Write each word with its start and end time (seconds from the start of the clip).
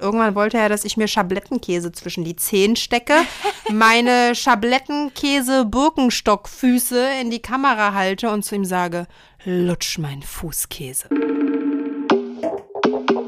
Irgendwann 0.00 0.34
wollte 0.34 0.56
er, 0.56 0.70
dass 0.70 0.84
ich 0.84 0.96
mir 0.96 1.08
Schablettenkäse 1.08 1.92
zwischen 1.92 2.24
die 2.24 2.36
Zehen 2.36 2.76
stecke, 2.76 3.16
meine 3.70 4.34
Schablettenkäse-Birkenstockfüße 4.34 7.20
in 7.20 7.30
die 7.30 7.42
Kamera 7.42 7.92
halte 7.92 8.30
und 8.30 8.42
zu 8.42 8.54
ihm 8.54 8.64
sage, 8.64 9.06
lutsch 9.44 9.98
mein 9.98 10.22
Fußkäse. 10.22 11.08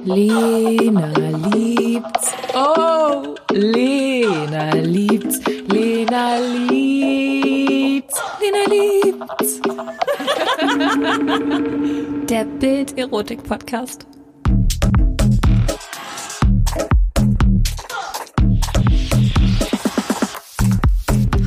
Lena 0.04 1.12
liebt's. 1.53 2.32
Oh, 2.54 3.35
Lena 3.51 4.75
liebt's. 4.75 5.41
Lena 5.69 6.39
liebt's. 6.39 8.21
Lena 8.41 8.65
liebt's. 8.69 9.61
Der 12.29 12.45
Bild-Erotik-Podcast. 12.45 14.07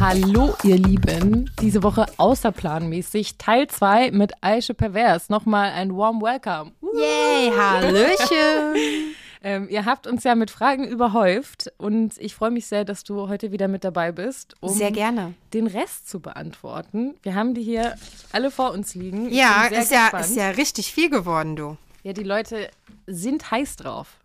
Hallo, 0.08 0.56
ihr 0.62 0.78
Lieben. 0.78 1.50
Diese 1.60 1.82
Woche 1.82 2.06
außerplanmäßig 2.18 3.40
Teil 3.40 3.66
2 3.66 4.12
mit 4.12 4.34
Aische 4.42 4.76
Pervers. 4.76 5.30
Nochmal 5.30 5.72
ein 5.72 5.98
warm 5.98 6.22
Welcome. 6.22 6.74
Yay, 6.94 7.50
Hallöchen. 7.50 8.76
ähm, 9.44 9.68
ihr 9.68 9.86
habt 9.86 10.06
uns 10.06 10.24
ja 10.24 10.36
mit 10.36 10.52
Fragen 10.52 10.88
überhäuft 10.88 11.74
und 11.80 12.20
ich 12.20 12.36
freue 12.36 12.52
mich 12.52 12.68
sehr, 12.68 12.86
dass 12.86 13.04
du 13.04 13.30
heute 13.30 13.52
wieder 13.52 13.68
mit 13.68 13.84
dabei 13.84 14.12
bist, 14.12 14.54
um 14.60 14.76
sehr 14.76 14.92
gerne. 14.92 15.34
den 15.56 15.66
Rest 15.66 16.08
zu 16.08 16.20
beantworten. 16.20 17.16
Wir 17.24 17.34
haben 17.34 17.56
die 17.56 17.64
hier 17.64 17.96
alle 18.32 18.52
vor 18.52 18.74
uns 18.74 18.94
liegen. 18.94 19.34
Ja, 19.34 19.66
ist 19.66 19.92
ja, 19.92 20.16
ist 20.20 20.36
ja 20.36 20.50
richtig 20.50 20.94
viel 20.94 21.10
geworden, 21.10 21.56
du. 21.56 21.78
Ja, 22.04 22.14
die 22.14 22.22
Leute 22.22 22.70
sind 23.08 23.50
heiß 23.50 23.78
drauf. 23.78 24.20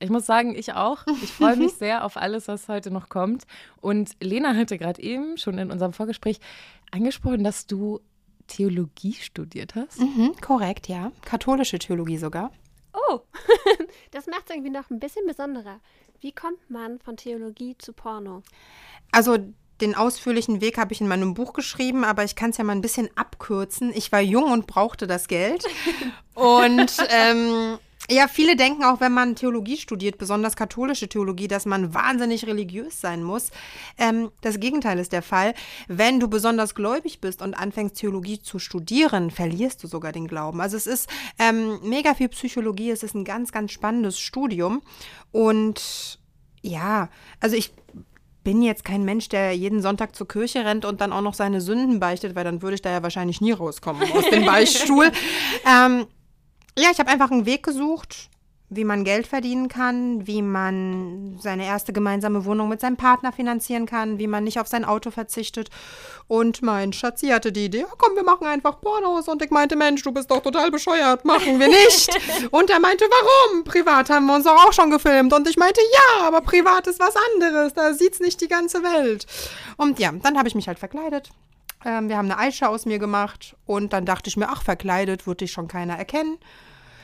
Ich 0.00 0.08
muss 0.08 0.24
sagen, 0.24 0.54
ich 0.56 0.72
auch. 0.72 1.06
Ich 1.22 1.32
freue 1.32 1.56
mich 1.56 1.72
sehr 1.78 2.04
auf 2.04 2.16
alles, 2.16 2.48
was 2.48 2.68
heute 2.68 2.90
noch 2.90 3.10
kommt. 3.10 3.44
Und 3.80 4.12
Lena 4.20 4.54
hatte 4.54 4.78
gerade 4.78 5.00
eben 5.02 5.36
schon 5.36 5.58
in 5.58 5.70
unserem 5.70 5.92
Vorgespräch 5.92 6.40
angesprochen, 6.90 7.44
dass 7.44 7.66
du 7.66 8.00
Theologie 8.46 9.12
studiert 9.12 9.74
hast. 9.74 10.00
Mhm, 10.00 10.34
korrekt, 10.40 10.88
ja. 10.88 11.12
Katholische 11.22 11.78
Theologie 11.78 12.16
sogar. 12.16 12.50
Oh, 12.92 13.20
das 14.10 14.26
macht 14.26 14.44
es 14.46 14.56
irgendwie 14.56 14.70
noch 14.70 14.90
ein 14.90 14.98
bisschen 14.98 15.26
besonderer. 15.26 15.80
Wie 16.20 16.32
kommt 16.32 16.68
man 16.68 16.98
von 16.98 17.16
Theologie 17.16 17.76
zu 17.78 17.92
Porno? 17.92 18.42
Also 19.12 19.38
den 19.80 19.94
ausführlichen 19.94 20.60
Weg 20.60 20.78
habe 20.78 20.92
ich 20.92 21.00
in 21.00 21.08
meinem 21.08 21.34
Buch 21.34 21.52
geschrieben, 21.52 22.04
aber 22.04 22.24
ich 22.24 22.36
kann 22.36 22.50
es 22.50 22.56
ja 22.56 22.64
mal 22.64 22.72
ein 22.72 22.82
bisschen 22.82 23.08
abkürzen. 23.16 23.92
Ich 23.94 24.12
war 24.12 24.20
jung 24.20 24.50
und 24.50 24.66
brauchte 24.66 25.06
das 25.06 25.28
Geld. 25.28 25.64
und 26.34 26.96
ähm, 27.08 27.78
ja, 28.08 28.28
viele 28.28 28.56
denken 28.56 28.82
auch, 28.84 29.00
wenn 29.00 29.12
man 29.12 29.36
Theologie 29.36 29.76
studiert, 29.76 30.18
besonders 30.18 30.56
katholische 30.56 31.08
Theologie, 31.08 31.48
dass 31.48 31.66
man 31.66 31.94
wahnsinnig 31.94 32.46
religiös 32.46 33.00
sein 33.00 33.22
muss. 33.22 33.50
Ähm, 33.98 34.30
das 34.40 34.58
Gegenteil 34.58 34.98
ist 34.98 35.12
der 35.12 35.22
Fall. 35.22 35.54
Wenn 35.86 36.18
du 36.18 36.28
besonders 36.28 36.74
gläubig 36.74 37.20
bist 37.20 37.42
und 37.42 37.54
anfängst, 37.54 37.96
Theologie 37.96 38.40
zu 38.40 38.58
studieren, 38.58 39.30
verlierst 39.30 39.82
du 39.84 39.86
sogar 39.86 40.12
den 40.12 40.26
Glauben. 40.26 40.60
Also 40.60 40.76
es 40.76 40.86
ist 40.86 41.08
ähm, 41.38 41.78
mega 41.82 42.14
viel 42.14 42.28
Psychologie, 42.28 42.90
es 42.90 43.02
ist 43.02 43.14
ein 43.14 43.24
ganz, 43.24 43.52
ganz 43.52 43.70
spannendes 43.70 44.18
Studium. 44.18 44.82
Und 45.30 46.18
ja, 46.62 47.10
also 47.38 47.54
ich 47.54 47.72
bin 48.42 48.62
jetzt 48.62 48.84
kein 48.84 49.04
Mensch, 49.04 49.28
der 49.28 49.52
jeden 49.52 49.82
Sonntag 49.82 50.16
zur 50.16 50.26
Kirche 50.26 50.64
rennt 50.64 50.84
und 50.84 51.00
dann 51.00 51.12
auch 51.12 51.20
noch 51.20 51.34
seine 51.34 51.60
Sünden 51.60 52.00
beichtet, 52.00 52.34
weil 52.34 52.44
dann 52.44 52.62
würde 52.62 52.74
ich 52.74 52.82
da 52.82 52.90
ja 52.90 53.02
wahrscheinlich 53.02 53.40
nie 53.40 53.52
rauskommen 53.52 54.10
aus 54.12 54.28
dem 54.30 54.44
Beichtstuhl. 54.46 55.12
ähm, 55.66 56.06
ja, 56.80 56.90
ich 56.90 56.98
habe 56.98 57.10
einfach 57.10 57.30
einen 57.30 57.46
Weg 57.46 57.62
gesucht, 57.62 58.30
wie 58.72 58.84
man 58.84 59.02
Geld 59.02 59.26
verdienen 59.26 59.68
kann, 59.68 60.28
wie 60.28 60.42
man 60.42 61.36
seine 61.40 61.66
erste 61.66 61.92
gemeinsame 61.92 62.44
Wohnung 62.44 62.68
mit 62.68 62.80
seinem 62.80 62.96
Partner 62.96 63.32
finanzieren 63.32 63.84
kann, 63.84 64.20
wie 64.20 64.28
man 64.28 64.44
nicht 64.44 64.60
auf 64.60 64.68
sein 64.68 64.84
Auto 64.84 65.10
verzichtet. 65.10 65.70
Und 66.28 66.62
mein 66.62 66.92
Schatzi 66.92 67.28
hatte 67.28 67.50
die 67.50 67.64
Idee, 67.64 67.84
komm, 67.98 68.14
wir 68.14 68.22
machen 68.22 68.46
einfach 68.46 68.80
Pornos. 68.80 69.26
Und 69.26 69.42
ich 69.42 69.50
meinte, 69.50 69.74
Mensch, 69.74 70.04
du 70.04 70.12
bist 70.12 70.30
doch 70.30 70.40
total 70.40 70.70
bescheuert, 70.70 71.24
machen 71.24 71.58
wir 71.58 71.66
nicht. 71.66 72.16
und 72.52 72.70
er 72.70 72.78
meinte, 72.78 73.04
warum? 73.10 73.64
Privat 73.64 74.08
haben 74.08 74.26
wir 74.26 74.36
uns 74.36 74.44
doch 74.44 74.64
auch 74.64 74.72
schon 74.72 74.90
gefilmt. 74.90 75.32
Und 75.32 75.48
ich 75.48 75.56
meinte, 75.56 75.80
ja, 75.92 76.28
aber 76.28 76.40
privat 76.40 76.86
ist 76.86 77.00
was 77.00 77.14
anderes, 77.34 77.74
da 77.74 77.92
sieht's 77.92 78.20
nicht 78.20 78.40
die 78.40 78.48
ganze 78.48 78.84
Welt. 78.84 79.26
Und 79.76 79.98
ja, 79.98 80.12
dann 80.12 80.38
habe 80.38 80.46
ich 80.46 80.54
mich 80.54 80.68
halt 80.68 80.78
verkleidet. 80.78 81.30
Ähm, 81.84 82.08
wir 82.08 82.16
haben 82.16 82.30
eine 82.30 82.38
Aisha 82.38 82.68
aus 82.68 82.86
mir 82.86 83.00
gemacht 83.00 83.56
und 83.66 83.92
dann 83.92 84.04
dachte 84.04 84.28
ich 84.28 84.36
mir, 84.36 84.48
ach, 84.48 84.62
verkleidet 84.62 85.26
würde 85.26 85.38
dich 85.38 85.50
schon 85.50 85.66
keiner 85.66 85.96
erkennen. 85.96 86.38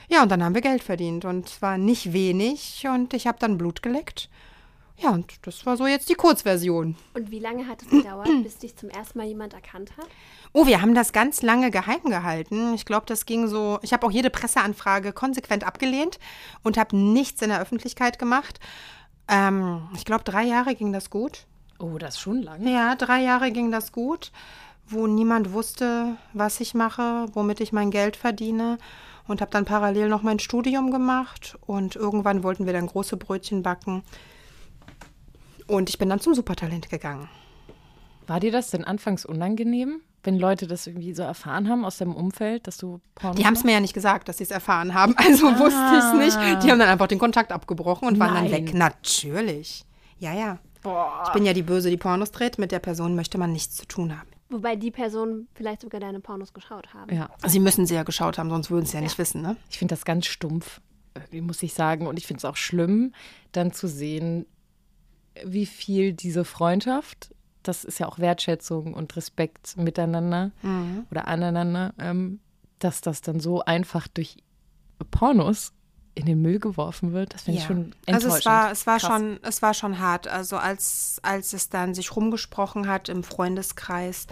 Ja, 0.08 0.22
und 0.22 0.30
dann 0.30 0.42
haben 0.42 0.54
wir 0.54 0.62
Geld 0.62 0.82
verdient 0.82 1.24
und 1.24 1.48
zwar 1.48 1.78
nicht 1.78 2.12
wenig 2.12 2.86
und 2.92 3.14
ich 3.14 3.26
habe 3.26 3.38
dann 3.38 3.58
Blut 3.58 3.82
geleckt. 3.82 4.28
Ja, 4.98 5.10
und 5.10 5.30
das 5.42 5.66
war 5.66 5.76
so 5.76 5.86
jetzt 5.86 6.08
die 6.08 6.14
Kurzversion. 6.14 6.96
Und 7.12 7.30
wie 7.30 7.38
lange 7.38 7.66
hat 7.66 7.82
es 7.82 7.88
gedauert, 7.88 8.28
bis 8.42 8.58
dich 8.58 8.76
zum 8.76 8.88
ersten 8.88 9.18
Mal 9.18 9.26
jemand 9.26 9.52
erkannt 9.52 9.90
hat? 9.98 10.06
Oh, 10.52 10.66
wir 10.66 10.80
haben 10.80 10.94
das 10.94 11.12
ganz 11.12 11.42
lange 11.42 11.70
geheim 11.70 12.02
gehalten. 12.04 12.72
Ich 12.72 12.86
glaube, 12.86 13.04
das 13.06 13.26
ging 13.26 13.46
so. 13.46 13.78
Ich 13.82 13.92
habe 13.92 14.06
auch 14.06 14.10
jede 14.10 14.30
Presseanfrage 14.30 15.12
konsequent 15.12 15.64
abgelehnt 15.64 16.18
und 16.62 16.78
habe 16.78 16.96
nichts 16.96 17.42
in 17.42 17.50
der 17.50 17.60
Öffentlichkeit 17.60 18.18
gemacht. 18.18 18.58
Ähm, 19.28 19.88
ich 19.94 20.06
glaube, 20.06 20.24
drei 20.24 20.44
Jahre 20.44 20.74
ging 20.74 20.92
das 20.92 21.10
gut. 21.10 21.46
Oh, 21.78 21.98
das 21.98 22.14
ist 22.14 22.20
schon 22.20 22.42
lang. 22.42 22.66
Ja, 22.66 22.94
drei 22.94 23.22
Jahre 23.22 23.52
ging 23.52 23.70
das 23.70 23.92
gut, 23.92 24.32
wo 24.86 25.06
niemand 25.06 25.52
wusste, 25.52 26.16
was 26.32 26.60
ich 26.60 26.72
mache, 26.72 27.26
womit 27.34 27.60
ich 27.60 27.72
mein 27.72 27.90
Geld 27.90 28.16
verdiene 28.16 28.78
und 29.28 29.40
habe 29.40 29.50
dann 29.50 29.64
parallel 29.64 30.08
noch 30.08 30.22
mein 30.22 30.38
Studium 30.38 30.90
gemacht 30.90 31.56
und 31.66 31.96
irgendwann 31.96 32.42
wollten 32.42 32.66
wir 32.66 32.72
dann 32.72 32.86
große 32.86 33.16
Brötchen 33.16 33.62
backen 33.62 34.02
und 35.66 35.88
ich 35.88 35.98
bin 35.98 36.08
dann 36.08 36.20
zum 36.20 36.34
Supertalent 36.34 36.88
gegangen. 36.88 37.28
War 38.26 38.40
dir 38.40 38.52
das 38.52 38.70
denn 38.70 38.84
anfangs 38.84 39.24
unangenehm, 39.24 40.00
wenn 40.24 40.38
Leute 40.38 40.66
das 40.66 40.86
irgendwie 40.86 41.14
so 41.14 41.22
erfahren 41.22 41.68
haben 41.68 41.84
aus 41.84 41.98
deinem 41.98 42.14
Umfeld, 42.14 42.66
dass 42.66 42.76
du 42.76 43.00
Porno 43.14 43.36
Die 43.36 43.46
haben 43.46 43.54
es 43.54 43.64
mir 43.64 43.72
ja 43.72 43.80
nicht 43.80 43.94
gesagt, 43.94 44.28
dass 44.28 44.38
sie 44.38 44.44
es 44.44 44.50
erfahren 44.50 44.94
haben, 44.94 45.14
also 45.18 45.48
ah. 45.48 45.58
wusste 45.58 45.92
ich 45.92 46.04
es 46.04 46.12
nicht. 46.36 46.62
Die 46.62 46.70
haben 46.70 46.78
dann 46.78 46.88
einfach 46.88 47.06
den 47.06 47.18
Kontakt 47.18 47.52
abgebrochen 47.52 48.08
und 48.08 48.18
waren 48.18 48.34
Nein. 48.34 48.50
dann 48.50 48.52
weg. 48.52 48.74
Natürlich. 48.74 49.84
Ja, 50.18 50.34
ja. 50.34 50.58
Boah. 50.82 51.24
Ich 51.26 51.32
bin 51.32 51.44
ja 51.44 51.52
die 51.52 51.62
Böse, 51.62 51.90
die 51.90 51.96
Pornos 51.96 52.30
dreht. 52.30 52.58
Mit 52.58 52.72
der 52.72 52.78
Person 52.78 53.14
möchte 53.14 53.38
man 53.38 53.52
nichts 53.52 53.76
zu 53.76 53.86
tun 53.86 54.16
haben. 54.16 54.28
Wobei 54.48 54.76
die 54.76 54.90
Personen 54.90 55.48
vielleicht 55.54 55.80
sogar 55.80 56.00
deine 56.00 56.20
Pornos 56.20 56.52
geschaut 56.52 56.94
haben. 56.94 57.14
Ja. 57.14 57.30
Sie 57.46 57.58
müssen 57.58 57.86
sie 57.86 57.94
ja 57.94 58.04
geschaut 58.04 58.38
haben, 58.38 58.48
sonst 58.48 58.70
würden 58.70 58.86
sie 58.86 58.94
ja, 58.94 59.00
ja. 59.00 59.04
nicht 59.04 59.18
wissen, 59.18 59.42
ne? 59.42 59.56
Ich 59.70 59.78
finde 59.78 59.92
das 59.92 60.04
ganz 60.04 60.26
stumpf, 60.26 60.80
muss 61.32 61.62
ich 61.62 61.74
sagen. 61.74 62.06
Und 62.06 62.18
ich 62.18 62.26
finde 62.26 62.38
es 62.38 62.44
auch 62.44 62.56
schlimm, 62.56 63.12
dann 63.52 63.72
zu 63.72 63.88
sehen, 63.88 64.46
wie 65.44 65.66
viel 65.66 66.12
diese 66.12 66.44
Freundschaft, 66.44 67.34
das 67.62 67.84
ist 67.84 67.98
ja 67.98 68.06
auch 68.06 68.18
Wertschätzung 68.18 68.94
und 68.94 69.16
Respekt 69.16 69.76
miteinander 69.76 70.52
mhm. 70.62 71.06
oder 71.10 71.26
aneinander, 71.26 71.92
ähm, 71.98 72.40
dass 72.78 73.00
das 73.00 73.22
dann 73.22 73.40
so 73.40 73.62
einfach 73.62 74.06
durch 74.06 74.36
Pornos 75.10 75.72
in 76.16 76.24
den 76.26 76.40
Müll 76.42 76.58
geworfen 76.58 77.12
wird. 77.12 77.34
Das 77.34 77.42
finde 77.42 77.58
ja. 77.58 77.62
ich 77.62 77.68
schon 77.68 77.92
enttäuschend. 78.06 78.24
Also 78.24 78.28
es 78.38 78.46
war, 78.46 78.72
es 78.72 78.86
war 78.86 79.00
schon, 79.00 79.38
es 79.42 79.62
war 79.62 79.74
schon 79.74 79.98
hart. 80.00 80.26
Also 80.26 80.56
als, 80.56 81.20
als 81.22 81.52
es 81.52 81.68
dann 81.68 81.94
sich 81.94 82.16
rumgesprochen 82.16 82.88
hat 82.88 83.08
im 83.08 83.22
Freundeskreis, 83.22 84.26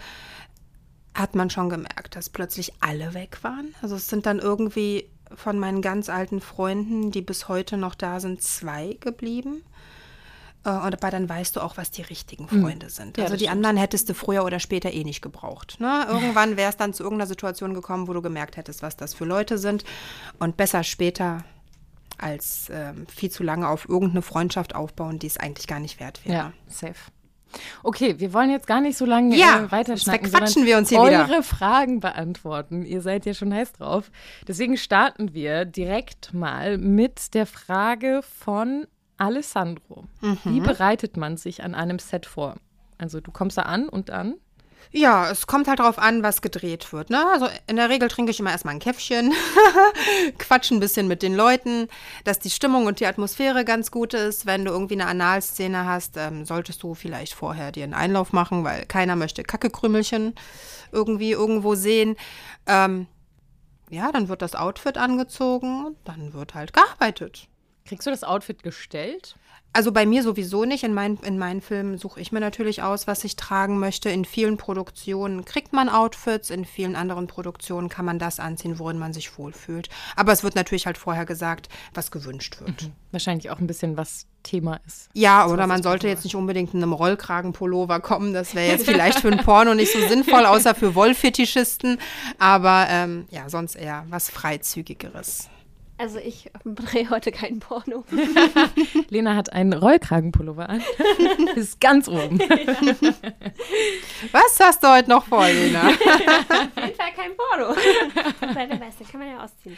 hat 1.13 1.35
man 1.35 1.49
schon 1.49 1.69
gemerkt, 1.69 2.15
dass 2.15 2.29
plötzlich 2.29 2.73
alle 2.81 3.13
weg 3.13 3.37
waren. 3.43 3.73
Also 3.81 3.95
es 3.95 4.09
sind 4.09 4.25
dann 4.25 4.39
irgendwie 4.39 5.09
von 5.33 5.59
meinen 5.59 5.81
ganz 5.81 6.09
alten 6.09 6.41
Freunden, 6.41 7.11
die 7.11 7.21
bis 7.21 7.47
heute 7.47 7.77
noch 7.77 7.95
da 7.95 8.19
sind, 8.19 8.41
zwei 8.41 8.97
geblieben. 8.99 9.63
Äh, 10.65 10.71
und 10.71 10.91
dabei 10.91 11.11
dann 11.11 11.29
weißt 11.29 11.55
du 11.55 11.61
auch, 11.61 11.77
was 11.77 11.91
die 11.91 12.01
richtigen 12.01 12.49
hm. 12.49 12.63
Freunde 12.63 12.89
sind. 12.89 13.19
Also 13.19 13.33
ja, 13.33 13.37
die 13.37 13.49
anderen 13.49 13.77
hättest 13.77 14.09
du 14.09 14.15
früher 14.15 14.43
oder 14.43 14.59
später 14.59 14.91
eh 14.91 15.03
nicht 15.03 15.21
gebraucht. 15.21 15.79
Ne? 15.79 16.07
Irgendwann 16.09 16.57
wäre 16.57 16.69
es 16.69 16.77
dann 16.77 16.93
zu 16.93 17.03
irgendeiner 17.03 17.27
Situation 17.27 17.75
gekommen, 17.75 18.07
wo 18.07 18.13
du 18.13 18.23
gemerkt 18.23 18.57
hättest, 18.57 18.81
was 18.81 18.97
das 18.97 19.13
für 19.13 19.25
Leute 19.25 19.59
sind. 19.59 19.85
Und 20.39 20.57
besser 20.57 20.83
später 20.83 21.45
als 22.17 22.69
ähm, 22.71 23.07
viel 23.07 23.31
zu 23.31 23.43
lange 23.43 23.67
auf 23.67 23.87
irgendeine 23.87 24.21
Freundschaft 24.21 24.75
aufbauen, 24.75 25.19
die 25.19 25.27
es 25.27 25.37
eigentlich 25.37 25.67
gar 25.67 25.79
nicht 25.79 25.99
wert 25.99 26.25
wäre. 26.25 26.35
Ja, 26.35 26.53
safe. 26.67 26.95
Okay, 27.83 28.19
wir 28.19 28.33
wollen 28.33 28.49
jetzt 28.49 28.67
gar 28.67 28.81
nicht 28.81 28.97
so 28.97 29.05
lange 29.05 29.35
ja, 29.35 29.63
äh, 29.63 29.71
weiterschnacken, 29.71 30.29
sondern 30.29 30.65
wir 30.65 30.77
uns 30.77 30.89
hier 30.89 30.99
eure 30.99 31.27
wieder. 31.27 31.43
Fragen 31.43 31.99
beantworten. 31.99 32.85
Ihr 32.85 33.01
seid 33.01 33.25
ja 33.25 33.33
schon 33.33 33.53
heiß 33.53 33.73
drauf. 33.73 34.11
Deswegen 34.47 34.77
starten 34.77 35.33
wir 35.33 35.65
direkt 35.65 36.33
mal 36.33 36.77
mit 36.77 37.33
der 37.33 37.45
Frage 37.45 38.21
von 38.23 38.87
Alessandro. 39.17 40.05
Mhm. 40.21 40.37
Wie 40.43 40.59
bereitet 40.59 41.17
man 41.17 41.37
sich 41.37 41.63
an 41.63 41.75
einem 41.75 41.99
Set 41.99 42.25
vor? 42.25 42.55
Also 42.97 43.21
du 43.21 43.31
kommst 43.31 43.57
da 43.57 43.63
an 43.63 43.89
und 43.89 44.09
dann? 44.09 44.35
Ja, 44.91 45.29
es 45.29 45.47
kommt 45.47 45.67
halt 45.67 45.79
darauf 45.79 45.99
an, 45.99 46.23
was 46.23 46.41
gedreht 46.41 46.93
wird. 46.93 47.09
Ne? 47.09 47.25
Also 47.27 47.47
in 47.67 47.75
der 47.75 47.89
Regel 47.89 48.07
trinke 48.07 48.31
ich 48.31 48.39
immer 48.39 48.51
erstmal 48.51 48.73
ein 48.73 48.79
Käffchen, 48.79 49.33
quatsch 50.37 50.71
ein 50.71 50.79
bisschen 50.79 51.07
mit 51.07 51.21
den 51.21 51.35
Leuten, 51.35 51.87
dass 52.23 52.39
die 52.39 52.49
Stimmung 52.49 52.85
und 52.85 52.99
die 52.99 53.05
Atmosphäre 53.05 53.65
ganz 53.65 53.91
gut 53.91 54.13
ist. 54.13 54.45
Wenn 54.45 54.65
du 54.65 54.71
irgendwie 54.71 54.95
eine 54.95 55.07
Analszene 55.07 55.85
hast, 55.85 56.17
ähm, 56.17 56.45
solltest 56.45 56.81
du 56.83 56.93
vielleicht 56.93 57.33
vorher 57.33 57.71
dir 57.71 57.83
einen 57.83 57.93
Einlauf 57.93 58.33
machen, 58.33 58.63
weil 58.63 58.85
keiner 58.85 59.15
möchte 59.15 59.43
Kackekrümelchen 59.43 60.33
irgendwie 60.91 61.31
irgendwo 61.31 61.75
sehen. 61.75 62.15
Ähm, 62.65 63.07
ja, 63.89 64.11
dann 64.11 64.29
wird 64.29 64.41
das 64.41 64.55
Outfit 64.55 64.97
angezogen 64.97 65.85
und 65.85 65.97
dann 66.05 66.33
wird 66.33 66.55
halt 66.55 66.73
gearbeitet. 66.73 67.47
Kriegst 67.85 68.07
du 68.07 68.11
das 68.11 68.23
Outfit 68.23 68.63
gestellt? 68.63 69.35
Also 69.75 69.91
bei 69.91 70.05
mir 70.05 70.23
sowieso 70.23 70.63
nicht. 70.63 70.85
In, 70.85 70.93
mein, 70.93 71.17
in 71.23 71.37
meinen 71.37 71.59
Filmen 71.59 71.97
suche 71.97 72.21
ich 72.21 72.31
mir 72.31 72.39
natürlich 72.39 72.81
aus, 72.81 73.07
was 73.07 73.25
ich 73.25 73.35
tragen 73.35 73.77
möchte. 73.77 74.09
In 74.09 74.23
vielen 74.23 74.55
Produktionen 74.55 75.43
kriegt 75.43 75.73
man 75.73 75.89
Outfits, 75.89 76.49
in 76.49 76.63
vielen 76.63 76.95
anderen 76.95 77.27
Produktionen 77.27 77.89
kann 77.89 78.05
man 78.05 78.17
das 78.17 78.39
anziehen, 78.39 78.79
worin 78.79 78.97
man 78.97 79.11
sich 79.11 79.37
wohlfühlt. 79.37 79.89
Aber 80.15 80.31
es 80.31 80.43
wird 80.43 80.55
natürlich 80.55 80.85
halt 80.85 80.97
vorher 80.97 81.25
gesagt, 81.25 81.67
was 81.93 82.09
gewünscht 82.09 82.61
wird. 82.61 82.83
Mhm. 82.83 82.91
Wahrscheinlich 83.11 83.49
auch 83.49 83.59
ein 83.59 83.67
bisschen, 83.67 83.97
was 83.97 84.27
Thema 84.43 84.79
ist. 84.87 85.09
Ja, 85.13 85.45
oder 85.45 85.67
man 85.67 85.83
sollte 85.83 86.07
jetzt 86.07 86.23
nicht 86.23 86.35
unbedingt 86.35 86.73
in 86.73 86.81
einem 86.81 86.93
Rollkragenpullover 86.93 87.99
kommen. 87.99 88.33
Das 88.33 88.55
wäre 88.55 88.71
jetzt 88.71 88.85
vielleicht 88.85 89.19
für 89.19 89.29
ein 89.29 89.43
Porno 89.43 89.73
nicht 89.73 89.91
so 89.91 89.99
sinnvoll, 90.07 90.45
außer 90.45 90.73
für 90.73 90.95
Wollfetischisten. 90.95 91.97
Aber 92.39 92.85
ähm, 92.89 93.25
ja, 93.29 93.49
sonst 93.49 93.75
eher 93.75 94.05
was 94.07 94.29
Freizügigeres. 94.29 95.49
Also 95.97 96.19
ich 96.19 96.51
drehe 96.65 97.09
heute 97.09 97.31
kein 97.31 97.59
Porno. 97.59 98.03
Lena 99.09 99.35
hat 99.35 99.53
einen 99.53 99.71
Rollkragenpullover 99.71 100.67
an. 100.69 100.83
Ist 101.55 101.79
ganz 101.79 102.09
oben. 102.09 102.37
Ja. 102.37 102.47
Was 104.33 104.59
hast 104.59 104.83
du 104.83 104.89
heute 104.89 105.09
noch 105.09 105.25
vor, 105.25 105.47
Lena? 105.47 105.87
Auf 105.87 105.99
jeden 106.77 106.95
Fall 106.95 107.13
kein 107.15 107.31
Porno. 107.37 107.75
Weil 108.53 108.69
wer 108.69 108.81
weiß, 108.81 108.97
den 108.97 109.07
kann 109.07 109.21
man 109.21 109.29
ja 109.29 109.43
ausziehen. 109.43 109.77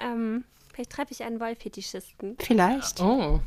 Ähm, 0.00 0.44
vielleicht 0.72 0.90
treffe 0.90 1.12
ich 1.12 1.22
einen 1.22 1.38
Wollfetischisten. 1.38 2.36
Vielleicht. 2.40 3.00
Oh 3.00 3.40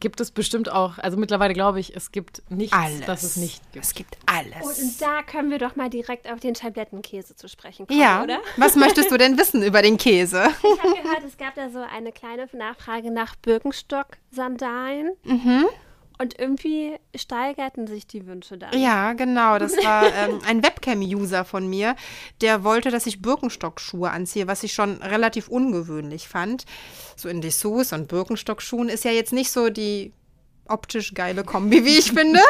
gibt 0.00 0.20
es 0.20 0.30
bestimmt 0.30 0.70
auch. 0.70 0.98
Also 0.98 1.16
mittlerweile 1.16 1.54
glaube 1.54 1.80
ich, 1.80 1.96
es 1.96 2.12
gibt 2.12 2.42
nichts, 2.50 2.76
alles. 2.76 3.06
das 3.06 3.22
es 3.22 3.36
nicht 3.36 3.62
gibt. 3.72 3.84
Es 3.84 3.94
gibt 3.94 4.16
alles. 4.26 4.78
Und 4.78 5.00
da 5.00 5.22
können 5.22 5.50
wir 5.50 5.58
doch 5.58 5.76
mal 5.76 5.90
direkt 5.90 6.30
auf 6.30 6.40
den 6.40 6.54
Schablettenkäse 6.54 7.36
zu 7.36 7.48
sprechen 7.48 7.86
kommen, 7.86 8.00
ja. 8.00 8.22
oder? 8.22 8.40
Was 8.56 8.76
möchtest 8.76 9.10
du 9.10 9.16
denn 9.16 9.38
wissen 9.38 9.62
über 9.62 9.82
den 9.82 9.96
Käse? 9.96 10.44
Ich 10.62 10.82
habe 10.82 11.02
gehört, 11.02 11.24
es 11.26 11.36
gab 11.36 11.54
da 11.54 11.70
so 11.70 11.80
eine 11.80 12.12
kleine 12.12 12.48
Nachfrage 12.52 13.10
nach 13.10 13.34
Birkenstock-Sandalen. 13.36 15.12
Mhm. 15.24 15.66
Und 16.16 16.38
irgendwie 16.38 16.96
steigerten 17.16 17.86
sich 17.88 18.06
die 18.06 18.26
Wünsche 18.26 18.56
dann. 18.56 18.78
Ja, 18.78 19.14
genau. 19.14 19.58
Das 19.58 19.72
war 19.84 20.04
ähm, 20.14 20.40
ein 20.46 20.62
Webcam-User 20.62 21.44
von 21.44 21.68
mir, 21.68 21.96
der 22.40 22.62
wollte, 22.62 22.90
dass 22.90 23.06
ich 23.06 23.20
Birkenstock-Schuhe 23.20 24.10
anziehe, 24.10 24.46
was 24.46 24.62
ich 24.62 24.72
schon 24.72 25.02
relativ 25.02 25.48
ungewöhnlich 25.48 26.28
fand. 26.28 26.66
So 27.16 27.28
in 27.28 27.40
Dessous 27.40 27.92
und 27.92 28.08
Birkenstock-Schuhen 28.08 28.88
ist 28.88 29.04
ja 29.04 29.10
jetzt 29.10 29.32
nicht 29.32 29.50
so 29.50 29.70
die 29.70 30.12
optisch 30.68 31.14
geile 31.14 31.44
Kombi, 31.44 31.84
wie 31.84 31.98
ich 31.98 32.12
finde. 32.12 32.40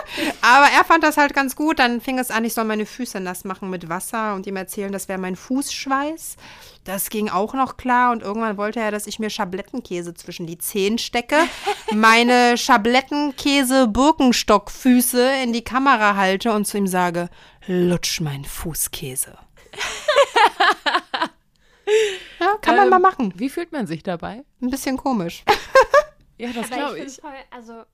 Aber 0.40 0.66
er 0.66 0.84
fand 0.84 1.02
das 1.02 1.16
halt 1.16 1.34
ganz 1.34 1.56
gut. 1.56 1.78
Dann 1.78 2.00
fing 2.00 2.18
es 2.18 2.30
an, 2.30 2.44
ich 2.44 2.54
soll 2.54 2.64
meine 2.64 2.86
Füße 2.86 3.20
nass 3.20 3.44
machen 3.44 3.70
mit 3.70 3.88
Wasser 3.88 4.34
und 4.34 4.46
ihm 4.46 4.56
erzählen, 4.56 4.92
das 4.92 5.08
wäre 5.08 5.18
mein 5.18 5.36
Fußschweiß. 5.36 6.36
Das 6.84 7.10
ging 7.10 7.28
auch 7.30 7.54
noch 7.54 7.76
klar. 7.76 8.12
Und 8.12 8.22
irgendwann 8.22 8.56
wollte 8.56 8.80
er, 8.80 8.90
dass 8.90 9.06
ich 9.06 9.18
mir 9.18 9.28
Schablettenkäse 9.30 10.14
zwischen 10.14 10.46
die 10.46 10.58
Zehen 10.58 10.98
stecke, 10.98 11.36
meine 11.92 12.56
Schablettenkäse-Birkenstockfüße 12.56 15.42
in 15.42 15.52
die 15.52 15.64
Kamera 15.64 16.16
halte 16.16 16.52
und 16.52 16.66
zu 16.66 16.78
ihm 16.78 16.86
sage, 16.86 17.28
lutsch 17.66 18.20
mein 18.20 18.44
Fußkäse. 18.44 19.36
ja, 22.40 22.56
kann 22.60 22.76
man 22.76 22.84
ähm, 22.84 22.90
mal 22.90 22.98
machen. 22.98 23.32
Wie 23.36 23.48
fühlt 23.48 23.72
man 23.72 23.86
sich 23.86 24.02
dabei? 24.02 24.44
Ein 24.60 24.70
bisschen 24.70 24.96
komisch. 24.96 25.44
ja, 26.38 26.50
das 26.52 26.70
glaube 26.70 26.98
ich. 26.98 27.16
Voll, 27.16 27.32
also 27.50 27.84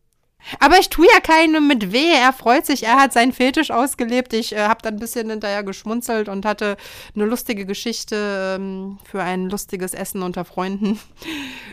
aber 0.58 0.78
ich 0.78 0.88
tue 0.88 1.06
ja 1.06 1.20
keinem 1.20 1.68
mit 1.68 1.92
weh. 1.92 2.12
Er 2.12 2.32
freut 2.32 2.66
sich, 2.66 2.84
er 2.84 2.96
hat 2.98 3.12
seinen 3.12 3.32
Fetisch 3.32 3.70
ausgelebt. 3.70 4.32
Ich 4.32 4.54
äh, 4.54 4.60
habe 4.60 4.80
dann 4.82 4.94
ein 4.94 5.00
bisschen 5.00 5.30
hinterher 5.30 5.62
geschmunzelt 5.62 6.28
und 6.28 6.44
hatte 6.44 6.76
eine 7.14 7.24
lustige 7.26 7.66
Geschichte 7.66 8.56
ähm, 8.56 8.98
für 9.04 9.22
ein 9.22 9.50
lustiges 9.50 9.94
Essen 9.94 10.22
unter 10.22 10.44
Freunden. 10.44 10.98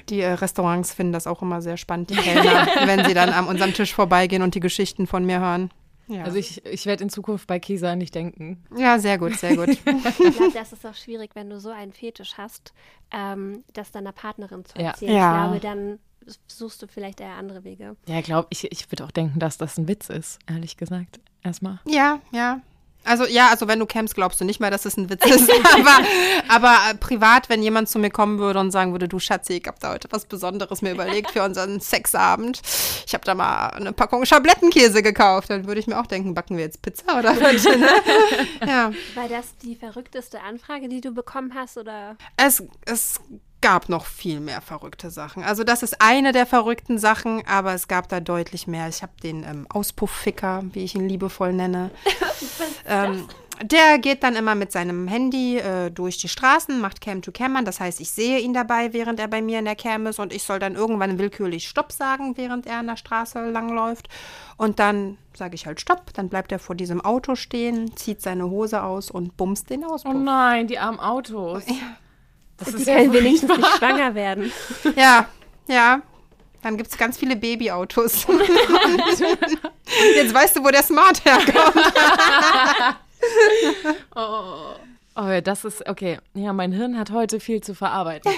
Die 0.10 0.22
äh, 0.22 0.34
Restaurants 0.34 0.94
finden 0.94 1.14
das 1.14 1.28
auch 1.28 1.42
immer 1.42 1.62
sehr 1.62 1.78
spannend, 1.78 2.10
die 2.10 2.16
Kellner, 2.16 2.68
wenn 2.86 3.06
sie 3.06 3.14
dann 3.14 3.30
an 3.30 3.48
unserem 3.48 3.74
Tisch 3.74 3.94
vorbeigehen 3.94 4.42
und 4.42 4.56
die 4.56 4.60
Geschichten 4.60 5.08
von 5.08 5.26
mir 5.26 5.40
hören. 5.40 5.72
Ja. 6.08 6.24
Also 6.24 6.38
ich, 6.38 6.66
ich 6.66 6.86
werde 6.86 7.04
in 7.04 7.10
Zukunft 7.10 7.48
bei 7.48 7.60
Kisa 7.60 7.96
nicht 7.96 8.16
denken. 8.16 8.64
Ja, 8.76 8.98
sehr 8.98 9.18
gut, 9.18 9.34
sehr 9.36 9.58
gut. 9.58 9.70
ich 9.70 9.84
glaube, 9.84 10.52
das 10.54 10.72
ist 10.72 10.86
auch 10.86 10.94
schwierig, 10.94 11.32
wenn 11.34 11.50
du 11.50 11.60
so 11.60 11.70
einen 11.70 11.92
Fetisch 11.92 12.36
hast, 12.38 12.74
ähm, 13.12 13.66
das 13.74 13.92
deiner 13.92 14.14
Partnerin 14.14 14.64
zu 14.64 14.78
erzählen. 14.78 15.14
Ja. 15.14 15.54
Ich 15.54 15.60
glaube, 15.60 15.60
dann 15.60 16.00
suchst 16.48 16.82
du 16.82 16.88
vielleicht 16.88 17.20
eher 17.22 17.36
andere 17.36 17.64
Wege. 17.64 17.96
Ja, 18.08 18.22
glaube 18.22 18.48
ich, 18.52 18.72
ich 18.72 18.92
würde 18.92 19.06
auch 19.06 19.12
denken, 19.12 19.40
dass 19.40 19.58
das 19.58 19.78
ein 19.78 19.88
Witz 19.88 20.10
ist, 20.10 20.40
ehrlich 20.48 20.78
gesagt. 20.78 21.20
Erstmal. 21.44 21.80
Ja, 21.86 22.20
ja. 22.32 22.62
Also 23.08 23.26
ja, 23.26 23.50
also 23.50 23.70
wenn 23.70 23.80
du 23.80 23.86
campst, 23.86 24.16
glaubst 24.16 24.42
du 24.42 24.46
nicht 24.46 24.60
mehr, 24.60 24.70
dass 24.70 24.86
es 24.86 24.98
ein 24.98 25.10
Witz 25.10 25.26
ist. 25.30 25.50
aber, 25.74 25.98
aber 26.50 26.78
äh, 26.92 26.96
privat, 26.96 27.48
wenn 27.48 27.64
jemand 27.64 27.88
zu 27.88 28.00
mir 28.00 28.10
kommen 28.10 28.38
würde 28.38 28.60
und 28.60 28.72
sagen 28.72 28.92
würde, 28.92 29.08
du 29.08 29.18
Schatzi, 29.18 29.54
ich 29.54 29.68
habe 29.68 29.78
da 29.80 29.94
heute 29.94 30.10
was 30.12 30.26
Besonderes 30.26 30.82
mir 30.82 30.92
überlegt 30.92 31.32
für 31.32 31.44
unseren 31.44 31.80
Sexabend. 31.80 32.62
Ich 33.06 33.14
habe 33.14 33.24
da 33.24 33.34
mal 33.34 33.70
eine 33.70 33.94
Packung 33.94 34.26
Schablettenkäse 34.26 35.02
gekauft. 35.02 35.50
Dann 35.50 35.68
würde 35.68 35.80
ich 35.80 35.88
mir 35.88 36.00
auch 36.00 36.08
denken, 36.08 36.34
backen 36.34 36.58
wir 36.58 36.66
jetzt 36.66 36.82
Pizza 36.82 37.18
oder 37.18 37.30
was? 37.42 37.64
Ne? 37.64 37.88
ja. 38.68 38.92
War 39.16 39.30
das 39.30 39.56
die 39.64 39.76
verrückteste 39.76 40.42
Anfrage, 40.42 40.90
die 40.90 41.00
du 41.00 41.12
bekommen 41.12 41.54
hast? 41.56 41.78
Oder? 41.78 42.18
Es, 42.36 42.62
es 42.86 43.22
gab 43.62 43.90
noch 43.90 44.06
viel 44.06 44.40
mehr 44.40 44.62
verrückte 44.62 45.10
Sachen. 45.10 45.44
Also 45.44 45.64
das 45.64 45.84
ist 45.84 46.02
eine 46.02 46.32
der 46.32 46.46
verrückten 46.46 46.98
Sachen, 46.98 47.44
aber 47.48 47.74
es 47.74 47.88
gab 47.88 48.08
da 48.10 48.20
deutlich 48.20 48.68
mehr. 48.68 48.88
Ich 48.88 49.02
habe 49.02 49.14
den 49.24 49.44
ähm, 49.44 49.68
Auspuffficker, 49.70 50.64
wie 50.74 50.84
ich 50.84 50.96
ihn 50.96 51.08
liebevoll 51.08 51.54
nenne. 51.54 51.92
ähm, 52.88 53.28
der 53.62 53.98
geht 53.98 54.22
dann 54.24 54.36
immer 54.36 54.54
mit 54.54 54.72
seinem 54.72 55.08
Handy 55.08 55.58
äh, 55.58 55.90
durch 55.90 56.18
die 56.18 56.28
Straßen, 56.28 56.80
macht 56.80 57.02
Cam 57.02 57.22
to 57.24 57.32
Cam 57.32 57.56
an. 57.56 57.66
Das 57.66 57.80
heißt, 57.80 58.00
ich 58.00 58.12
sehe 58.12 58.40
ihn 58.40 58.54
dabei, 58.54 58.94
während 58.94 59.20
er 59.20 59.28
bei 59.28 59.42
mir 59.42 59.60
in 59.60 59.66
der 59.66 59.76
Cam 59.76 60.06
ist 60.06 60.20
und 60.20 60.32
ich 60.32 60.44
soll 60.44 60.60
dann 60.60 60.76
irgendwann 60.76 61.18
willkürlich 61.18 61.68
Stopp 61.68 61.92
sagen, 61.92 62.38
während 62.38 62.68
er 62.68 62.80
an 62.80 62.88
der 62.88 62.98
Straße 62.98 63.50
langläuft. 63.50 64.10
Und 64.58 64.80
dann 64.80 65.18
sage 65.34 65.56
ich 65.56 65.66
halt 65.66 65.82
Stopp, 65.82 66.14
dann 66.14 66.30
bleibt 66.30 66.52
er 66.52 66.60
vor 66.60 66.76
diesem 66.76 67.02
Auto 67.02 67.36
stehen, 67.36 67.96
zieht 67.96 68.22
seine 68.22 68.50
Hose 68.50 68.84
aus 68.84 69.10
und 69.10 69.38
bumst 69.38 69.70
den 69.72 69.84
Auspuff. 69.84 70.14
Oh 70.14 70.18
nein, 70.18 70.68
die 70.68 70.78
armen 70.78 71.00
Autos. 71.00 71.64
Ja. 71.68 71.98
Das 72.58 72.76
die 72.76 72.86
können 72.86 73.14
wenigstens 73.14 73.56
nicht 73.56 73.78
schwanger 73.78 74.16
werden. 74.16 74.52
Ja, 74.96 75.28
ja. 75.68 76.02
Dann 76.62 76.76
gibt 76.76 76.90
es 76.90 76.98
ganz 76.98 77.18
viele 77.18 77.36
Babyautos. 77.36 78.26
Jetzt 80.16 80.34
weißt 80.34 80.58
du, 80.58 80.64
wo 80.64 80.70
der 80.70 80.82
Smart 80.82 81.24
herkommt. 81.24 81.94
oh. 84.16 84.74
oh, 85.16 85.42
das 85.44 85.66
ist, 85.66 85.88
okay. 85.88 86.18
Ja, 86.34 86.54
mein 86.54 86.72
Hirn 86.72 86.98
hat 86.98 87.12
heute 87.12 87.40
viel 87.40 87.62
zu 87.62 87.76
verarbeiten. 87.76 88.32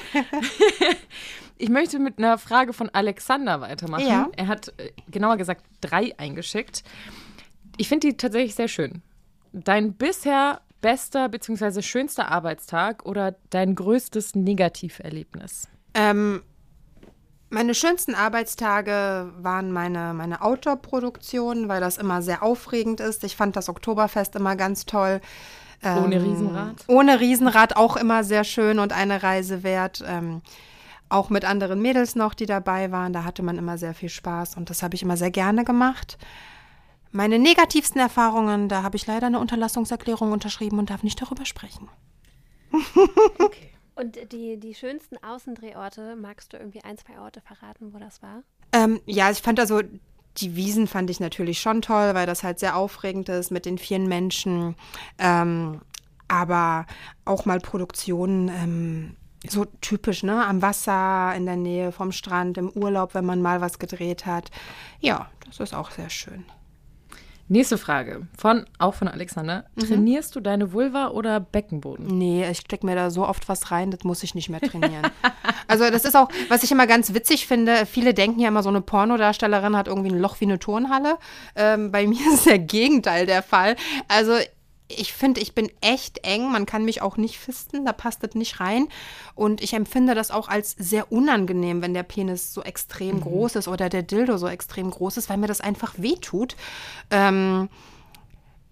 ich 1.57 1.69
möchte 1.69 1.97
mit 1.97 2.17
einer 2.17 2.37
Frage 2.37 2.73
von 2.73 2.89
Alexander 2.89 3.61
weitermachen. 3.61 4.07
Ja. 4.07 4.27
Er 4.35 4.47
hat, 4.47 4.73
äh, 4.77 4.91
genauer 5.09 5.37
gesagt, 5.37 5.63
drei 5.79 6.13
eingeschickt. 6.17 6.83
Ich 7.77 7.87
finde 7.87 8.07
die 8.09 8.17
tatsächlich 8.17 8.53
sehr 8.53 8.67
schön. 8.67 9.01
Dein 9.53 9.93
bisher 9.93 10.61
bester 10.81 11.29
bzw. 11.29 11.81
schönster 11.81 12.29
Arbeitstag 12.29 13.05
oder 13.05 13.35
dein 13.49 13.75
größtes 13.75 14.35
Negativerlebnis? 14.35 15.67
Ähm, 15.93 16.43
meine 17.49 17.73
schönsten 17.73 18.13
Arbeitstage 18.13 19.31
waren 19.37 19.71
meine, 19.71 20.13
meine 20.13 20.41
Outdoor-Produktionen, 20.41 21.67
weil 21.67 21.81
das 21.81 21.97
immer 21.97 22.21
sehr 22.21 22.43
aufregend 22.43 22.99
ist. 22.99 23.23
Ich 23.23 23.35
fand 23.35 23.55
das 23.55 23.69
Oktoberfest 23.69 24.35
immer 24.35 24.55
ganz 24.55 24.85
toll. 24.85 25.19
Ähm, 25.81 26.03
ohne 26.03 26.23
Riesenrad? 26.23 26.75
Ohne 26.87 27.19
Riesenrad 27.19 27.75
auch 27.75 27.95
immer 27.97 28.23
sehr 28.23 28.43
schön 28.43 28.79
und 28.79 28.93
eine 28.93 29.23
Reise 29.23 29.63
wert. 29.63 30.03
Ähm, 30.05 30.41
auch 31.09 31.31
mit 31.31 31.43
anderen 31.43 31.81
Mädels 31.81 32.15
noch, 32.15 32.35
die 32.35 32.45
dabei 32.45 32.91
waren. 32.91 33.13
Da 33.13 33.23
hatte 33.23 33.41
man 33.41 33.57
immer 33.57 33.79
sehr 33.79 33.95
viel 33.95 34.09
Spaß 34.09 34.55
und 34.55 34.69
das 34.69 34.83
habe 34.83 34.93
ich 34.93 35.01
immer 35.01 35.17
sehr 35.17 35.31
gerne 35.31 35.63
gemacht. 35.63 36.19
Meine 37.11 37.39
negativsten 37.39 37.99
Erfahrungen, 37.99 38.69
da 38.69 38.83
habe 38.83 38.95
ich 38.95 39.07
leider 39.07 39.27
eine 39.27 39.39
Unterlassungserklärung 39.39 40.31
unterschrieben 40.31 40.79
und 40.79 40.89
darf 40.89 41.03
nicht 41.03 41.21
darüber 41.21 41.45
sprechen. 41.45 41.89
okay. 43.39 43.69
Und 43.95 44.31
die, 44.31 44.57
die 44.57 44.75
schönsten 44.75 45.17
Außendrehorte, 45.21 46.15
magst 46.15 46.53
du 46.53 46.57
irgendwie 46.57 46.81
ein, 46.85 46.97
zwei 46.97 47.19
Orte 47.19 47.41
verraten, 47.41 47.93
wo 47.93 47.99
das 47.99 48.21
war? 48.21 48.43
Ähm, 48.71 49.01
ja, 49.05 49.29
ich 49.29 49.41
fand 49.41 49.59
also, 49.59 49.81
die 50.37 50.55
Wiesen 50.55 50.87
fand 50.87 51.09
ich 51.09 51.19
natürlich 51.19 51.59
schon 51.59 51.81
toll, 51.81 52.15
weil 52.15 52.25
das 52.25 52.43
halt 52.43 52.59
sehr 52.59 52.77
aufregend 52.77 53.27
ist 53.27 53.51
mit 53.51 53.65
den 53.65 53.77
vielen 53.77 54.07
Menschen. 54.07 54.75
Ähm, 55.17 55.81
aber 56.29 56.85
auch 57.25 57.45
mal 57.45 57.59
Produktionen, 57.59 58.47
ähm, 58.47 59.15
so 59.45 59.65
typisch, 59.81 60.23
ne? 60.23 60.45
Am 60.45 60.61
Wasser, 60.61 61.33
in 61.35 61.45
der 61.45 61.57
Nähe 61.57 61.91
vom 61.91 62.13
Strand, 62.13 62.57
im 62.57 62.69
Urlaub, 62.69 63.15
wenn 63.15 63.25
man 63.25 63.41
mal 63.41 63.59
was 63.59 63.79
gedreht 63.79 64.25
hat. 64.25 64.49
Ja, 65.01 65.29
das 65.45 65.59
ist 65.59 65.73
auch 65.73 65.91
sehr 65.91 66.09
schön. 66.09 66.45
Nächste 67.51 67.79
Frage, 67.79 68.27
von, 68.37 68.65
auch 68.77 68.93
von 68.93 69.07
Alexander. 69.07 69.65
Mhm. 69.75 69.81
Trainierst 69.81 70.35
du 70.35 70.39
deine 70.39 70.71
Vulva 70.71 71.07
oder 71.07 71.39
Beckenboden? 71.39 72.05
Nee, 72.05 72.47
ich 72.47 72.59
stecke 72.59 72.85
mir 72.85 72.93
da 72.93 73.09
so 73.09 73.27
oft 73.27 73.49
was 73.49 73.71
rein, 73.71 73.89
das 73.89 74.03
muss 74.03 74.21
ich 74.21 74.35
nicht 74.35 74.49
mehr 74.49 74.61
trainieren. 74.61 75.09
also 75.67 75.89
das 75.89 76.05
ist 76.05 76.15
auch, 76.15 76.29
was 76.49 76.61
ich 76.61 76.71
immer 76.71 76.85
ganz 76.85 77.11
witzig 77.15 77.47
finde, 77.47 77.87
viele 77.87 78.13
denken 78.13 78.39
ja 78.39 78.49
immer, 78.49 78.61
so 78.61 78.69
eine 78.69 78.81
Pornodarstellerin 78.81 79.75
hat 79.75 79.87
irgendwie 79.87 80.11
ein 80.11 80.19
Loch 80.19 80.39
wie 80.39 80.45
eine 80.45 80.59
Turnhalle. 80.59 81.17
Ähm, 81.55 81.91
bei 81.91 82.05
mir 82.05 82.21
ist 82.33 82.45
der 82.45 82.59
Gegenteil 82.59 83.25
der 83.25 83.41
Fall. 83.41 83.75
Also 84.07 84.33
ich 84.89 85.13
finde, 85.13 85.39
ich 85.39 85.53
bin 85.53 85.71
echt 85.81 86.25
eng. 86.25 86.51
Man 86.51 86.65
kann 86.65 86.83
mich 86.83 87.01
auch 87.01 87.15
nicht 87.15 87.37
fisten, 87.37 87.85
da 87.85 87.93
passt 87.93 88.23
das 88.23 88.33
nicht 88.33 88.59
rein. 88.59 88.87
Und 89.35 89.61
ich 89.61 89.73
empfinde 89.73 90.15
das 90.15 90.31
auch 90.31 90.49
als 90.49 90.71
sehr 90.71 91.11
unangenehm, 91.11 91.81
wenn 91.81 91.93
der 91.93 92.03
Penis 92.03 92.53
so 92.53 92.63
extrem 92.63 93.17
mhm. 93.17 93.21
groß 93.21 93.55
ist 93.55 93.67
oder 93.67 93.87
der 93.87 94.03
Dildo 94.03 94.37
so 94.37 94.47
extrem 94.47 94.89
groß 94.89 95.17
ist, 95.17 95.29
weil 95.29 95.37
mir 95.37 95.47
das 95.47 95.61
einfach 95.61 95.93
wehtut. 95.97 96.55
Ähm, 97.11 97.69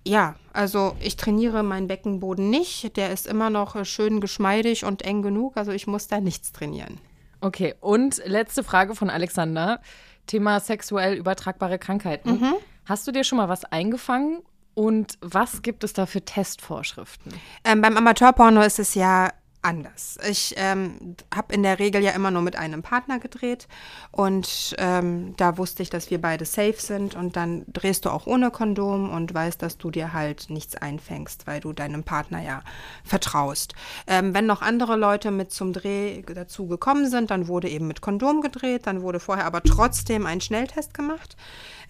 ja, 0.06 0.36
also 0.54 0.96
ich 1.00 1.18
trainiere 1.18 1.62
meinen 1.64 1.88
Beckenboden 1.88 2.50
nicht. 2.50 2.98
Der 2.98 3.12
ist 3.12 3.28
immer 3.28 3.50
noch 3.50 3.86
schön 3.86 4.20
geschmeidig 4.20 4.86
und 4.86 5.04
eng 5.04 5.22
genug. 5.22 5.56
Also 5.56 5.72
ich 5.72 5.86
muss 5.86 6.08
da 6.08 6.20
nichts 6.20 6.52
trainieren. 6.52 6.98
Okay, 7.42 7.76
und 7.80 8.22
letzte 8.26 8.64
Frage 8.64 8.96
von 8.96 9.10
Alexander. 9.10 9.82
Thema 10.26 10.60
sexuell 10.60 11.14
übertragbare 11.14 11.78
Krankheiten. 11.78 12.32
Mhm. 12.32 12.54
Hast 12.86 13.08
du 13.08 13.12
dir 13.12 13.24
schon 13.24 13.38
mal 13.38 13.50
was 13.50 13.64
eingefangen 13.66 14.42
und 14.78 15.18
was 15.22 15.64
gibt 15.64 15.84
es 15.84 15.94
da 15.94 16.06
für 16.06 16.22
Testvorschriften? 16.22 17.34
Ähm, 17.64 17.82
beim 17.82 17.98
Amateurporno 17.98 18.62
ist 18.62 18.78
es 18.78 18.94
ja 18.94 19.32
anders. 19.64 20.20
Ich 20.30 20.54
ähm, 20.56 21.16
habe 21.34 21.56
in 21.56 21.64
der 21.64 21.80
Regel 21.80 22.04
ja 22.04 22.12
immer 22.12 22.30
nur 22.30 22.44
mit 22.44 22.56
einem 22.56 22.84
Partner 22.84 23.18
gedreht 23.18 23.68
und 24.12 24.76
ähm, 24.78 25.34
da 25.38 25.58
wusste 25.58 25.82
ich, 25.82 25.90
dass 25.90 26.12
wir 26.12 26.22
beide 26.22 26.46
safe 26.46 26.76
sind 26.78 27.16
und 27.16 27.36
dann 27.36 27.66
drehst 27.74 28.06
du 28.06 28.12
auch 28.12 28.28
ohne 28.28 28.52
Kondom 28.52 29.10
und 29.10 29.34
weißt, 29.34 29.60
dass 29.64 29.80
du 29.80 29.90
dir 29.90 30.14
halt 30.14 30.52
nichts 30.52 30.76
einfängst, 30.76 31.48
weil 31.48 31.60
du 31.60 31.74
deinem 31.74 32.04
Partner 32.04 32.44
ja 32.44 32.62
vertraust. 33.04 33.74
Ähm, 34.06 34.36
wenn 34.36 34.46
noch 34.46 34.62
andere 34.62 34.96
Leute 34.96 35.32
mit 35.32 35.52
zum 35.52 35.74
Dreh 35.74 36.22
dazu 36.22 36.68
gekommen 36.68 37.10
sind, 37.10 37.32
dann 37.32 37.48
wurde 37.48 37.68
eben 37.68 37.88
mit 37.88 38.02
Kondom 38.02 38.42
gedreht, 38.42 38.86
dann 38.86 39.02
wurde 39.02 39.20
vorher 39.20 39.46
aber 39.46 39.64
trotzdem 39.64 40.28
ein 40.28 40.40
Schnelltest 40.40 40.94
gemacht, 40.94 41.36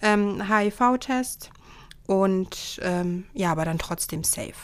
HIV-Test 0.00 1.50
und 2.08 2.80
ähm, 2.82 3.26
ja, 3.34 3.52
aber 3.52 3.66
dann 3.66 3.78
trotzdem 3.78 4.24
safe. 4.24 4.54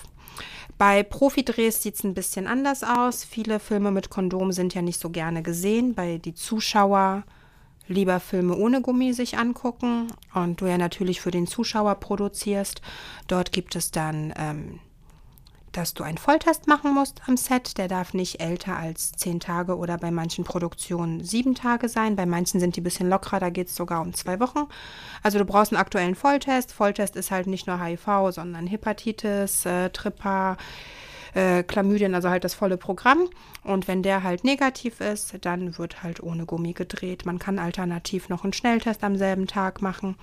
Bei 0.79 1.03
Profidrehs 1.03 1.83
sieht 1.83 1.95
es 1.95 2.05
ein 2.05 2.15
bisschen 2.15 2.47
anders 2.47 2.83
aus. 2.83 3.23
Viele 3.23 3.61
Filme 3.61 3.93
mit 3.93 4.11
Kondom 4.11 4.51
sind 4.51 4.75
ja 4.75 4.83
nicht 4.83 4.99
so 4.99 5.11
gerne 5.11 5.43
gesehen, 5.43 5.97
weil 5.97 6.19
die 6.19 6.35
Zuschauer 6.35 7.23
lieber 7.87 8.19
Filme 8.19 8.57
ohne 8.57 8.81
Gummi 8.81 9.13
sich 9.13 9.37
angucken 9.37 10.09
und 10.33 10.63
du 10.63 10.67
ja 10.67 10.79
natürlich 10.79 11.21
für 11.21 11.31
den 11.31 11.47
Zuschauer 11.47 11.97
produzierst. 11.97 12.81
Dort 13.29 13.53
gibt 13.53 13.77
es 13.77 13.91
dann 13.91 14.33
ähm, 14.39 14.81
dass 15.77 15.95
du 15.95 16.05
einen 16.05 16.19
Volltest 16.19 16.67
machen 16.67 16.95
musst 16.95 17.21
am 17.27 17.37
Set. 17.37 17.79
Der 17.79 17.89
darf 17.89 18.15
nicht 18.15 18.41
älter 18.41 18.77
als 18.77 19.13
zehn 19.13 19.41
Tage 19.41 19.77
oder 19.77 19.99
bei 19.99 20.11
manchen 20.11 20.45
Produktionen 20.45 21.23
sieben 21.25 21.55
Tage 21.55 21.89
sein. 21.89 22.17
Bei 22.17 22.27
manchen 22.27 22.61
sind 22.61 22.77
die 22.77 22.81
ein 22.81 22.85
bisschen 22.85 23.09
lockerer, 23.09 23.41
da 23.41 23.51
geht 23.51 23.69
es 23.69 23.77
sogar 23.77 24.01
um 24.01 24.15
zwei 24.15 24.41
Wochen. 24.41 24.69
Also 25.23 25.39
du 25.39 25.45
brauchst 25.45 25.73
einen 25.73 25.81
aktuellen 25.81 26.15
Volltest. 26.15 26.73
Volltest 26.73 27.17
ist 27.17 27.31
halt 27.31 27.47
nicht 27.47 27.67
nur 27.67 27.83
HIV, 27.83 28.07
sondern 28.31 28.67
Hepatitis, 28.67 29.67
äh, 29.67 29.91
Tripper, 29.91 30.57
äh, 31.35 31.63
Chlamydien, 31.65 32.15
also 32.15 32.31
halt 32.31 32.45
das 32.45 32.55
volle 32.55 32.77
Programm. 32.77 33.29
Und 33.63 33.89
wenn 33.89 34.03
der 34.03 34.23
halt 34.23 34.45
negativ 34.45 35.01
ist, 35.01 35.35
dann 35.43 35.77
wird 35.79 36.03
halt 36.03 36.23
ohne 36.23 36.47
Gummi 36.47 36.73
gedreht. 36.73 37.27
Man 37.27 37.39
kann 37.39 37.59
alternativ 37.59 38.29
noch 38.29 38.45
einen 38.45 38.53
Schnelltest 38.53 39.03
am 39.03 39.17
selben 39.17 39.47
Tag 39.47 39.83
machen. 39.83 40.17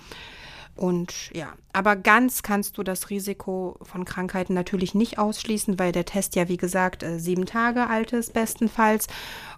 Und 0.76 1.32
ja, 1.34 1.54
aber 1.74 1.96
ganz 1.96 2.44
kannst 2.44 2.78
du 2.78 2.84
das 2.84 3.10
Risiko 3.10 3.78
von 3.82 4.06
Krankheiten 4.06 4.54
natürlich 4.54 4.96
nicht 4.96 5.20
ausschließen, 5.20 5.78
weil 5.78 5.92
der 5.92 6.06
Test 6.06 6.36
ja, 6.36 6.48
wie 6.48 6.58
gesagt, 6.58 7.04
äh, 7.04 7.20
sieben 7.20 7.46
Tage 7.46 7.88
alt 7.88 8.14
ist, 8.14 8.34
bestenfalls. 8.34 9.08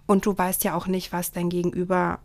Und 0.06 0.26
du 0.26 0.36
weißt 0.36 0.64
ja 0.64 0.74
auch 0.74 0.86
nicht, 0.86 1.12
was 1.12 1.32
dein 1.32 1.48
Gegenüber 1.48 2.18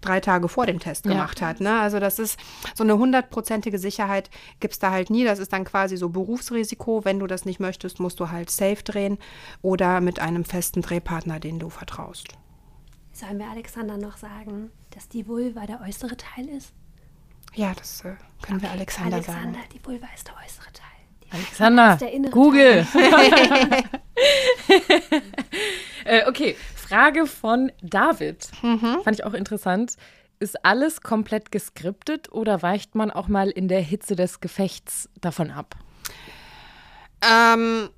drei 0.00 0.20
Tage 0.20 0.48
vor 0.48 0.66
dem 0.66 0.78
Test 0.78 1.04
gemacht 1.04 1.40
ja. 1.40 1.48
hat. 1.48 1.60
Ne? 1.60 1.78
Also 1.80 2.00
das 2.00 2.18
ist 2.18 2.38
so 2.74 2.84
eine 2.84 2.98
hundertprozentige 2.98 3.78
Sicherheit 3.78 4.30
gibt 4.60 4.74
es 4.74 4.78
da 4.78 4.90
halt 4.90 5.10
nie. 5.10 5.24
Das 5.24 5.38
ist 5.38 5.52
dann 5.52 5.64
quasi 5.64 5.96
so 5.96 6.08
Berufsrisiko. 6.08 7.04
Wenn 7.04 7.18
du 7.18 7.26
das 7.26 7.44
nicht 7.44 7.60
möchtest, 7.60 8.00
musst 8.00 8.20
du 8.20 8.30
halt 8.30 8.50
safe 8.50 8.82
drehen 8.82 9.18
oder 9.62 10.00
mit 10.00 10.20
einem 10.20 10.44
festen 10.44 10.82
Drehpartner, 10.82 11.40
den 11.40 11.58
du 11.58 11.70
vertraust. 11.70 12.28
Sollen 13.12 13.38
wir 13.38 13.50
Alexander 13.50 13.96
noch 13.96 14.16
sagen, 14.16 14.70
dass 14.90 15.08
die 15.08 15.26
Vulva 15.26 15.66
der 15.66 15.80
äußere 15.80 16.16
Teil 16.16 16.48
ist? 16.48 16.72
Ja, 17.54 17.72
das 17.74 18.04
äh, 18.04 18.14
können 18.42 18.60
wir 18.62 18.70
Alexander, 18.70 19.16
Alexander 19.16 19.22
sagen. 19.22 19.54
Alexander, 19.54 19.68
die 19.74 19.84
Vulva 19.84 20.06
ist 20.14 20.28
der 20.28 20.36
äußere 20.36 20.72
Teil. 20.72 20.84
Die 21.24 21.32
Alexander, 21.32 21.98
Google. 22.30 22.86
äh, 26.04 26.26
okay, 26.26 26.56
Frage 26.74 27.26
von 27.26 27.72
David. 27.82 28.48
Mhm. 28.62 29.00
Fand 29.02 29.18
ich 29.18 29.24
auch 29.24 29.34
interessant. 29.34 29.96
Ist 30.40 30.64
alles 30.64 31.00
komplett 31.00 31.50
geskriptet 31.50 32.30
oder 32.32 32.62
weicht 32.62 32.94
man 32.94 33.10
auch 33.10 33.26
mal 33.28 33.50
in 33.50 33.68
der 33.68 33.80
Hitze 33.80 34.14
des 34.14 34.40
Gefechts 34.40 35.08
davon 35.20 35.50
ab? 35.50 35.74
Ähm, 37.20 37.90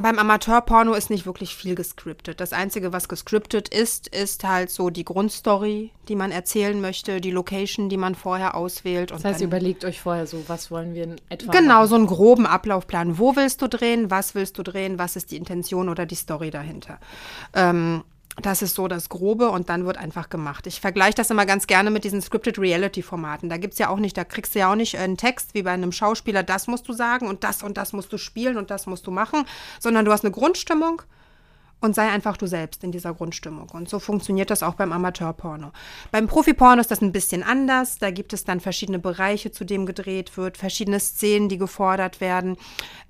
beim 0.00 0.18
Amateurporno 0.18 0.94
ist 0.94 1.10
nicht 1.10 1.26
wirklich 1.26 1.54
viel 1.56 1.74
gescriptet. 1.74 2.40
Das 2.40 2.52
Einzige, 2.52 2.92
was 2.92 3.08
gescriptet 3.08 3.68
ist, 3.68 4.08
ist 4.08 4.44
halt 4.44 4.70
so 4.70 4.90
die 4.90 5.04
Grundstory, 5.04 5.90
die 6.08 6.16
man 6.16 6.30
erzählen 6.30 6.80
möchte, 6.80 7.20
die 7.20 7.30
Location, 7.30 7.88
die 7.88 7.96
man 7.96 8.14
vorher 8.14 8.54
auswählt. 8.54 9.10
das 9.10 9.24
heißt, 9.24 9.40
überlegt 9.40 9.84
euch 9.84 10.00
vorher 10.00 10.26
so, 10.26 10.44
was 10.48 10.70
wollen 10.70 10.94
wir 10.94 11.04
in 11.04 11.16
etwa 11.28 11.50
Genau, 11.52 11.74
machen? 11.74 11.88
so 11.88 11.94
einen 11.96 12.06
groben 12.06 12.46
Ablaufplan. 12.46 13.18
Wo 13.18 13.36
willst 13.36 13.60
du 13.62 13.68
drehen? 13.68 14.10
Was 14.10 14.34
willst 14.34 14.56
du 14.58 14.62
drehen? 14.62 14.98
Was 14.98 15.16
ist 15.16 15.30
die 15.32 15.36
Intention 15.36 15.88
oder 15.88 16.06
die 16.06 16.14
Story 16.14 16.50
dahinter? 16.50 16.98
Ähm, 17.54 18.04
das 18.42 18.62
ist 18.62 18.74
so 18.74 18.88
das 18.88 19.08
Grobe 19.08 19.50
und 19.50 19.68
dann 19.68 19.86
wird 19.86 19.98
einfach 19.98 20.28
gemacht. 20.28 20.66
Ich 20.66 20.80
vergleiche 20.80 21.14
das 21.14 21.30
immer 21.30 21.46
ganz 21.46 21.66
gerne 21.66 21.90
mit 21.90 22.04
diesen 22.04 22.22
Scripted 22.22 22.58
Reality-Formaten. 22.58 23.48
Da 23.48 23.56
gibt 23.56 23.74
es 23.74 23.78
ja 23.78 23.88
auch 23.88 23.98
nicht, 23.98 24.16
da 24.16 24.24
kriegst 24.24 24.54
du 24.54 24.60
ja 24.60 24.70
auch 24.70 24.76
nicht 24.76 24.98
einen 24.98 25.16
Text 25.16 25.54
wie 25.54 25.62
bei 25.62 25.72
einem 25.72 25.92
Schauspieler, 25.92 26.42
das 26.42 26.66
musst 26.66 26.88
du 26.88 26.92
sagen 26.92 27.26
und 27.26 27.44
das 27.44 27.62
und 27.62 27.76
das 27.76 27.92
musst 27.92 28.12
du 28.12 28.18
spielen 28.18 28.56
und 28.56 28.70
das 28.70 28.86
musst 28.86 29.06
du 29.06 29.10
machen, 29.10 29.44
sondern 29.80 30.04
du 30.04 30.12
hast 30.12 30.24
eine 30.24 30.32
Grundstimmung 30.32 31.02
und 31.80 31.94
sei 31.94 32.08
einfach 32.08 32.36
du 32.36 32.46
selbst 32.46 32.82
in 32.82 32.92
dieser 32.92 33.14
Grundstimmung. 33.14 33.68
Und 33.70 33.88
so 33.88 33.98
funktioniert 33.98 34.50
das 34.50 34.62
auch 34.62 34.74
beim 34.74 34.92
Amateurporno. 34.92 35.72
Beim 36.10 36.26
Profiporno 36.26 36.80
ist 36.80 36.90
das 36.90 37.00
ein 37.00 37.12
bisschen 37.12 37.42
anders. 37.42 37.98
Da 37.98 38.10
gibt 38.10 38.32
es 38.32 38.44
dann 38.44 38.60
verschiedene 38.60 38.98
Bereiche, 38.98 39.52
zu 39.52 39.64
dem 39.64 39.86
gedreht 39.86 40.36
wird, 40.36 40.56
verschiedene 40.56 40.98
Szenen, 40.98 41.48
die 41.48 41.58
gefordert 41.58 42.20
werden. 42.20 42.56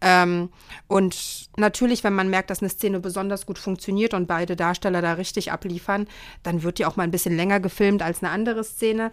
Ähm, 0.01 0.51
und 0.87 1.49
natürlich, 1.57 2.05
wenn 2.05 2.15
man 2.15 2.29
merkt, 2.29 2.51
dass 2.51 2.61
eine 2.61 2.69
Szene 2.69 3.01
besonders 3.01 3.47
gut 3.47 3.59
funktioniert 3.59 4.13
und 4.13 4.27
beide 4.27 4.55
Darsteller 4.55 5.01
da 5.01 5.15
richtig 5.15 5.51
abliefern, 5.51 6.07
dann 6.43 6.63
wird 6.63 6.79
die 6.79 6.87
auch 6.87 6.97
mal 6.97 7.05
ein 7.05 7.11
bisschen 7.11 7.37
länger 7.37 7.61
gefilmt 7.61 8.03
als 8.03 8.23
eine 8.23 8.31
andere 8.31 8.65
Szene. 8.65 9.11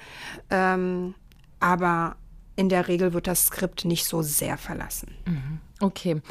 Ähm, 0.50 1.16
aber 1.60 2.18
in 2.56 2.70
der 2.70 2.88
Regel 2.88 3.14
wird 3.14 3.28
das 3.28 3.48
Skript 3.48 3.86
nicht 3.86 4.06
so 4.06 4.22
sehr 4.22 4.58
verlassen. 4.58 5.14
Mhm. 5.26 5.60
Okay, 5.82 6.22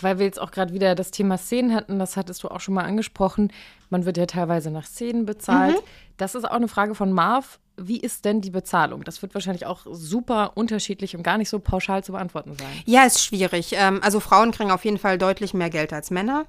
weil 0.00 0.18
wir 0.18 0.26
jetzt 0.26 0.40
auch 0.40 0.52
gerade 0.52 0.72
wieder 0.72 0.94
das 0.94 1.10
Thema 1.10 1.36
Szenen 1.36 1.74
hatten, 1.74 1.98
das 1.98 2.16
hattest 2.16 2.42
du 2.42 2.48
auch 2.48 2.60
schon 2.60 2.74
mal 2.74 2.84
angesprochen. 2.84 3.52
Man 3.90 4.04
wird 4.04 4.16
ja 4.16 4.26
teilweise 4.26 4.70
nach 4.70 4.86
Szenen 4.86 5.26
bezahlt. 5.26 5.76
Mhm. 5.76 5.86
Das 6.16 6.34
ist 6.34 6.44
auch 6.44 6.54
eine 6.54 6.68
Frage 6.68 6.94
von 6.94 7.12
Marv. 7.12 7.58
Wie 7.76 7.98
ist 7.98 8.24
denn 8.24 8.40
die 8.40 8.50
Bezahlung? 8.50 9.02
Das 9.02 9.22
wird 9.22 9.34
wahrscheinlich 9.34 9.66
auch 9.66 9.86
super 9.90 10.52
unterschiedlich 10.54 11.16
und 11.16 11.22
gar 11.22 11.38
nicht 11.38 11.48
so 11.48 11.58
pauschal 11.58 12.04
zu 12.04 12.12
beantworten 12.12 12.54
sein. 12.56 12.68
Ja, 12.84 13.04
ist 13.04 13.24
schwierig. 13.24 13.74
Ähm, 13.76 14.00
also 14.02 14.20
Frauen 14.20 14.52
kriegen 14.52 14.70
auf 14.70 14.84
jeden 14.84 14.98
Fall 14.98 15.18
deutlich 15.18 15.52
mehr 15.54 15.70
Geld 15.70 15.92
als 15.92 16.10
Männer 16.10 16.46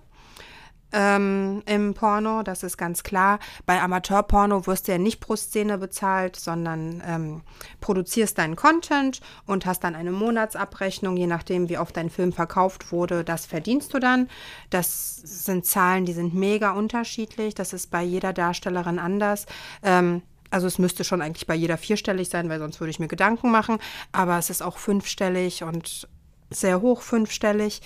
ähm, 0.94 1.64
im 1.66 1.94
Porno, 1.94 2.44
das 2.44 2.64
ist 2.64 2.78
ganz 2.78 3.04
klar. 3.04 3.40
Bei 3.66 3.82
Amateurporno 3.82 4.68
wirst 4.68 4.88
du 4.88 4.94
ja 4.94 4.98
nicht 4.98 5.20
pro 5.20 5.36
Szene 5.36 5.78
bezahlt, 5.78 6.36
sondern 6.36 7.02
ähm, 7.06 7.42
produzierst 7.82 8.38
deinen 8.38 8.56
Content 8.56 9.20
und 9.46 9.66
hast 9.66 9.84
dann 9.84 9.96
eine 9.96 10.12
Monatsabrechnung, 10.12 11.18
je 11.18 11.28
nachdem, 11.28 11.68
wie 11.70 11.78
oft 11.78 11.98
dein 11.98 12.10
Film 12.10 12.32
verkauft 12.32 12.92
wurde, 12.92 13.24
das 13.24 13.46
verdienst 13.46 13.94
du 13.94 14.00
dann. 14.00 14.30
Das 14.70 15.16
sind 15.16 15.66
Zahlen, 15.66 16.06
die 16.06 16.14
sind 16.14 16.34
mega 16.34 16.72
unterschiedlich. 16.72 17.56
Das 17.56 17.74
ist 17.74 17.90
bei 17.90 18.04
jeder 18.04 18.32
Darstellerin 18.32 19.00
anders. 19.00 19.48
Ähm, 19.82 20.22
also 20.54 20.68
es 20.68 20.78
müsste 20.78 21.04
schon 21.04 21.24
eigentlich 21.24 21.48
bei 21.48 21.56
jeder 21.56 21.78
vierstellig 21.78 22.30
sein, 22.30 22.48
weil 22.48 22.60
sonst 22.60 22.80
würde 22.80 22.92
ich 22.92 23.00
mir 23.00 23.08
Gedanken 23.08 23.50
machen. 23.50 23.80
Aber 24.12 24.38
es 24.38 24.52
ist 24.52 24.62
auch 24.62 24.78
fünfstellig 24.78 25.64
und 25.64 26.08
sehr 26.54 26.82
hoch, 26.82 27.02
fünfstellig. 27.02 27.82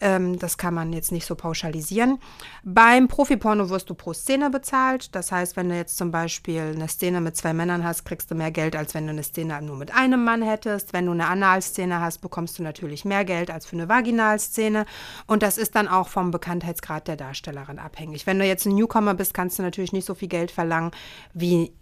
Ähm, 0.00 0.38
das 0.38 0.58
kann 0.58 0.74
man 0.74 0.92
jetzt 0.92 1.12
nicht 1.12 1.26
so 1.26 1.34
pauschalisieren. 1.34 2.18
Beim 2.62 3.08
Profiporno 3.08 3.68
wirst 3.70 3.90
du 3.90 3.94
pro 3.94 4.12
Szene 4.12 4.50
bezahlt. 4.50 5.14
Das 5.14 5.32
heißt, 5.32 5.56
wenn 5.56 5.68
du 5.68 5.76
jetzt 5.76 5.96
zum 5.96 6.10
Beispiel 6.10 6.72
eine 6.74 6.88
Szene 6.88 7.20
mit 7.20 7.36
zwei 7.36 7.52
Männern 7.52 7.84
hast, 7.84 8.04
kriegst 8.04 8.30
du 8.30 8.34
mehr 8.34 8.50
Geld, 8.50 8.76
als 8.76 8.94
wenn 8.94 9.06
du 9.06 9.12
eine 9.12 9.22
Szene 9.22 9.60
nur 9.62 9.76
mit 9.76 9.94
einem 9.94 10.24
Mann 10.24 10.42
hättest. 10.42 10.92
Wenn 10.92 11.06
du 11.06 11.12
eine 11.12 11.26
Analszene 11.26 12.00
hast, 12.00 12.18
bekommst 12.18 12.58
du 12.58 12.62
natürlich 12.62 13.04
mehr 13.04 13.24
Geld 13.24 13.50
als 13.50 13.66
für 13.66 13.76
eine 13.76 13.88
Vaginalszene. 13.88 14.86
Und 15.26 15.42
das 15.42 15.58
ist 15.58 15.74
dann 15.74 15.88
auch 15.88 16.08
vom 16.08 16.30
Bekanntheitsgrad 16.30 17.08
der 17.08 17.16
Darstellerin 17.16 17.78
abhängig. 17.78 18.26
Wenn 18.26 18.38
du 18.38 18.46
jetzt 18.46 18.66
ein 18.66 18.74
Newcomer 18.74 19.14
bist, 19.14 19.34
kannst 19.34 19.58
du 19.58 19.62
natürlich 19.62 19.92
nicht 19.92 20.06
so 20.06 20.14
viel 20.14 20.28
Geld 20.28 20.50
verlangen 20.50 20.92
wie 21.34 21.72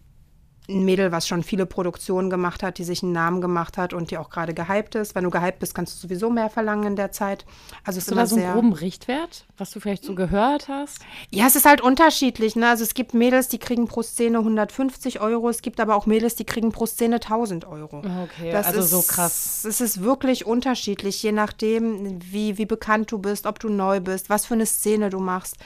ein 0.68 0.84
Mädel, 0.84 1.12
was 1.12 1.28
schon 1.28 1.42
viele 1.42 1.66
Produktionen 1.66 2.30
gemacht 2.30 2.62
hat, 2.62 2.78
die 2.78 2.84
sich 2.84 3.02
einen 3.02 3.12
Namen 3.12 3.40
gemacht 3.40 3.78
hat 3.78 3.92
und 3.92 4.10
die 4.10 4.18
auch 4.18 4.30
gerade 4.30 4.54
gehypt 4.54 4.94
ist. 4.94 5.14
Wenn 5.14 5.24
du 5.24 5.30
gehypt 5.30 5.58
bist, 5.58 5.74
kannst 5.74 5.94
du 5.94 6.08
sowieso 6.08 6.30
mehr 6.30 6.50
verlangen 6.50 6.86
in 6.86 6.96
der 6.96 7.12
Zeit. 7.12 7.44
Also 7.84 7.98
es 7.98 8.06
ist 8.06 8.12
immer 8.12 8.26
so 8.26 8.36
einen 8.36 8.52
groben 8.52 8.72
Richtwert, 8.72 9.44
was 9.58 9.70
du 9.70 9.80
vielleicht 9.80 10.04
so 10.04 10.14
gehört 10.14 10.68
hast? 10.68 11.00
Ja, 11.30 11.46
es 11.46 11.56
ist 11.56 11.66
halt 11.66 11.80
unterschiedlich. 11.80 12.56
Ne? 12.56 12.68
Also 12.68 12.84
es 12.84 12.94
gibt 12.94 13.14
Mädels, 13.14 13.48
die 13.48 13.58
kriegen 13.58 13.86
pro 13.86 14.02
Szene 14.02 14.38
150 14.38 15.20
Euro. 15.20 15.48
Es 15.48 15.62
gibt 15.62 15.80
aber 15.80 15.96
auch 15.96 16.06
Mädels, 16.06 16.34
die 16.34 16.44
kriegen 16.44 16.72
pro 16.72 16.86
Szene 16.86 17.16
1000 17.16 17.66
Euro. 17.66 17.98
Okay, 17.98 18.52
also 18.54 18.82
so 18.82 19.02
krass. 19.02 19.64
Es 19.64 19.80
ist 19.80 20.02
wirklich 20.02 20.46
unterschiedlich, 20.46 21.22
je 21.22 21.32
nachdem, 21.32 22.20
wie, 22.22 22.58
wie 22.58 22.66
bekannt 22.66 23.12
du 23.12 23.18
bist, 23.18 23.46
ob 23.46 23.58
du 23.60 23.68
neu 23.68 24.00
bist, 24.00 24.30
was 24.30 24.46
für 24.46 24.54
eine 24.54 24.66
Szene 24.66 25.10
du 25.10 25.20
machst. 25.20 25.56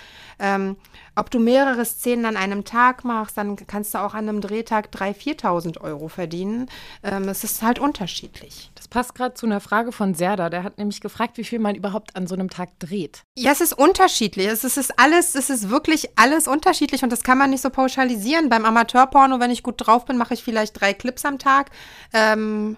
Ähm, 0.40 0.76
ob 1.14 1.30
du 1.30 1.38
mehrere 1.38 1.84
Szenen 1.84 2.24
an 2.24 2.36
einem 2.36 2.64
Tag 2.64 3.04
machst, 3.04 3.36
dann 3.36 3.56
kannst 3.66 3.94
du 3.94 3.98
auch 3.98 4.14
an 4.14 4.28
einem 4.28 4.40
Drehtag 4.40 4.88
3.000, 4.90 5.40
4.000 5.42 5.80
Euro 5.82 6.08
verdienen. 6.08 6.68
Ähm, 7.02 7.28
es 7.28 7.44
ist 7.44 7.62
halt 7.62 7.78
unterschiedlich. 7.78 8.70
Das 8.74 8.88
passt 8.88 9.14
gerade 9.14 9.34
zu 9.34 9.46
einer 9.46 9.60
Frage 9.60 9.92
von 9.92 10.14
Serda. 10.14 10.48
Der 10.48 10.64
hat 10.64 10.78
nämlich 10.78 11.00
gefragt, 11.00 11.36
wie 11.36 11.44
viel 11.44 11.58
man 11.58 11.74
überhaupt 11.74 12.16
an 12.16 12.26
so 12.26 12.34
einem 12.34 12.48
Tag 12.48 12.70
dreht. 12.78 13.22
Ja, 13.36 13.52
es 13.52 13.60
ist 13.60 13.74
unterschiedlich. 13.74 14.46
Es 14.46 14.64
ist, 14.64 14.76
es 14.76 14.88
ist 14.88 14.98
alles, 14.98 15.34
es 15.34 15.50
ist 15.50 15.68
wirklich 15.68 16.10
alles 16.16 16.48
unterschiedlich 16.48 17.02
und 17.02 17.10
das 17.10 17.22
kann 17.22 17.38
man 17.38 17.50
nicht 17.50 17.62
so 17.62 17.70
pauschalisieren. 17.70 18.48
Beim 18.48 18.64
Amateurporno, 18.64 19.40
wenn 19.40 19.50
ich 19.50 19.62
gut 19.62 19.74
drauf 19.78 20.06
bin, 20.06 20.16
mache 20.16 20.34
ich 20.34 20.42
vielleicht 20.42 20.80
drei 20.80 20.94
Clips 20.94 21.24
am 21.24 21.38
Tag. 21.38 21.70
Ähm, 22.12 22.76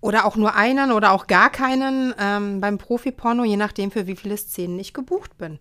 oder 0.00 0.26
auch 0.26 0.36
nur 0.36 0.54
einen 0.54 0.92
oder 0.92 1.12
auch 1.12 1.26
gar 1.26 1.50
keinen. 1.50 2.14
Ähm, 2.18 2.60
beim 2.60 2.78
Profi-Porno, 2.78 3.44
je 3.44 3.56
nachdem, 3.56 3.90
für 3.90 4.06
wie 4.06 4.16
viele 4.16 4.36
Szenen 4.36 4.78
ich 4.78 4.94
gebucht 4.94 5.36
bin. 5.38 5.58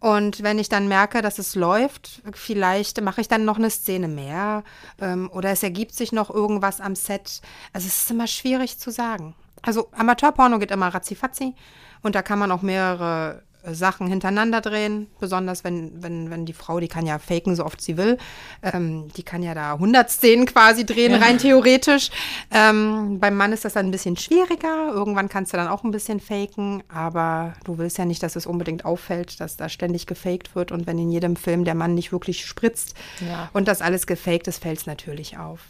Und 0.00 0.42
wenn 0.42 0.58
ich 0.58 0.70
dann 0.70 0.88
merke, 0.88 1.20
dass 1.20 1.38
es 1.38 1.54
läuft, 1.54 2.22
vielleicht 2.32 3.00
mache 3.02 3.20
ich 3.20 3.28
dann 3.28 3.44
noch 3.44 3.58
eine 3.58 3.68
Szene 3.68 4.08
mehr 4.08 4.64
ähm, 4.98 5.30
oder 5.32 5.50
es 5.50 5.62
ergibt 5.62 5.94
sich 5.94 6.10
noch 6.10 6.30
irgendwas 6.30 6.80
am 6.80 6.96
Set. 6.96 7.42
Also 7.74 7.86
es 7.86 8.02
ist 8.02 8.10
immer 8.10 8.26
schwierig 8.26 8.78
zu 8.78 8.90
sagen. 8.90 9.34
Also 9.60 9.88
Amateurporno 9.92 10.58
geht 10.58 10.70
immer 10.70 10.88
ratzifatzi 10.88 11.54
und 12.02 12.14
da 12.14 12.22
kann 12.22 12.38
man 12.38 12.50
auch 12.50 12.62
mehrere 12.62 13.42
Sachen 13.64 14.06
hintereinander 14.06 14.60
drehen, 14.60 15.08
besonders 15.20 15.64
wenn, 15.64 16.02
wenn, 16.02 16.30
wenn 16.30 16.46
die 16.46 16.52
Frau, 16.52 16.80
die 16.80 16.88
kann 16.88 17.06
ja 17.06 17.18
faken, 17.18 17.54
so 17.56 17.64
oft 17.64 17.80
sie 17.80 17.96
will, 17.96 18.18
ähm, 18.62 19.08
die 19.16 19.22
kann 19.22 19.42
ja 19.42 19.54
da 19.54 19.74
100 19.74 20.10
Szenen 20.10 20.46
quasi 20.46 20.86
drehen, 20.86 21.14
rein 21.14 21.38
theoretisch. 21.38 22.10
Ähm, 22.50 23.18
beim 23.20 23.36
Mann 23.36 23.52
ist 23.52 23.64
das 23.64 23.74
dann 23.74 23.86
ein 23.86 23.90
bisschen 23.90 24.16
schwieriger, 24.16 24.88
irgendwann 24.92 25.28
kannst 25.28 25.52
du 25.52 25.56
dann 25.56 25.68
auch 25.68 25.84
ein 25.84 25.90
bisschen 25.90 26.20
faken, 26.20 26.82
aber 26.88 27.54
du 27.64 27.78
willst 27.78 27.98
ja 27.98 28.04
nicht, 28.04 28.22
dass 28.22 28.36
es 28.36 28.46
unbedingt 28.46 28.84
auffällt, 28.84 29.40
dass 29.40 29.56
da 29.56 29.68
ständig 29.68 30.06
gefaked 30.06 30.54
wird 30.54 30.72
und 30.72 30.86
wenn 30.86 30.98
in 30.98 31.10
jedem 31.10 31.36
Film 31.36 31.64
der 31.64 31.74
Mann 31.74 31.94
nicht 31.94 32.12
wirklich 32.12 32.46
spritzt 32.46 32.94
Ja. 33.20 33.50
und 33.52 33.68
das 33.68 33.82
alles 33.82 34.06
gefaked 34.06 34.48
ist, 34.48 34.62
fällt 34.62 34.78
es 34.78 34.86
natürlich 34.86 35.38
auf. 35.38 35.60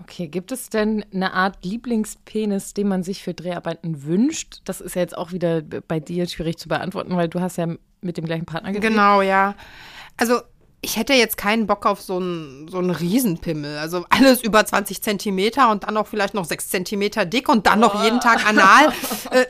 Okay, 0.00 0.28
gibt 0.28 0.52
es 0.52 0.68
denn 0.70 1.04
eine 1.12 1.32
Art 1.32 1.64
Lieblingspenis, 1.64 2.72
den 2.72 2.88
man 2.88 3.02
sich 3.02 3.22
für 3.22 3.34
Dreharbeiten 3.34 4.04
wünscht? 4.04 4.60
Das 4.64 4.80
ist 4.80 4.94
ja 4.94 5.02
jetzt 5.02 5.16
auch 5.16 5.32
wieder 5.32 5.60
bei 5.60 5.98
dir 5.98 6.26
schwierig 6.28 6.56
zu 6.56 6.68
beantworten, 6.68 7.16
weil 7.16 7.28
du 7.28 7.40
hast 7.40 7.58
ja 7.58 7.66
mit 8.00 8.16
dem 8.16 8.24
gleichen 8.24 8.46
Partner 8.46 8.72
gedreht. 8.72 8.90
Genau, 8.90 9.22
ja. 9.22 9.54
Also 10.16 10.40
ich 10.80 10.96
hätte 10.96 11.14
jetzt 11.14 11.36
keinen 11.36 11.66
Bock 11.66 11.84
auf 11.84 12.00
so 12.00 12.18
einen, 12.18 12.68
so 12.68 12.78
einen 12.78 12.90
Riesenpimmel. 12.90 13.78
Also 13.78 14.06
alles 14.10 14.42
über 14.42 14.64
20 14.64 15.02
Zentimeter 15.02 15.70
und 15.70 15.84
dann 15.84 15.96
auch 15.96 16.06
vielleicht 16.06 16.34
noch 16.34 16.44
6 16.44 16.68
Zentimeter 16.68 17.24
dick 17.24 17.48
und 17.48 17.66
dann 17.66 17.80
noch 17.80 18.02
jeden 18.04 18.20
Tag 18.20 18.48
anal. 18.48 18.92
äh, 19.30 19.46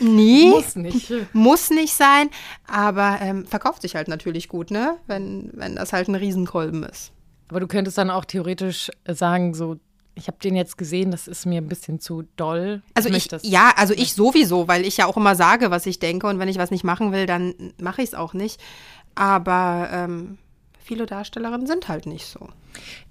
nie. 0.00 0.50
Muss 0.50 0.76
nicht. 0.76 1.12
Muss 1.32 1.70
nicht 1.70 1.94
sein, 1.94 2.30
aber 2.68 3.18
ähm, 3.20 3.44
verkauft 3.44 3.82
sich 3.82 3.96
halt 3.96 4.06
natürlich 4.06 4.48
gut, 4.48 4.70
ne? 4.70 4.96
Wenn, 5.08 5.50
wenn 5.54 5.74
das 5.74 5.92
halt 5.92 6.06
ein 6.06 6.14
Riesenkolben 6.14 6.84
ist. 6.84 7.10
Aber 7.48 7.60
du 7.60 7.66
könntest 7.66 7.96
dann 7.98 8.10
auch 8.10 8.24
theoretisch 8.24 8.90
sagen, 9.06 9.54
so, 9.54 9.76
ich 10.14 10.26
habe 10.26 10.38
den 10.42 10.56
jetzt 10.56 10.76
gesehen, 10.76 11.10
das 11.10 11.28
ist 11.28 11.46
mir 11.46 11.60
ein 11.60 11.68
bisschen 11.68 12.00
zu 12.00 12.24
doll. 12.36 12.82
Also 12.94 13.08
ich, 13.08 13.28
das- 13.28 13.42
ja, 13.44 13.72
also 13.76 13.94
ich 13.94 14.14
sowieso, 14.14 14.66
weil 14.68 14.84
ich 14.84 14.96
ja 14.96 15.06
auch 15.06 15.16
immer 15.16 15.34
sage, 15.34 15.70
was 15.70 15.86
ich 15.86 15.98
denke 15.98 16.26
und 16.26 16.38
wenn 16.38 16.48
ich 16.48 16.58
was 16.58 16.70
nicht 16.70 16.84
machen 16.84 17.12
will, 17.12 17.26
dann 17.26 17.54
mache 17.80 18.02
ich 18.02 18.08
es 18.08 18.14
auch 18.14 18.34
nicht. 18.34 18.60
Aber 19.14 19.88
ähm, 19.92 20.38
viele 20.88 21.06
Darstellerinnen 21.06 21.66
sind 21.66 21.86
halt 21.88 22.06
nicht 22.06 22.26
so. 22.26 22.48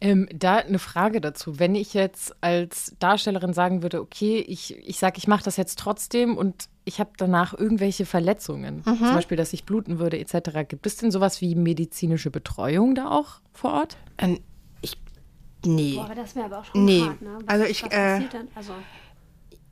Ähm, 0.01 0.27
da 0.33 0.57
eine 0.57 0.79
Frage 0.79 1.21
dazu. 1.21 1.59
Wenn 1.59 1.75
ich 1.75 1.93
jetzt 1.93 2.35
als 2.41 2.95
Darstellerin 2.99 3.53
sagen 3.53 3.83
würde, 3.83 4.01
okay, 4.01 4.39
ich, 4.39 4.75
ich 4.77 4.97
sage, 4.99 5.17
ich 5.17 5.27
mache 5.27 5.43
das 5.45 5.55
jetzt 5.55 5.79
trotzdem 5.79 6.35
und 6.35 6.67
ich 6.83 6.99
habe 6.99 7.11
danach 7.17 7.53
irgendwelche 7.53 8.05
Verletzungen, 8.05 8.83
Mhm. 8.85 8.97
zum 8.97 9.13
Beispiel, 9.13 9.37
dass 9.37 9.53
ich 9.53 9.63
bluten 9.63 9.99
würde 9.99 10.19
etc. 10.19 10.67
Gibt 10.67 10.85
es 10.87 10.97
denn 10.97 11.11
sowas 11.11 11.39
wie 11.41 11.55
medizinische 11.55 12.31
Betreuung 12.31 12.95
da 12.95 13.09
auch 13.09 13.39
vor 13.53 13.71
Ort? 13.73 13.97
Ähm, 14.17 14.39
ich, 14.81 14.97
nee. 15.65 15.95
Boah, 15.95 16.05
aber 16.05 16.15
das 16.15 16.35
wäre 16.35 16.45
aber 16.45 16.59
auch 16.59 16.65
schon 16.65 16.83
Nee. 16.83 17.01
hart, 17.01 17.21
ne? 17.21 17.37
Was, 17.41 17.47
Also 17.47 17.65
ich, 17.65 17.83
was 17.83 17.89
äh, 17.91 17.95
passiert 18.13 18.33
dann? 18.33 18.47
Also, 18.55 18.73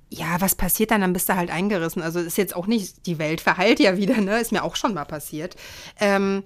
Ja, 0.10 0.40
was 0.40 0.56
passiert 0.56 0.92
dann? 0.92 1.02
Dann 1.02 1.14
bist 1.14 1.28
du 1.30 1.36
halt 1.36 1.50
eingerissen. 1.50 2.02
Also 2.02 2.20
ist 2.20 2.38
jetzt 2.38 2.56
auch 2.56 2.68
nicht, 2.68 3.06
die 3.08 3.18
Welt 3.18 3.42
verheilt 3.42 3.80
ja 3.80 3.98
wieder, 3.98 4.22
ne? 4.22 4.40
Ist 4.40 4.52
mir 4.52 4.64
auch 4.64 4.76
schon 4.76 4.94
mal 4.94 5.06
passiert. 5.06 5.56
Ähm, 6.00 6.44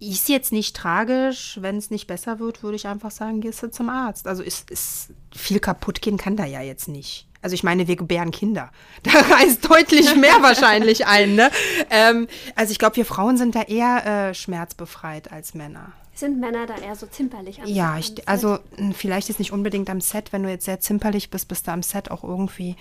ist 0.00 0.28
jetzt 0.28 0.52
nicht 0.52 0.76
tragisch. 0.76 1.58
Wenn 1.60 1.76
es 1.76 1.90
nicht 1.90 2.06
besser 2.06 2.38
wird, 2.38 2.62
würde 2.62 2.76
ich 2.76 2.86
einfach 2.86 3.10
sagen, 3.10 3.40
gehst 3.40 3.62
du 3.62 3.70
zum 3.70 3.88
Arzt. 3.88 4.26
Also 4.26 4.42
ist, 4.42 4.70
ist 4.70 5.10
viel 5.34 5.60
kaputt 5.60 6.00
gehen 6.02 6.16
kann 6.18 6.36
da 6.36 6.44
ja 6.44 6.60
jetzt 6.60 6.88
nicht. 6.88 7.26
Also 7.40 7.54
ich 7.54 7.62
meine, 7.62 7.86
wir 7.86 7.96
gebären 7.96 8.30
Kinder. 8.30 8.70
Da 9.02 9.12
reißt 9.12 9.68
deutlich 9.70 10.14
mehr 10.16 10.36
wahrscheinlich 10.42 11.06
ein, 11.06 11.34
ne? 11.36 11.50
Ähm, 11.90 12.26
also 12.56 12.72
ich 12.72 12.78
glaube, 12.78 12.96
wir 12.96 13.06
Frauen 13.06 13.36
sind 13.36 13.54
da 13.54 13.62
eher 13.62 14.28
äh, 14.30 14.34
schmerzbefreit 14.34 15.30
als 15.32 15.54
Männer. 15.54 15.92
sind 16.14 16.40
Männer 16.40 16.66
da 16.66 16.76
eher 16.76 16.96
so 16.96 17.06
zimperlich 17.06 17.60
am 17.60 17.66
Ja, 17.68 17.92
am 17.92 17.98
ich, 18.00 18.06
Set? 18.08 18.28
also 18.28 18.58
vielleicht 18.92 19.30
ist 19.30 19.38
nicht 19.38 19.52
unbedingt 19.52 19.88
am 19.90 20.00
Set, 20.00 20.32
wenn 20.32 20.42
du 20.42 20.48
jetzt 20.50 20.64
sehr 20.64 20.80
zimperlich 20.80 21.30
bist, 21.30 21.46
bist 21.48 21.68
du 21.68 21.72
am 21.72 21.82
Set 21.82 22.10
auch 22.10 22.24
irgendwie 22.24 22.74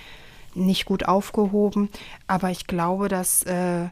nicht 0.55 0.85
gut 0.85 1.05
aufgehoben. 1.07 1.89
Aber 2.25 2.49
ich 2.49 2.65
glaube, 2.65 3.09
dass 3.09 3.43
äh, 3.43 3.89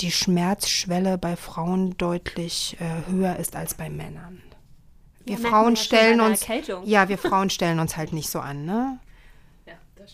die 0.00 0.10
Schmerzschwelle 0.10 1.18
bei 1.18 1.36
Frauen 1.36 1.96
deutlich 1.96 2.76
äh, 2.80 3.10
höher 3.10 3.36
ist 3.36 3.56
als 3.56 3.74
bei 3.74 3.88
Männern. 3.90 4.42
Wir 5.24 5.38
Ja, 5.38 5.48
Frauen 5.48 5.74
ja 5.76 5.82
stellen 5.82 6.20
uns, 6.20 6.42
Erkältung. 6.42 6.84
ja, 6.86 7.08
wir 7.08 7.18
Frauen 7.18 7.48
stellen 7.50 7.80
uns 7.80 7.96
halt 7.96 8.12
nicht 8.12 8.28
so 8.28 8.40
an, 8.40 8.64
ne? 8.64 8.98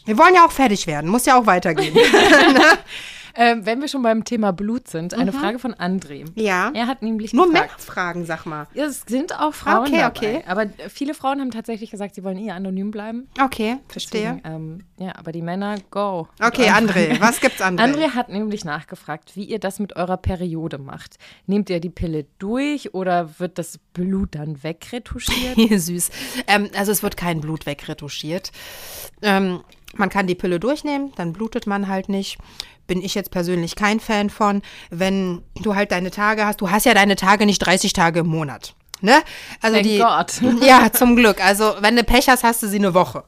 Wir 0.05 0.16
wollen 0.16 0.35
ja 0.35 0.47
auch 0.47 0.53
fertig 0.53 0.87
werden, 0.87 1.11
muss 1.11 1.27
ja 1.27 1.38
auch 1.38 1.47
weitergehen. 1.47 1.95
Ähm, 3.35 3.66
wenn 3.66 3.81
wir 3.81 3.88
schon 3.88 4.03
beim 4.03 4.25
Thema 4.25 4.53
Blut 4.53 4.88
sind, 4.88 5.14
eine 5.14 5.33
Frage 5.33 5.59
von 5.59 5.75
André. 5.75 6.25
Mhm. 6.25 6.33
Ja. 6.35 6.71
Er 6.75 6.87
hat 6.87 7.03
nämlich 7.03 7.33
Nur 7.33 7.47
gefragt. 7.47 7.71
Männerfragen, 7.71 8.25
sag 8.27 8.47
mal. 8.47 8.66
Es 8.75 9.03
sind 9.07 9.38
auch 9.38 9.55
Frauen 9.55 9.87
Okay, 9.88 9.99
dabei. 9.99 10.09
okay. 10.09 10.45
Aber 10.47 10.66
viele 10.88 11.14
Frauen 11.14 11.40
haben 11.40 11.51
tatsächlich 11.51 11.90
gesagt, 11.90 12.14
sie 12.14 12.25
wollen 12.25 12.38
eher 12.38 12.55
anonym 12.55 12.90
bleiben. 12.90 13.29
Okay, 13.40 13.79
verstehe. 13.88 14.40
Deswegen, 14.43 14.43
ähm, 14.45 14.85
ja, 14.99 15.16
aber 15.16 15.33
die 15.33 15.43
Männer, 15.43 15.77
go. 15.90 16.29
Okay, 16.43 16.69
André, 16.71 17.16
was 17.21 17.40
gibt's, 17.40 17.61
André? 17.61 17.81
André 17.83 18.11
hat 18.14 18.29
nämlich 18.29 18.64
nachgefragt, 18.64 19.37
wie 19.37 19.45
ihr 19.45 19.59
das 19.59 19.79
mit 19.79 19.97
eurer 19.97 20.16
Periode 20.16 20.79
macht. 20.79 21.16
Nehmt 21.47 21.71
ihr 21.71 21.81
die 21.81 21.90
Pille 21.90 22.27
durch 22.38 22.95
oder 22.95 23.38
wird 23.38 23.59
das 23.59 23.79
Blut 23.93 24.35
dann 24.35 24.62
wegretuschiert? 24.62 25.57
Süß. 25.81 26.11
Ähm, 26.47 26.71
also 26.77 26.93
es 26.93 27.03
wird 27.03 27.16
kein 27.16 27.40
Blut 27.40 27.66
wegretuschiert. 27.66 28.53
Ähm, 29.23 29.61
man 29.97 30.09
kann 30.09 30.27
die 30.27 30.35
Pille 30.37 30.61
durchnehmen, 30.61 31.12
dann 31.16 31.33
blutet 31.33 31.66
man 31.66 31.88
halt 31.88 32.09
nicht. 32.09 32.38
Bin 32.90 33.03
ich 33.03 33.14
jetzt 33.14 33.31
persönlich 33.31 33.76
kein 33.76 34.00
Fan 34.00 34.31
von. 34.31 34.62
Wenn 34.90 35.42
du 35.62 35.76
halt 35.76 35.92
deine 35.92 36.11
Tage 36.11 36.44
hast, 36.44 36.61
du 36.61 36.72
hast 36.72 36.87
ja 36.87 36.92
deine 36.92 37.14
Tage 37.14 37.46
nicht 37.46 37.61
30 37.61 37.92
Tage 37.92 38.18
im 38.18 38.26
Monat. 38.26 38.74
Ne? 39.00 39.22
Also 39.62 39.76
Thank 39.76 39.87
die, 39.87 39.98
God. 39.98 40.62
Ja, 40.66 40.92
zum 40.92 41.14
Glück. 41.14 41.40
Also 41.40 41.76
wenn 41.79 41.94
du 41.94 42.03
Pech 42.03 42.29
hast, 42.29 42.42
hast 42.42 42.64
du 42.64 42.66
sie 42.66 42.79
eine 42.79 42.92
Woche. 42.92 43.22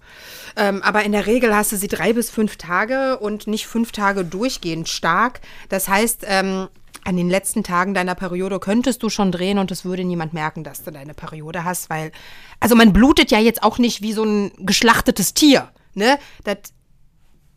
Ähm, 0.56 0.82
aber 0.82 1.04
in 1.04 1.12
der 1.12 1.28
Regel 1.28 1.54
hast 1.54 1.70
du 1.70 1.76
sie 1.76 1.86
drei 1.86 2.12
bis 2.12 2.28
fünf 2.28 2.56
Tage 2.56 3.20
und 3.20 3.46
nicht 3.46 3.68
fünf 3.68 3.92
Tage 3.92 4.24
durchgehend 4.24 4.88
stark. 4.88 5.40
Das 5.68 5.86
heißt, 5.86 6.26
ähm, 6.26 6.66
an 7.04 7.16
den 7.16 7.30
letzten 7.30 7.62
Tagen 7.62 7.94
deiner 7.94 8.16
Periode 8.16 8.58
könntest 8.58 9.04
du 9.04 9.10
schon 9.10 9.30
drehen 9.30 9.58
und 9.58 9.70
es 9.70 9.84
würde 9.84 10.02
niemand 10.02 10.32
merken, 10.32 10.64
dass 10.64 10.82
du 10.82 10.90
deine 10.90 11.14
Periode 11.14 11.62
hast, 11.62 11.88
weil, 11.88 12.10
also 12.58 12.74
man 12.74 12.92
blutet 12.92 13.30
ja 13.30 13.38
jetzt 13.38 13.62
auch 13.62 13.78
nicht 13.78 14.02
wie 14.02 14.12
so 14.12 14.24
ein 14.24 14.50
geschlachtetes 14.58 15.34
Tier, 15.34 15.68
ne? 15.94 16.18
Das, 16.42 16.58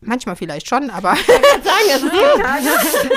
manchmal 0.00 0.36
vielleicht 0.36 0.68
schon, 0.68 0.90
aber. 0.90 1.12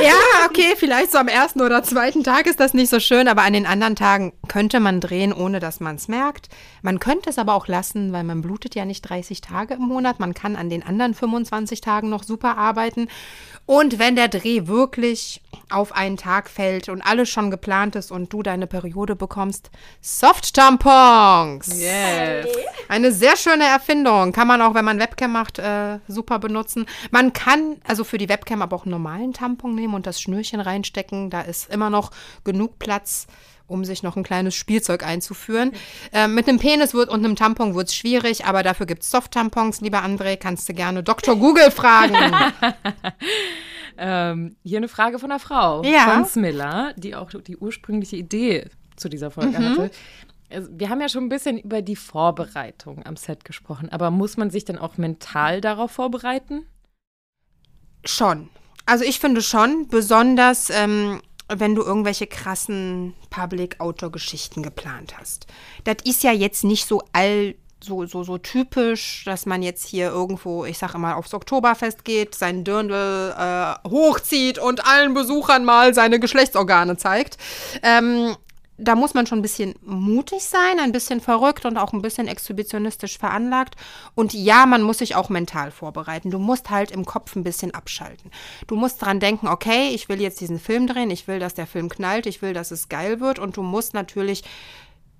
ja, 0.01 0.13
okay, 0.47 0.75
vielleicht 0.77 1.11
so 1.11 1.17
am 1.17 1.27
ersten 1.27 1.61
oder 1.61 1.83
zweiten 1.83 2.23
Tag 2.23 2.47
ist 2.47 2.59
das 2.59 2.73
nicht 2.73 2.89
so 2.89 2.99
schön, 2.99 3.27
aber 3.27 3.43
an 3.43 3.53
den 3.53 3.65
anderen 3.65 3.95
Tagen 3.95 4.33
könnte 4.47 4.79
man 4.79 5.01
drehen, 5.01 5.33
ohne 5.33 5.59
dass 5.59 5.79
man 5.79 5.95
es 5.95 6.07
merkt. 6.07 6.49
Man 6.81 6.99
könnte 6.99 7.29
es 7.29 7.37
aber 7.37 7.53
auch 7.53 7.67
lassen, 7.67 8.13
weil 8.13 8.23
man 8.23 8.41
blutet 8.41 8.75
ja 8.75 8.85
nicht 8.85 9.01
30 9.01 9.41
Tage 9.41 9.75
im 9.75 9.83
Monat. 9.83 10.19
Man 10.19 10.33
kann 10.33 10.55
an 10.55 10.69
den 10.69 10.83
anderen 10.83 11.13
25 11.13 11.81
Tagen 11.81 12.09
noch 12.09 12.23
super 12.23 12.57
arbeiten. 12.57 13.07
Und 13.65 13.99
wenn 13.99 14.15
der 14.15 14.29
Dreh 14.29 14.65
wirklich 14.65 15.41
auf 15.69 15.91
einen 15.91 16.17
Tag 16.17 16.49
fällt 16.49 16.89
und 16.89 17.03
alles 17.03 17.29
schon 17.29 17.51
geplant 17.51 17.95
ist 17.95 18.11
und 18.11 18.33
du 18.33 18.41
deine 18.41 18.65
Periode 18.65 19.15
bekommst, 19.15 19.69
Soft-Tampons. 20.01 21.79
Yes. 21.79 22.47
Eine 22.87 23.11
sehr 23.11 23.37
schöne 23.37 23.65
Erfindung. 23.65 24.31
Kann 24.31 24.47
man 24.47 24.63
auch, 24.63 24.73
wenn 24.73 24.85
man 24.85 24.97
Webcam 24.97 25.33
macht, 25.33 25.59
äh, 25.59 25.99
super 26.07 26.39
benutzen. 26.73 26.85
Man 27.11 27.33
kann 27.33 27.77
also 27.87 28.03
für 28.03 28.17
die 28.17 28.29
Webcam 28.29 28.61
aber 28.61 28.75
auch 28.75 28.83
einen 28.85 28.91
normalen 28.91 29.33
Tampon 29.33 29.75
nehmen 29.75 29.93
und 29.93 30.05
das 30.05 30.21
Schnürchen 30.21 30.59
reinstecken. 30.59 31.29
Da 31.29 31.41
ist 31.41 31.69
immer 31.69 31.89
noch 31.89 32.11
genug 32.43 32.79
Platz. 32.79 33.27
um 33.67 33.85
sich 33.85 34.01
noch 34.01 34.17
ein 34.17 34.23
kleines 34.23 34.55
Spielzeug 34.55 35.05
einzuführen. 35.05 35.73
Äh, 36.11 36.27
mit 36.27 36.49
einem 36.49 36.57
Penis 36.57 36.95
wird, 36.95 37.07
und 37.07 37.23
einem 37.23 37.35
Tampon 37.35 37.75
wird 37.75 37.89
es 37.89 37.93
schwierig, 37.95 38.45
aber 38.45 38.63
dafür 38.63 38.87
gibt 38.87 39.03
es 39.03 39.11
Soft-Tampons, 39.11 39.81
lieber 39.81 40.03
André. 40.03 40.37
Kannst 40.37 40.67
du 40.69 40.73
gerne 40.73 41.03
Dr. 41.03 41.35
Google 41.39 41.69
fragen. 41.69 42.15
ähm, 43.99 44.55
hier 44.63 44.77
eine 44.77 44.87
Frage 44.87 45.19
von 45.19 45.29
einer 45.29 45.39
Frau, 45.39 45.83
Ja. 45.83 46.09
von 46.15 46.25
Smilla, 46.25 46.93
die 46.95 47.15
auch 47.15 47.29
die 47.29 47.57
ursprüngliche 47.57 48.15
Idee 48.15 48.65
zu 48.95 49.07
dieser 49.07 49.29
Folge 49.29 49.59
Mhm. 49.59 49.65
hatte. 49.69 49.91
Also, 50.49 50.69
wir 50.71 50.89
haben 50.89 51.01
ja 51.01 51.09
schon 51.09 51.25
ein 51.25 51.29
bisschen 51.29 51.57
über 51.59 51.81
die 51.81 51.95
Vorbereitung 51.95 53.05
am 53.05 53.15
Set 53.15 53.45
gesprochen, 53.45 53.89
aber 53.89 54.11
muss 54.11 54.37
man 54.37 54.49
sich 54.49 54.65
dann 54.65 54.77
auch 54.77 54.97
mental 54.97 55.61
darauf 55.61 55.91
vorbereiten? 55.91 56.65
Schon. 58.05 58.49
Also 58.85 59.03
ich 59.03 59.19
finde 59.19 59.43
schon, 59.43 59.87
besonders 59.87 60.71
ähm, 60.71 61.21
wenn 61.49 61.75
du 61.75 61.81
irgendwelche 61.81 62.27
krassen 62.27 63.13
Public-Outdoor-Geschichten 63.29 64.63
geplant 64.63 65.17
hast. 65.17 65.47
Das 65.83 65.97
ist 66.03 66.23
ja 66.23 66.31
jetzt 66.31 66.63
nicht 66.63 66.85
so 66.85 67.03
all 67.11 67.55
so, 67.81 68.05
so, 68.05 68.23
so 68.23 68.37
typisch, 68.37 69.23
dass 69.25 69.45
man 69.45 69.63
jetzt 69.63 69.87
hier 69.87 70.09
irgendwo, 70.09 70.65
ich 70.65 70.77
sag 70.77 70.95
immer, 70.95 71.15
aufs 71.15 71.33
Oktoberfest 71.33 72.03
geht, 72.03 72.35
seinen 72.35 72.65
Dirndl 72.65 73.33
äh, 73.37 73.89
hochzieht 73.89 74.59
und 74.59 74.85
allen 74.85 75.13
Besuchern 75.13 75.63
mal 75.63 75.93
seine 75.93 76.19
Geschlechtsorgane 76.19 76.97
zeigt. 76.97 77.37
Ähm, 77.81 78.35
da 78.79 78.95
muss 78.95 79.13
man 79.13 79.27
schon 79.27 79.39
ein 79.39 79.43
bisschen 79.43 79.75
mutig 79.81 80.43
sein, 80.43 80.79
ein 80.79 80.91
bisschen 80.91 81.19
verrückt 81.19 81.65
und 81.65 81.77
auch 81.77 81.93
ein 81.93 82.01
bisschen 82.01 82.27
exhibitionistisch 82.27 83.17
veranlagt. 83.17 83.75
Und 84.15 84.33
ja, 84.33 84.65
man 84.65 84.81
muss 84.81 84.99
sich 84.99 85.15
auch 85.15 85.29
mental 85.29 85.71
vorbereiten. 85.71 86.31
Du 86.31 86.39
musst 86.39 86.69
halt 86.69 86.91
im 86.91 87.05
Kopf 87.05 87.35
ein 87.35 87.43
bisschen 87.43 87.73
abschalten. 87.73 88.31
Du 88.67 88.75
musst 88.75 89.01
dran 89.01 89.19
denken, 89.19 89.47
okay, 89.47 89.89
ich 89.89 90.09
will 90.09 90.21
jetzt 90.21 90.39
diesen 90.39 90.59
Film 90.59 90.87
drehen, 90.87 91.11
ich 91.11 91.27
will, 91.27 91.39
dass 91.39 91.53
der 91.53 91.67
Film 91.67 91.89
knallt, 91.89 92.25
ich 92.25 92.41
will, 92.41 92.53
dass 92.53 92.71
es 92.71 92.89
geil 92.89 93.19
wird. 93.19 93.39
Und 93.39 93.57
du 93.57 93.63
musst 93.63 93.93
natürlich 93.93 94.43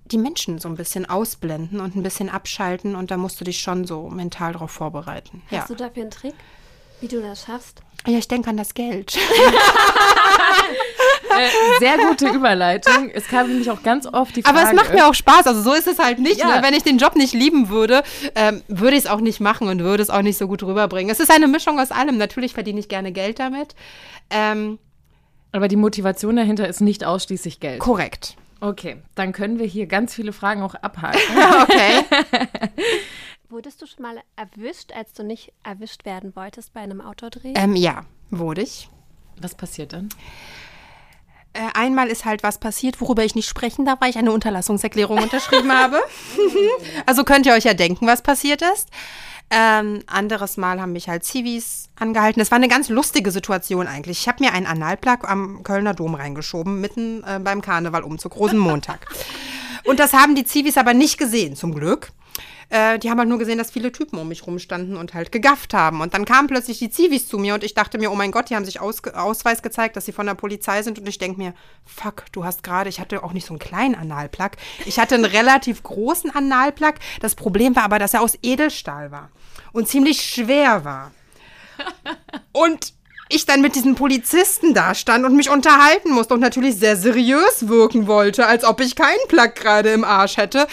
die 0.06 0.18
Menschen 0.18 0.58
so 0.58 0.68
ein 0.68 0.76
bisschen 0.76 1.08
ausblenden 1.08 1.80
und 1.80 1.94
ein 1.96 2.02
bisschen 2.02 2.30
abschalten. 2.30 2.96
Und 2.96 3.10
da 3.10 3.16
musst 3.16 3.40
du 3.40 3.44
dich 3.44 3.60
schon 3.60 3.86
so 3.86 4.08
mental 4.08 4.54
darauf 4.54 4.70
vorbereiten. 4.70 5.42
Ja. 5.50 5.60
Hast 5.60 5.70
du 5.70 5.74
dafür 5.74 6.02
einen 6.02 6.10
Trick, 6.10 6.34
wie 7.00 7.08
du 7.08 7.20
das 7.20 7.44
schaffst? 7.44 7.82
ja, 8.06 8.18
ich 8.18 8.28
denke 8.28 8.48
an 8.50 8.56
das 8.56 8.74
Geld. 8.74 9.16
Äh, 11.30 11.48
sehr 11.78 11.96
gute 11.96 12.28
Überleitung. 12.28 13.08
Es 13.14 13.28
kam 13.28 13.48
nämlich 13.48 13.70
auch 13.70 13.82
ganz 13.84 14.04
oft 14.06 14.34
die 14.34 14.42
Frage. 14.42 14.58
Aber 14.58 14.68
es 14.68 14.74
macht 14.74 14.92
mir 14.92 15.06
auch 15.06 15.14
Spaß. 15.14 15.46
Also 15.46 15.62
so 15.62 15.72
ist 15.72 15.86
es 15.86 15.98
halt 16.00 16.18
nicht. 16.18 16.40
Ja. 16.40 16.56
Ne? 16.56 16.62
Wenn 16.62 16.74
ich 16.74 16.82
den 16.82 16.98
Job 16.98 17.14
nicht 17.14 17.32
lieben 17.34 17.68
würde, 17.68 18.02
ähm, 18.34 18.62
würde 18.66 18.96
ich 18.96 19.04
es 19.04 19.10
auch 19.10 19.20
nicht 19.20 19.38
machen 19.40 19.68
und 19.68 19.80
würde 19.80 20.02
es 20.02 20.10
auch 20.10 20.22
nicht 20.22 20.36
so 20.38 20.48
gut 20.48 20.62
rüberbringen. 20.62 21.10
Es 21.10 21.20
ist 21.20 21.30
eine 21.30 21.46
Mischung 21.46 21.78
aus 21.78 21.92
allem. 21.92 22.18
Natürlich 22.18 22.52
verdiene 22.52 22.80
ich 22.80 22.88
gerne 22.88 23.12
Geld 23.12 23.38
damit. 23.38 23.76
Ähm, 24.28 24.78
Aber 25.52 25.68
die 25.68 25.76
Motivation 25.76 26.34
dahinter 26.34 26.66
ist 26.68 26.80
nicht 26.80 27.04
ausschließlich 27.04 27.60
Geld. 27.60 27.78
korrekt. 27.78 28.36
Okay, 28.60 28.96
dann 29.14 29.32
können 29.32 29.58
wir 29.58 29.66
hier 29.66 29.86
ganz 29.86 30.14
viele 30.14 30.32
Fragen 30.32 30.62
auch 30.62 30.74
abhaken. 30.74 31.20
Okay. 31.62 32.04
Wurdest 33.50 33.82
du 33.82 33.86
schon 33.86 34.02
mal 34.02 34.22
erwischt, 34.36 34.92
als 34.92 35.12
du 35.12 35.24
nicht 35.24 35.52
erwischt 35.64 36.04
werden 36.04 36.36
wolltest 36.36 36.72
bei 36.72 36.82
einem 36.82 37.00
Outdoor-Dreh? 37.00 37.54
ähm, 37.56 37.74
ja, 37.74 38.04
wurde 38.30 38.62
ich. 38.62 38.88
Was 39.40 39.56
passiert 39.56 39.92
dann? 39.92 40.08
Äh, 41.52 41.66
einmal 41.74 42.06
ist 42.06 42.24
halt 42.24 42.44
was 42.44 42.58
passiert, 42.58 43.00
worüber 43.00 43.24
ich 43.24 43.34
nicht 43.34 43.48
sprechen 43.48 43.84
darf, 43.84 44.00
weil 44.00 44.10
ich 44.10 44.18
eine 44.18 44.30
Unterlassungserklärung 44.30 45.18
unterschrieben 45.22 45.72
habe. 45.72 46.00
also 47.06 47.24
könnt 47.24 47.44
ihr 47.44 47.52
euch 47.54 47.64
ja 47.64 47.74
denken, 47.74 48.06
was 48.06 48.22
passiert 48.22 48.62
ist. 48.62 48.88
Ähm, 49.50 50.04
anderes 50.06 50.56
Mal 50.56 50.80
haben 50.80 50.92
mich 50.92 51.08
halt 51.08 51.24
Zivis 51.24 51.88
angehalten. 51.96 52.38
Das 52.38 52.52
war 52.52 52.56
eine 52.56 52.68
ganz 52.68 52.88
lustige 52.88 53.32
Situation 53.32 53.88
eigentlich. 53.88 54.20
Ich 54.20 54.28
habe 54.28 54.44
mir 54.44 54.52
einen 54.52 54.66
Analplug 54.66 55.28
am 55.28 55.64
Kölner 55.64 55.94
Dom 55.94 56.14
reingeschoben, 56.14 56.80
mitten 56.80 57.24
äh, 57.24 57.40
beim 57.40 57.62
Karnevalumzug, 57.62 58.36
Rosenmontag. 58.36 59.08
Und 59.86 59.98
das 59.98 60.12
haben 60.12 60.36
die 60.36 60.44
Zivis 60.44 60.76
aber 60.76 60.94
nicht 60.94 61.18
gesehen, 61.18 61.56
zum 61.56 61.74
Glück. 61.74 62.12
Äh, 62.70 63.00
die 63.00 63.10
haben 63.10 63.18
halt 63.18 63.28
nur 63.28 63.38
gesehen, 63.38 63.58
dass 63.58 63.72
viele 63.72 63.90
Typen 63.90 64.18
um 64.18 64.28
mich 64.28 64.46
rumstanden 64.46 64.96
und 64.96 65.12
halt 65.12 65.32
gegafft 65.32 65.74
haben. 65.74 66.00
Und 66.00 66.14
dann 66.14 66.24
kamen 66.24 66.46
plötzlich 66.46 66.78
die 66.78 66.88
Zivis 66.88 67.26
zu 67.28 67.36
mir 67.36 67.54
und 67.54 67.64
ich 67.64 67.74
dachte 67.74 67.98
mir, 67.98 68.12
oh 68.12 68.14
mein 68.14 68.30
Gott, 68.30 68.48
die 68.48 68.56
haben 68.56 68.64
sich 68.64 68.80
Aus 68.80 69.02
Ausweis 69.04 69.62
gezeigt, 69.62 69.96
dass 69.96 70.04
sie 70.06 70.12
von 70.12 70.26
der 70.26 70.34
Polizei 70.34 70.82
sind. 70.82 70.98
Und 70.98 71.08
ich 71.08 71.18
denke 71.18 71.38
mir, 71.38 71.52
fuck, 71.84 72.24
du 72.32 72.44
hast 72.44 72.62
gerade, 72.62 72.88
ich 72.88 73.00
hatte 73.00 73.24
auch 73.24 73.32
nicht 73.32 73.46
so 73.46 73.52
einen 73.52 73.58
kleinen 73.58 73.96
Analplug. 73.96 74.52
Ich 74.86 74.98
hatte 75.00 75.16
einen 75.16 75.24
relativ 75.26 75.82
großen 75.82 76.30
Analplug. 76.30 76.94
Das 77.20 77.34
Problem 77.34 77.74
war 77.74 77.82
aber, 77.82 77.98
dass 77.98 78.14
er 78.14 78.22
aus 78.22 78.38
Edelstahl 78.42 79.10
war 79.10 79.30
und 79.72 79.88
ziemlich 79.88 80.22
schwer 80.22 80.84
war. 80.84 81.10
Und 82.52 82.92
ich 83.30 83.46
dann 83.46 83.62
mit 83.62 83.74
diesen 83.74 83.94
Polizisten 83.94 84.74
da 84.74 84.94
stand 84.94 85.24
und 85.24 85.36
mich 85.36 85.50
unterhalten 85.50 86.10
musste 86.10 86.34
und 86.34 86.40
natürlich 86.40 86.76
sehr 86.76 86.96
seriös 86.96 87.68
wirken 87.68 88.08
wollte, 88.08 88.46
als 88.46 88.64
ob 88.64 88.80
ich 88.80 88.96
keinen 88.96 89.28
Plug 89.28 89.54
gerade 89.54 89.90
im 89.90 90.02
Arsch 90.02 90.36
hätte. 90.36 90.66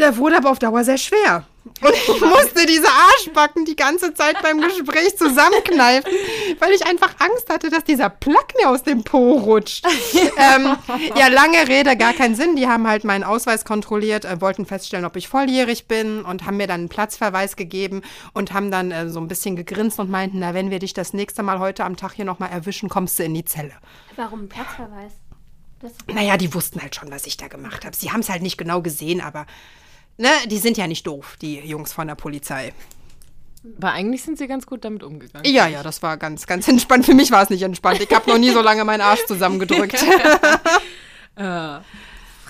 Der 0.00 0.16
wurde 0.16 0.38
aber 0.38 0.50
auf 0.50 0.58
Dauer 0.58 0.82
sehr 0.82 0.96
schwer. 0.96 1.44
Und 1.82 1.92
ich 1.94 2.20
musste 2.22 2.64
diese 2.66 2.88
Arschbacken 2.88 3.66
die 3.66 3.76
ganze 3.76 4.14
Zeit 4.14 4.40
beim 4.42 4.62
Gespräch 4.62 5.16
zusammenkneifen, 5.18 6.10
weil 6.58 6.72
ich 6.72 6.86
einfach 6.86 7.14
Angst 7.18 7.50
hatte, 7.50 7.68
dass 7.68 7.84
dieser 7.84 8.08
Plug 8.08 8.46
mir 8.58 8.70
aus 8.70 8.82
dem 8.82 9.04
Po 9.04 9.34
rutscht. 9.34 9.86
ähm, 10.38 10.76
ja, 11.16 11.28
lange 11.28 11.68
Rede, 11.68 11.98
gar 11.98 12.14
keinen 12.14 12.34
Sinn. 12.34 12.56
Die 12.56 12.66
haben 12.66 12.88
halt 12.88 13.04
meinen 13.04 13.24
Ausweis 13.24 13.66
kontrolliert, 13.66 14.24
äh, 14.24 14.40
wollten 14.40 14.64
feststellen, 14.64 15.04
ob 15.04 15.16
ich 15.16 15.28
volljährig 15.28 15.86
bin 15.86 16.24
und 16.24 16.46
haben 16.46 16.56
mir 16.56 16.66
dann 16.66 16.80
einen 16.80 16.88
Platzverweis 16.88 17.56
gegeben 17.56 18.00
und 18.32 18.54
haben 18.54 18.70
dann 18.70 18.90
äh, 18.90 19.10
so 19.10 19.20
ein 19.20 19.28
bisschen 19.28 19.54
gegrinst 19.54 19.98
und 19.98 20.10
meinten, 20.10 20.38
na, 20.38 20.54
wenn 20.54 20.70
wir 20.70 20.78
dich 20.78 20.94
das 20.94 21.12
nächste 21.12 21.42
Mal 21.42 21.58
heute 21.58 21.84
am 21.84 21.96
Tag 21.96 22.12
hier 22.12 22.24
nochmal 22.24 22.50
erwischen, 22.50 22.88
kommst 22.88 23.18
du 23.18 23.24
in 23.24 23.34
die 23.34 23.44
Zelle. 23.44 23.72
Warum 24.16 24.48
Platzverweis? 24.48 25.12
Das 25.80 25.92
Naja, 26.08 26.38
die 26.38 26.52
wussten 26.54 26.80
halt 26.80 26.94
schon, 26.94 27.10
was 27.10 27.26
ich 27.26 27.36
da 27.36 27.48
gemacht 27.48 27.84
habe. 27.84 27.96
Sie 27.96 28.12
haben 28.12 28.20
es 28.20 28.28
halt 28.28 28.42
nicht 28.42 28.58
genau 28.58 28.82
gesehen, 28.82 29.20
aber 29.20 29.46
ne, 30.18 30.28
die 30.46 30.58
sind 30.58 30.76
ja 30.76 30.86
nicht 30.86 31.06
doof, 31.06 31.36
die 31.40 31.58
Jungs 31.58 31.92
von 31.92 32.06
der 32.06 32.14
Polizei. 32.14 32.72
Aber 33.76 33.92
eigentlich 33.92 34.22
sind 34.22 34.38
sie 34.38 34.46
ganz 34.46 34.66
gut 34.66 34.84
damit 34.84 35.02
umgegangen. 35.02 35.44
Ja, 35.50 35.66
ja, 35.66 35.82
das 35.82 36.02
war 36.02 36.16
ganz, 36.16 36.46
ganz 36.46 36.66
entspannt. 36.68 37.04
Für 37.04 37.14
mich 37.14 37.30
war 37.30 37.42
es 37.42 37.50
nicht 37.50 37.62
entspannt. 37.62 38.00
Ich 38.00 38.10
habe 38.10 38.30
noch 38.30 38.38
nie 38.38 38.50
so 38.50 38.62
lange 38.62 38.84
meinen 38.84 39.02
Arsch 39.02 39.26
zusammengedrückt. 39.26 40.02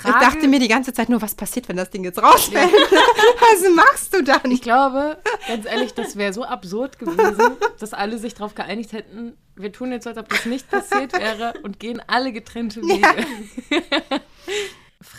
Ich 0.03 0.15
dachte 0.15 0.49
mir 0.49 0.59
die 0.59 0.69
ganze 0.69 0.93
Zeit 0.93 1.09
nur, 1.09 1.21
was 1.21 1.35
passiert, 1.35 1.69
wenn 1.69 1.77
das 1.77 1.91
Ding 1.91 2.05
jetzt 2.05 2.23
rausfällt? 2.23 2.73
was 2.73 3.75
machst 3.75 4.15
du 4.15 4.23
dann? 4.23 4.51
Ich 4.51 4.63
glaube, 4.63 5.19
ganz 5.47 5.67
ehrlich, 5.67 5.93
das 5.95 6.17
wäre 6.17 6.33
so 6.33 6.45
absurd 6.45 6.99
gewesen, 6.99 7.57
dass 7.79 7.93
alle 7.93 8.19
sich 8.19 8.35
darauf 8.35 8.55
geeinigt 8.55 8.93
hätten, 8.93 9.37
wir 9.57 9.73
tun 9.73 9.93
jetzt, 9.93 10.07
als 10.07 10.17
ob 10.17 10.29
das 10.29 10.47
nicht 10.47 10.71
passiert 10.71 11.13
wäre 11.13 11.55
und 11.63 11.79
gehen 11.79 12.03
alle 12.07 12.33
getrennte 12.33 12.81
Wege. 12.81 13.27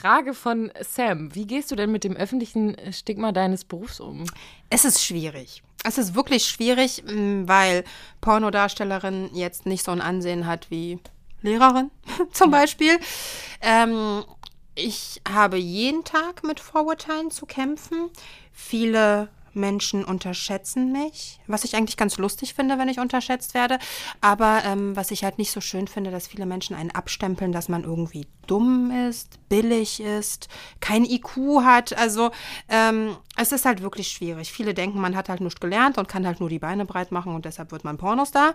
Frage 0.01 0.33
von 0.33 0.71
Sam. 0.81 1.35
Wie 1.35 1.45
gehst 1.45 1.69
du 1.69 1.75
denn 1.75 1.91
mit 1.91 2.03
dem 2.03 2.15
öffentlichen 2.15 2.75
Stigma 2.91 3.31
deines 3.31 3.63
Berufs 3.63 3.99
um? 3.99 4.23
Es 4.71 4.83
ist 4.83 5.03
schwierig. 5.03 5.61
Es 5.83 5.99
ist 5.99 6.15
wirklich 6.15 6.45
schwierig, 6.47 7.03
mh, 7.05 7.47
weil 7.47 7.83
Pornodarstellerin 8.19 9.29
jetzt 9.33 9.67
nicht 9.67 9.85
so 9.85 9.91
ein 9.91 10.01
Ansehen 10.01 10.47
hat 10.47 10.71
wie 10.71 10.97
Lehrerin 11.43 11.91
zum 12.31 12.49
Beispiel. 12.49 12.99
Ähm, 13.61 14.23
ich 14.73 15.21
habe 15.31 15.57
jeden 15.57 16.03
Tag 16.03 16.43
mit 16.43 16.59
Vorurteilen 16.59 17.29
zu 17.29 17.45
kämpfen. 17.45 18.09
Viele 18.51 19.29
Menschen 19.53 20.03
unterschätzen 20.03 20.91
mich, 20.91 21.39
was 21.47 21.63
ich 21.63 21.75
eigentlich 21.75 21.97
ganz 21.97 22.17
lustig 22.17 22.53
finde, 22.53 22.77
wenn 22.77 22.89
ich 22.89 22.99
unterschätzt 22.99 23.53
werde. 23.53 23.79
Aber 24.21 24.61
ähm, 24.65 24.95
was 24.95 25.11
ich 25.11 25.23
halt 25.23 25.37
nicht 25.37 25.51
so 25.51 25.61
schön 25.61 25.87
finde, 25.87 26.11
dass 26.11 26.27
viele 26.27 26.45
Menschen 26.45 26.75
einen 26.75 26.91
abstempeln, 26.91 27.51
dass 27.51 27.69
man 27.69 27.83
irgendwie 27.83 28.27
dumm 28.47 28.91
ist, 29.09 29.39
billig 29.49 30.01
ist, 30.01 30.49
kein 30.79 31.05
IQ 31.05 31.61
hat. 31.63 31.97
Also 31.97 32.31
ähm, 32.67 33.15
es 33.37 33.51
ist 33.51 33.65
halt 33.65 33.81
wirklich 33.81 34.09
schwierig. 34.09 34.51
Viele 34.51 34.73
denken, 34.73 34.99
man 34.99 35.15
hat 35.15 35.29
halt 35.29 35.41
nichts 35.41 35.59
gelernt 35.59 35.97
und 35.97 36.07
kann 36.07 36.27
halt 36.27 36.39
nur 36.39 36.49
die 36.49 36.59
Beine 36.59 36.85
breit 36.85 37.11
machen 37.11 37.33
und 37.33 37.45
deshalb 37.45 37.71
wird 37.71 37.83
man 37.83 37.97
Pornostar, 37.97 38.53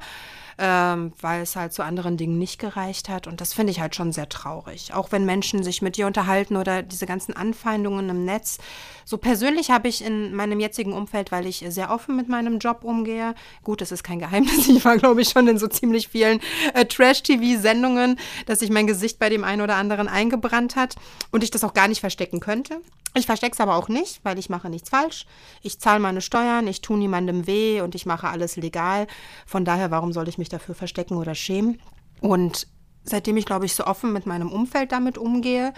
ähm, 0.59 1.13
weil 1.21 1.43
es 1.43 1.57
halt 1.57 1.73
zu 1.73 1.83
anderen 1.83 2.17
Dingen 2.17 2.39
nicht 2.39 2.59
gereicht 2.59 3.09
hat. 3.09 3.27
Und 3.27 3.41
das 3.41 3.55
finde 3.55 3.71
ich 3.71 3.81
halt 3.81 3.95
schon 3.95 4.13
sehr 4.13 4.29
traurig. 4.29 4.93
Auch 4.93 5.13
wenn 5.13 5.25
Menschen 5.25 5.63
sich 5.63 5.81
mit 5.81 5.97
dir 5.97 6.07
unterhalten 6.07 6.57
oder 6.57 6.83
diese 6.83 7.07
ganzen 7.07 7.35
Anfeindungen 7.35 8.09
im 8.11 8.25
Netz. 8.25 8.59
So 9.05 9.19
persönlich 9.19 9.71
habe 9.71 9.89
ich 9.89 10.05
in 10.05 10.35
meinem 10.35 10.61
jetzigen 10.61 10.86
Umfeld, 10.93 11.33
weil 11.33 11.47
ich 11.47 11.65
sehr 11.69 11.91
offen 11.91 12.17
mit 12.17 12.29
meinem 12.29 12.59
Job 12.59 12.85
umgehe. 12.85 13.35
Gut, 13.63 13.81
das 13.81 13.93
ist 13.93 14.05
kein 14.05 14.19
Geheimnis. 14.19 14.69
Ich 14.77 14.85
war, 14.85 14.99
glaube 14.99 15.23
ich, 15.23 15.31
schon 15.31 15.49
in 15.49 15.59
so 15.59 15.69
ziemlich 15.69 16.09
vielen 16.09 16.41
äh, 16.75 16.85
Trash-TV-Sendungen, 16.85 18.19
dass 18.45 18.59
sich 18.59 18.71
mein 18.71 18.87
Gesicht 18.87 19.19
bei 19.19 19.29
dem 19.29 19.43
einen 19.43 19.63
oder 19.63 19.77
anderen 19.77 20.09
eingebrannt 20.09 20.77
hat 20.77 20.97
und 21.31 21.43
ich 21.43 21.51
das 21.51 21.65
auch 21.65 21.73
gar 21.73 21.89
nicht 21.89 22.01
verstecken 22.01 22.41
könnte. 22.41 22.81
Ich 23.15 23.25
verstecke 23.25 23.55
es 23.55 23.61
aber 23.61 23.77
auch 23.77 23.89
nicht, 23.89 24.21
weil 24.25 24.39
ich 24.39 24.51
mache 24.51 24.69
nichts 24.69 24.91
falsch. 24.91 25.25
Ich 25.63 25.81
zahle 25.81 26.01
meine 26.01 26.21
Steuern, 26.21 26.67
ich 26.67 26.83
tue 26.83 26.99
niemandem 26.99 27.47
weh 27.47 27.81
und 27.81 27.95
ich 27.95 28.05
mache 28.05 28.29
alles 28.29 28.57
legal. 28.57 29.07
Von 29.47 29.65
daher, 29.65 29.91
warum 29.91 30.13
soll 30.13 30.29
ich 30.29 30.37
mich 30.37 30.51
dafür 30.51 30.75
verstecken 30.75 31.17
oder 31.17 31.35
schämen? 31.35 31.81
Und 32.21 32.67
seitdem 33.05 33.39
ich, 33.39 33.47
glaube 33.47 33.65
ich, 33.65 33.75
so 33.75 33.87
offen 33.87 34.13
mit 34.13 34.27
meinem 34.27 34.53
Umfeld 34.53 34.93
damit 34.93 35.17
umgehe, 35.17 35.73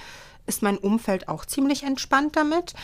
ist 0.47 0.63
mein 0.63 0.79
Umfeld 0.79 1.29
auch 1.29 1.45
ziemlich 1.45 1.85
entspannt 1.85 2.35
damit. 2.35 2.75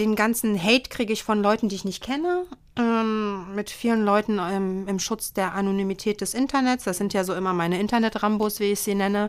Den 0.00 0.16
ganzen 0.16 0.60
Hate 0.60 0.88
kriege 0.88 1.12
ich 1.12 1.22
von 1.22 1.42
Leuten, 1.42 1.68
die 1.68 1.76
ich 1.76 1.84
nicht 1.84 2.02
kenne, 2.02 2.46
ähm, 2.76 3.54
mit 3.54 3.68
vielen 3.68 4.02
Leuten 4.04 4.40
ähm, 4.40 4.88
im 4.88 4.98
Schutz 4.98 5.34
der 5.34 5.52
Anonymität 5.54 6.22
des 6.22 6.32
Internets. 6.32 6.84
Das 6.84 6.96
sind 6.96 7.12
ja 7.12 7.22
so 7.22 7.34
immer 7.34 7.52
meine 7.52 7.78
Internet-Rambos, 7.78 8.60
wie 8.60 8.72
ich 8.72 8.80
sie 8.80 8.94
nenne, 8.94 9.28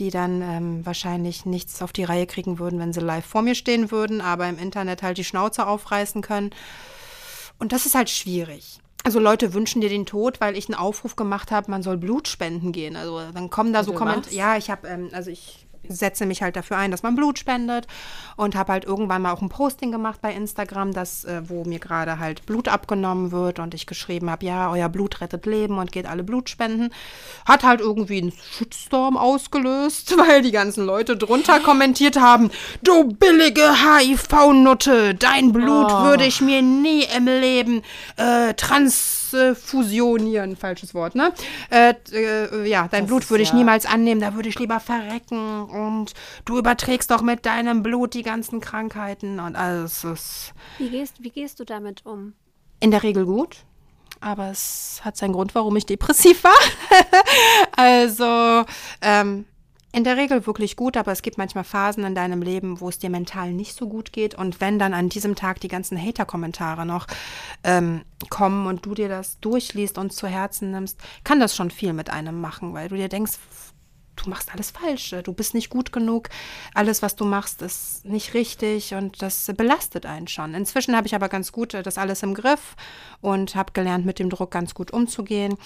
die 0.00 0.10
dann 0.10 0.42
ähm, 0.42 0.84
wahrscheinlich 0.84 1.46
nichts 1.46 1.80
auf 1.80 1.92
die 1.92 2.04
Reihe 2.04 2.26
kriegen 2.26 2.58
würden, 2.58 2.80
wenn 2.80 2.92
sie 2.92 3.00
live 3.00 3.24
vor 3.24 3.42
mir 3.42 3.54
stehen 3.54 3.92
würden, 3.92 4.20
aber 4.20 4.48
im 4.48 4.58
Internet 4.58 5.02
halt 5.02 5.16
die 5.16 5.24
Schnauze 5.24 5.66
aufreißen 5.66 6.22
können. 6.22 6.50
Und 7.58 7.72
das 7.72 7.86
ist 7.86 7.94
halt 7.94 8.10
schwierig. 8.10 8.80
Also 9.04 9.20
Leute 9.20 9.54
wünschen 9.54 9.80
dir 9.80 9.88
den 9.88 10.06
Tod, 10.06 10.40
weil 10.40 10.56
ich 10.56 10.68
einen 10.68 10.78
Aufruf 10.78 11.14
gemacht 11.14 11.52
habe, 11.52 11.70
man 11.70 11.82
soll 11.82 11.96
Blut 11.96 12.26
spenden 12.26 12.72
gehen. 12.72 12.96
Also 12.96 13.20
dann 13.32 13.48
kommen 13.48 13.72
da 13.72 13.84
so 13.84 13.92
Kommentare. 13.92 14.34
Ja, 14.34 14.56
ich 14.56 14.70
habe, 14.70 14.88
ähm, 14.88 15.08
also 15.12 15.30
ich 15.30 15.66
setze 15.88 16.26
mich 16.26 16.42
halt 16.42 16.56
dafür 16.56 16.76
ein, 16.76 16.90
dass 16.90 17.02
man 17.02 17.16
Blut 17.16 17.38
spendet 17.38 17.86
und 18.36 18.54
habe 18.54 18.72
halt 18.72 18.84
irgendwann 18.84 19.22
mal 19.22 19.32
auch 19.32 19.42
ein 19.42 19.48
Posting 19.48 19.92
gemacht 19.92 20.20
bei 20.20 20.32
Instagram, 20.32 20.92
das, 20.92 21.24
äh, 21.24 21.42
wo 21.46 21.64
mir 21.64 21.78
gerade 21.78 22.18
halt 22.18 22.46
Blut 22.46 22.68
abgenommen 22.68 23.32
wird 23.32 23.58
und 23.58 23.74
ich 23.74 23.86
geschrieben 23.86 24.30
habe, 24.30 24.46
ja, 24.46 24.70
euer 24.70 24.88
Blut 24.88 25.20
rettet 25.20 25.46
Leben 25.46 25.78
und 25.78 25.92
geht 25.92 26.06
alle 26.06 26.22
Blut 26.22 26.48
spenden. 26.48 26.90
Hat 27.46 27.62
halt 27.62 27.80
irgendwie 27.80 28.22
einen 28.22 28.32
Shitstorm 28.32 29.16
ausgelöst, 29.16 30.16
weil 30.18 30.42
die 30.42 30.52
ganzen 30.52 30.84
Leute 30.84 31.16
drunter 31.16 31.60
kommentiert 31.60 32.18
haben, 32.20 32.50
du 32.82 33.04
billige 33.04 33.62
HIV-Nutte, 33.62 35.14
dein 35.14 35.52
Blut 35.52 35.90
oh. 35.90 36.04
würde 36.04 36.24
ich 36.24 36.40
mir 36.40 36.62
nie 36.62 37.04
im 37.16 37.26
Leben 37.26 37.82
äh, 38.16 38.54
transfusionieren, 39.30 40.56
falsches 40.56 40.94
Wort, 40.94 41.14
ne? 41.14 41.32
Äh, 41.70 41.94
äh, 42.12 42.68
ja, 42.68 42.88
dein 42.88 43.02
das 43.02 43.08
Blut 43.08 43.30
würde 43.30 43.42
ich 43.42 43.50
ja. 43.50 43.56
niemals 43.56 43.86
annehmen, 43.86 44.20
da 44.20 44.34
würde 44.34 44.48
ich 44.48 44.58
lieber 44.58 44.80
verrecken 44.80 45.62
und 45.64 46.12
du 46.44 46.58
überträgst 46.58 47.10
doch 47.10 47.22
mit 47.22 47.46
deinem 47.46 47.82
Blut 47.82 48.14
die 48.14 48.22
ganzen 48.22 48.60
Krankheiten 48.60 49.40
und 49.40 49.56
alles 49.56 50.04
ist. 50.04 50.52
Wie 50.78 50.90
gehst, 50.90 51.22
wie 51.22 51.30
gehst 51.30 51.60
du 51.60 51.64
damit 51.64 52.04
um? 52.06 52.34
In 52.80 52.90
der 52.90 53.02
Regel 53.02 53.26
gut. 53.26 53.64
Aber 54.22 54.50
es 54.50 55.00
hat 55.02 55.16
seinen 55.16 55.32
Grund, 55.32 55.54
warum 55.54 55.74
ich 55.76 55.86
depressiv 55.86 56.44
war. 56.44 56.52
also, 57.76 58.66
ähm, 59.00 59.46
in 59.92 60.04
der 60.04 60.16
Regel 60.16 60.46
wirklich 60.46 60.76
gut, 60.76 60.96
aber 60.96 61.10
es 61.10 61.22
gibt 61.22 61.36
manchmal 61.38 61.64
Phasen 61.64 62.04
in 62.04 62.14
deinem 62.14 62.42
Leben, 62.42 62.80
wo 62.80 62.88
es 62.88 62.98
dir 62.98 63.10
mental 63.10 63.52
nicht 63.52 63.74
so 63.74 63.88
gut 63.88 64.12
geht. 64.12 64.34
Und 64.36 64.60
wenn 64.60 64.78
dann 64.78 64.94
an 64.94 65.08
diesem 65.08 65.34
Tag 65.34 65.60
die 65.60 65.68
ganzen 65.68 66.00
Hater-Kommentare 66.00 66.86
noch 66.86 67.06
ähm, 67.64 68.02
kommen 68.28 68.66
und 68.66 68.86
du 68.86 68.94
dir 68.94 69.08
das 69.08 69.40
durchliest 69.40 69.98
und 69.98 70.12
zu 70.12 70.28
Herzen 70.28 70.70
nimmst, 70.70 71.00
kann 71.24 71.40
das 71.40 71.56
schon 71.56 71.70
viel 71.70 71.92
mit 71.92 72.08
einem 72.10 72.40
machen, 72.40 72.72
weil 72.72 72.88
du 72.88 72.96
dir 72.96 73.08
denkst, 73.08 73.32
du 74.16 74.30
machst 74.30 74.52
alles 74.52 74.70
falsch, 74.70 75.14
du 75.24 75.32
bist 75.32 75.54
nicht 75.54 75.70
gut 75.70 75.92
genug, 75.92 76.28
alles, 76.74 77.02
was 77.02 77.16
du 77.16 77.24
machst, 77.24 77.62
ist 77.62 78.04
nicht 78.04 78.34
richtig 78.34 78.94
und 78.94 79.22
das 79.22 79.50
belastet 79.56 80.06
einen 80.06 80.28
schon. 80.28 80.54
Inzwischen 80.54 80.94
habe 80.94 81.06
ich 81.06 81.14
aber 81.14 81.28
ganz 81.28 81.52
gut 81.52 81.74
das 81.74 81.98
alles 81.98 82.22
im 82.22 82.34
Griff 82.34 82.76
und 83.20 83.54
habe 83.54 83.72
gelernt, 83.72 84.06
mit 84.06 84.18
dem 84.18 84.30
Druck 84.30 84.50
ganz 84.50 84.74
gut 84.74 84.92
umzugehen. 84.92 85.56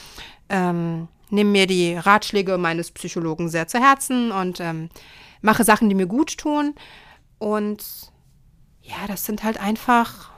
Ähm, 0.48 1.08
nehme 1.30 1.50
mir 1.50 1.66
die 1.66 1.94
Ratschläge 1.94 2.58
meines 2.58 2.90
Psychologen 2.90 3.48
sehr 3.48 3.66
zu 3.68 3.80
Herzen 3.80 4.30
und 4.32 4.60
ähm, 4.60 4.88
mache 5.42 5.64
Sachen, 5.64 5.88
die 5.88 5.94
mir 5.94 6.06
gut 6.06 6.38
tun. 6.38 6.74
Und 7.38 7.84
ja, 8.82 9.06
das 9.06 9.24
sind 9.24 9.44
halt 9.44 9.60
einfach 9.60 10.30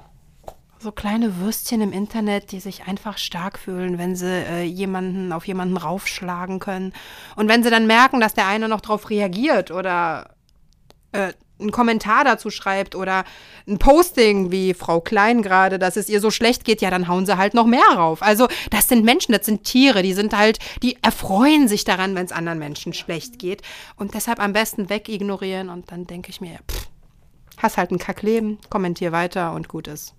so 0.78 0.92
kleine 0.92 1.38
Würstchen 1.38 1.80
im 1.80 1.92
Internet, 1.92 2.52
die 2.52 2.60
sich 2.60 2.86
einfach 2.86 3.18
stark 3.18 3.58
fühlen, 3.58 3.98
wenn 3.98 4.14
sie 4.14 4.30
äh, 4.30 4.62
jemanden 4.62 5.32
auf 5.32 5.46
jemanden 5.46 5.76
raufschlagen 5.76 6.58
können. 6.60 6.92
Und 7.34 7.48
wenn 7.48 7.62
sie 7.62 7.70
dann 7.70 7.86
merken, 7.86 8.20
dass 8.20 8.34
der 8.34 8.46
eine 8.46 8.68
noch 8.68 8.80
drauf 8.80 9.10
reagiert 9.10 9.70
oder 9.70 10.30
äh, 11.12 11.32
einen 11.58 11.70
Kommentar 11.70 12.24
dazu 12.24 12.50
schreibt 12.50 12.94
oder 12.94 13.24
ein 13.66 13.78
Posting 13.78 14.50
wie 14.50 14.74
Frau 14.74 15.00
Klein 15.00 15.42
gerade, 15.42 15.78
dass 15.78 15.96
es 15.96 16.08
ihr 16.08 16.20
so 16.20 16.30
schlecht 16.30 16.64
geht, 16.64 16.82
ja, 16.82 16.90
dann 16.90 17.08
hauen 17.08 17.26
sie 17.26 17.36
halt 17.36 17.54
noch 17.54 17.66
mehr 17.66 17.88
rauf. 17.94 18.22
Also 18.22 18.48
das 18.70 18.88
sind 18.88 19.04
Menschen, 19.04 19.32
das 19.32 19.46
sind 19.46 19.64
Tiere, 19.64 20.02
die 20.02 20.12
sind 20.12 20.36
halt, 20.36 20.58
die 20.82 20.98
erfreuen 21.02 21.68
sich 21.68 21.84
daran, 21.84 22.14
wenn 22.14 22.26
es 22.26 22.32
anderen 22.32 22.58
Menschen 22.58 22.92
schlecht 22.92 23.38
geht. 23.38 23.62
Und 23.96 24.14
deshalb 24.14 24.40
am 24.40 24.52
besten 24.52 24.90
wegignorieren 24.90 25.68
und 25.70 25.90
dann 25.90 26.06
denke 26.06 26.30
ich 26.30 26.40
mir, 26.40 26.58
pff, 26.70 26.88
hast 27.58 27.78
halt 27.78 27.90
ein 27.90 27.98
Kackleben, 27.98 28.58
kommentier 28.68 29.12
weiter 29.12 29.52
und 29.54 29.68
gut 29.68 29.88
ist. 29.88 30.14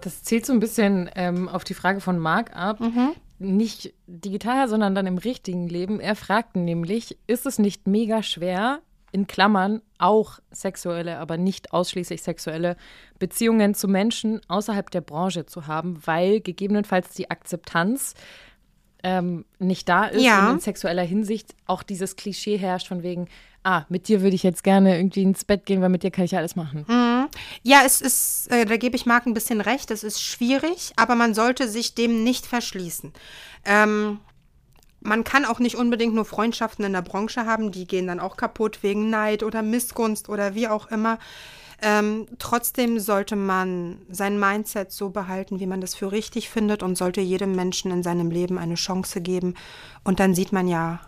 Das 0.00 0.22
zielt 0.22 0.46
so 0.46 0.52
ein 0.52 0.60
bisschen 0.60 1.10
ähm, 1.16 1.48
auf 1.48 1.64
die 1.64 1.74
Frage 1.74 2.00
von 2.00 2.18
Marc 2.18 2.54
ab. 2.56 2.80
Mhm. 2.80 3.12
Nicht 3.38 3.92
digital, 4.06 4.68
sondern 4.68 4.94
dann 4.94 5.06
im 5.06 5.18
richtigen 5.18 5.68
Leben. 5.68 6.00
Er 6.00 6.16
fragt 6.16 6.56
nämlich, 6.56 7.18
ist 7.26 7.44
es 7.44 7.58
nicht 7.58 7.86
mega 7.86 8.22
schwer, 8.22 8.80
in 9.12 9.26
Klammern 9.26 9.82
auch 9.98 10.40
sexuelle, 10.50 11.18
aber 11.18 11.36
nicht 11.36 11.72
ausschließlich 11.72 12.22
sexuelle 12.22 12.76
Beziehungen 13.18 13.74
zu 13.74 13.88
Menschen 13.88 14.40
außerhalb 14.48 14.90
der 14.90 15.00
Branche 15.00 15.46
zu 15.46 15.66
haben, 15.66 16.00
weil 16.04 16.40
gegebenenfalls 16.40 17.14
die 17.14 17.30
Akzeptanz 17.30 18.14
ähm, 19.02 19.44
nicht 19.58 19.88
da 19.88 20.06
ist 20.06 20.22
ja. 20.22 20.48
und 20.48 20.54
in 20.54 20.60
sexueller 20.60 21.02
Hinsicht 21.02 21.54
auch 21.66 21.82
dieses 21.82 22.16
Klischee 22.16 22.56
herrscht 22.56 22.88
von 22.88 23.02
wegen, 23.02 23.28
ah, 23.62 23.84
mit 23.88 24.08
dir 24.08 24.22
würde 24.22 24.34
ich 24.34 24.42
jetzt 24.42 24.64
gerne 24.64 24.96
irgendwie 24.96 25.22
ins 25.22 25.44
Bett 25.44 25.66
gehen, 25.66 25.80
weil 25.82 25.88
mit 25.88 26.02
dir 26.02 26.10
kann 26.10 26.24
ich 26.24 26.32
ja 26.32 26.38
alles 26.38 26.56
machen. 26.56 26.84
Mhm. 26.88 27.28
Ja, 27.62 27.82
es 27.84 28.00
ist, 28.00 28.50
äh, 28.50 28.64
da 28.64 28.76
gebe 28.76 28.96
ich 28.96 29.06
Marc 29.06 29.26
ein 29.26 29.34
bisschen 29.34 29.60
recht, 29.60 29.90
es 29.90 30.04
ist 30.04 30.22
schwierig, 30.22 30.92
aber 30.96 31.14
man 31.14 31.34
sollte 31.34 31.68
sich 31.68 31.94
dem 31.94 32.24
nicht 32.24 32.46
verschließen. 32.46 33.12
Ähm, 33.64 34.20
man 35.06 35.24
kann 35.24 35.44
auch 35.44 35.58
nicht 35.58 35.76
unbedingt 35.76 36.14
nur 36.14 36.24
Freundschaften 36.24 36.84
in 36.84 36.92
der 36.92 37.02
Branche 37.02 37.46
haben, 37.46 37.72
die 37.72 37.86
gehen 37.86 38.06
dann 38.06 38.20
auch 38.20 38.36
kaputt 38.36 38.82
wegen 38.82 39.08
Neid 39.08 39.42
oder 39.42 39.62
Missgunst 39.62 40.28
oder 40.28 40.54
wie 40.54 40.68
auch 40.68 40.90
immer. 40.90 41.18
Ähm, 41.82 42.26
trotzdem 42.38 42.98
sollte 42.98 43.36
man 43.36 43.98
sein 44.08 44.40
Mindset 44.40 44.92
so 44.92 45.10
behalten, 45.10 45.60
wie 45.60 45.66
man 45.66 45.80
das 45.80 45.94
für 45.94 46.10
richtig 46.10 46.48
findet 46.48 46.82
und 46.82 46.96
sollte 46.96 47.20
jedem 47.20 47.52
Menschen 47.52 47.90
in 47.90 48.02
seinem 48.02 48.30
Leben 48.30 48.58
eine 48.58 48.76
Chance 48.76 49.20
geben. 49.20 49.54
Und 50.02 50.18
dann 50.18 50.34
sieht 50.34 50.52
man 50.52 50.68
ja, 50.68 51.00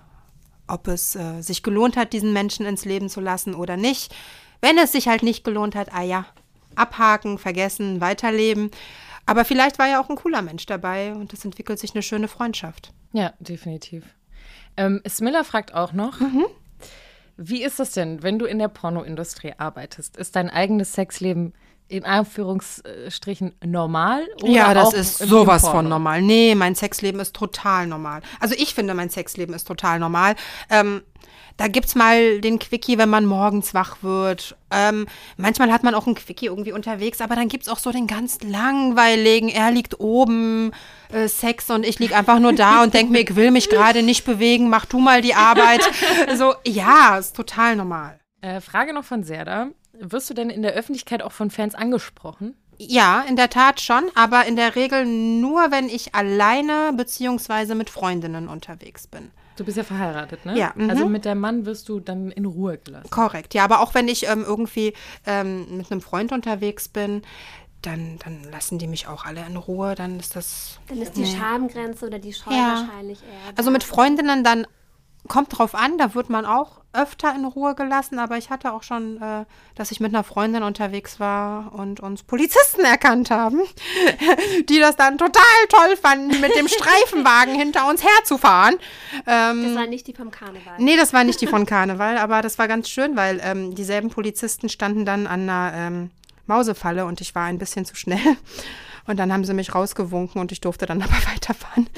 ob 0.66 0.86
es 0.88 1.16
äh, 1.16 1.40
sich 1.40 1.62
gelohnt 1.62 1.96
hat, 1.96 2.12
diesen 2.12 2.32
Menschen 2.32 2.66
ins 2.66 2.84
Leben 2.84 3.08
zu 3.08 3.20
lassen 3.20 3.54
oder 3.54 3.76
nicht. 3.76 4.14
Wenn 4.60 4.76
es 4.76 4.92
sich 4.92 5.08
halt 5.08 5.22
nicht 5.22 5.42
gelohnt 5.42 5.74
hat, 5.74 5.94
ah 5.94 6.02
ja, 6.02 6.26
abhaken, 6.74 7.38
vergessen, 7.38 8.00
weiterleben. 8.00 8.70
Aber 9.24 9.44
vielleicht 9.44 9.78
war 9.78 9.88
ja 9.88 10.00
auch 10.00 10.10
ein 10.10 10.16
cooler 10.16 10.42
Mensch 10.42 10.66
dabei 10.66 11.14
und 11.14 11.32
es 11.32 11.44
entwickelt 11.44 11.78
sich 11.78 11.94
eine 11.94 12.02
schöne 12.02 12.28
Freundschaft. 12.28 12.92
Ja, 13.12 13.32
definitiv. 13.40 14.04
Ähm, 14.76 15.00
Smilla 15.08 15.44
fragt 15.44 15.74
auch 15.74 15.92
noch, 15.92 16.20
mhm. 16.20 16.46
wie 17.36 17.62
ist 17.62 17.80
das 17.80 17.92
denn, 17.92 18.22
wenn 18.22 18.38
du 18.38 18.46
in 18.46 18.58
der 18.58 18.68
Pornoindustrie 18.68 19.54
arbeitest? 19.56 20.16
Ist 20.16 20.36
dein 20.36 20.50
eigenes 20.50 20.92
Sexleben 20.92 21.54
in 21.88 22.04
Anführungsstrichen 22.04 23.54
normal? 23.64 24.26
ja, 24.44 24.74
das 24.74 24.92
ist 24.92 25.18
sowas 25.18 25.66
von 25.66 25.88
normal. 25.88 26.22
Nee, 26.22 26.54
mein 26.54 26.74
Sexleben 26.74 27.20
ist 27.20 27.34
total 27.34 27.86
normal. 27.86 28.22
Also 28.40 28.54
ich 28.56 28.74
finde, 28.74 28.94
mein 28.94 29.10
Sexleben 29.10 29.54
ist 29.54 29.66
total 29.66 29.98
normal. 29.98 30.36
Ähm, 30.70 31.02
da 31.58 31.66
gibt's 31.66 31.96
mal 31.96 32.40
den 32.40 32.60
Quickie, 32.60 32.98
wenn 32.98 33.08
man 33.08 33.26
morgens 33.26 33.74
wach 33.74 33.96
wird. 34.02 34.56
Ähm, 34.70 35.06
manchmal 35.36 35.72
hat 35.72 35.82
man 35.82 35.94
auch 35.94 36.06
einen 36.06 36.14
Quickie 36.14 36.46
irgendwie 36.46 36.70
unterwegs, 36.70 37.20
aber 37.20 37.34
dann 37.34 37.48
gibt's 37.48 37.68
auch 37.68 37.80
so 37.80 37.90
den 37.90 38.06
ganz 38.06 38.38
langweiligen, 38.42 39.48
er 39.48 39.72
liegt 39.72 39.98
oben, 39.98 40.70
äh, 41.10 41.26
Sex 41.26 41.68
und 41.68 41.84
ich 41.84 41.98
lieg 41.98 42.16
einfach 42.16 42.38
nur 42.38 42.52
da 42.52 42.84
und 42.84 42.94
denk 42.94 43.10
mir, 43.10 43.20
ich 43.20 43.34
will 43.34 43.50
mich 43.50 43.68
gerade 43.70 44.04
nicht 44.04 44.24
bewegen, 44.24 44.68
mach 44.68 44.86
du 44.86 45.00
mal 45.00 45.20
die 45.20 45.34
Arbeit. 45.34 45.80
so, 46.36 46.54
ja, 46.64 47.18
ist 47.18 47.34
total 47.34 47.74
normal. 47.74 48.20
Äh, 48.40 48.60
Frage 48.60 48.94
noch 48.94 49.04
von 49.04 49.24
Serda. 49.24 49.70
Wirst 49.92 50.30
du 50.30 50.34
denn 50.34 50.50
in 50.50 50.62
der 50.62 50.72
Öffentlichkeit 50.72 51.22
auch 51.22 51.32
von 51.32 51.50
Fans 51.50 51.74
angesprochen? 51.74 52.54
Ja, 52.78 53.24
in 53.28 53.34
der 53.34 53.50
Tat 53.50 53.80
schon, 53.80 54.04
aber 54.14 54.46
in 54.46 54.54
der 54.54 54.76
Regel 54.76 55.04
nur, 55.04 55.72
wenn 55.72 55.88
ich 55.88 56.14
alleine 56.14 56.92
beziehungsweise 56.96 57.74
mit 57.74 57.90
Freundinnen 57.90 58.48
unterwegs 58.48 59.08
bin. 59.08 59.32
Du 59.56 59.64
bist 59.64 59.76
ja 59.76 59.82
verheiratet, 59.82 60.46
ne? 60.46 60.56
Ja. 60.56 60.72
Mhm. 60.76 60.88
Also 60.88 61.08
mit 61.08 61.26
deinem 61.26 61.40
Mann 61.40 61.66
wirst 61.66 61.88
du 61.88 61.98
dann 61.98 62.30
in 62.30 62.44
Ruhe 62.44 62.78
gelassen. 62.78 63.10
Korrekt, 63.10 63.54
ja, 63.54 63.64
aber 63.64 63.80
auch 63.80 63.94
wenn 63.94 64.06
ich 64.06 64.28
ähm, 64.28 64.44
irgendwie 64.46 64.94
ähm, 65.26 65.78
mit 65.78 65.90
einem 65.90 66.00
Freund 66.00 66.30
unterwegs 66.30 66.86
bin, 66.86 67.22
dann, 67.82 68.18
dann 68.24 68.44
lassen 68.44 68.78
die 68.78 68.86
mich 68.86 69.08
auch 69.08 69.24
alle 69.24 69.44
in 69.44 69.56
Ruhe, 69.56 69.96
dann 69.96 70.20
ist 70.20 70.36
das. 70.36 70.78
Dann 70.88 71.02
ist 71.02 71.16
die 71.16 71.22
nee. 71.22 71.36
Schamgrenze 71.36 72.06
oder 72.06 72.20
die 72.20 72.32
Scheu 72.32 72.52
ja. 72.52 72.86
wahrscheinlich 72.86 73.22
eher. 73.22 73.56
Also 73.56 73.72
mit 73.72 73.82
Freundinnen 73.82 74.44
dann 74.44 74.66
kommt 75.28 75.56
drauf 75.56 75.74
an, 75.74 75.98
da 75.98 76.14
wird 76.14 76.30
man 76.30 76.46
auch 76.46 76.80
öfter 76.92 77.34
in 77.34 77.44
Ruhe 77.44 77.74
gelassen, 77.74 78.18
aber 78.18 78.38
ich 78.38 78.50
hatte 78.50 78.72
auch 78.72 78.82
schon, 78.82 79.20
äh, 79.20 79.44
dass 79.74 79.90
ich 79.90 80.00
mit 80.00 80.14
einer 80.14 80.24
Freundin 80.24 80.62
unterwegs 80.62 81.20
war 81.20 81.72
und 81.74 82.00
uns 82.00 82.22
Polizisten 82.22 82.80
erkannt 82.80 83.30
haben, 83.30 83.60
die 84.68 84.78
das 84.78 84.96
dann 84.96 85.18
total 85.18 85.42
toll 85.68 85.96
fanden, 85.96 86.40
mit 86.40 86.56
dem 86.56 86.66
Streifenwagen 86.66 87.54
hinter 87.58 87.88
uns 87.88 88.02
herzufahren. 88.02 88.76
Ähm, 89.26 89.64
das 89.64 89.74
war 89.74 89.86
nicht 89.86 90.06
die 90.06 90.14
vom 90.14 90.30
Karneval. 90.30 90.74
Nee, 90.78 90.96
das 90.96 91.12
war 91.12 91.24
nicht 91.24 91.40
die 91.40 91.46
von 91.46 91.66
Karneval, 91.66 92.16
aber 92.16 92.42
das 92.42 92.58
war 92.58 92.68
ganz 92.68 92.88
schön, 92.88 93.16
weil 93.16 93.40
ähm, 93.44 93.74
dieselben 93.74 94.10
Polizisten 94.10 94.68
standen 94.68 95.04
dann 95.04 95.26
an 95.26 95.48
einer 95.48 95.72
ähm, 95.74 96.10
Mausefalle 96.46 97.04
und 97.04 97.20
ich 97.20 97.34
war 97.34 97.44
ein 97.44 97.58
bisschen 97.58 97.84
zu 97.84 97.94
schnell. 97.94 98.36
Und 99.08 99.16
dann 99.16 99.32
haben 99.32 99.42
sie 99.42 99.54
mich 99.54 99.74
rausgewunken 99.74 100.38
und 100.38 100.52
ich 100.52 100.60
durfte 100.60 100.86
dann 100.86 101.02
aber 101.02 101.14
weiterfahren. 101.34 101.88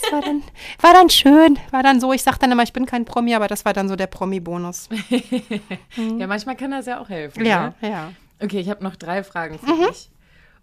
Das 0.00 0.12
war 0.12 0.20
dann, 0.22 0.42
war 0.80 0.94
dann 0.94 1.10
schön. 1.10 1.58
War 1.72 1.82
dann 1.82 2.00
so, 2.00 2.12
ich 2.12 2.22
sage 2.22 2.38
dann 2.40 2.52
immer, 2.52 2.62
ich 2.62 2.72
bin 2.72 2.86
kein 2.86 3.04
Promi, 3.04 3.34
aber 3.34 3.48
das 3.48 3.64
war 3.64 3.72
dann 3.72 3.88
so 3.88 3.96
der 3.96 4.06
Promi-Bonus. 4.06 4.88
mhm. 5.96 6.18
Ja, 6.18 6.26
manchmal 6.26 6.56
kann 6.56 6.70
das 6.70 6.86
ja 6.86 7.00
auch 7.00 7.08
helfen. 7.08 7.44
Ja, 7.44 7.74
ne? 7.80 7.88
ja. 7.90 8.12
Okay, 8.40 8.60
ich 8.60 8.70
habe 8.70 8.82
noch 8.82 8.96
drei 8.96 9.24
Fragen 9.24 9.58
für 9.58 9.74
mhm. 9.74 9.88
dich. 9.88 10.08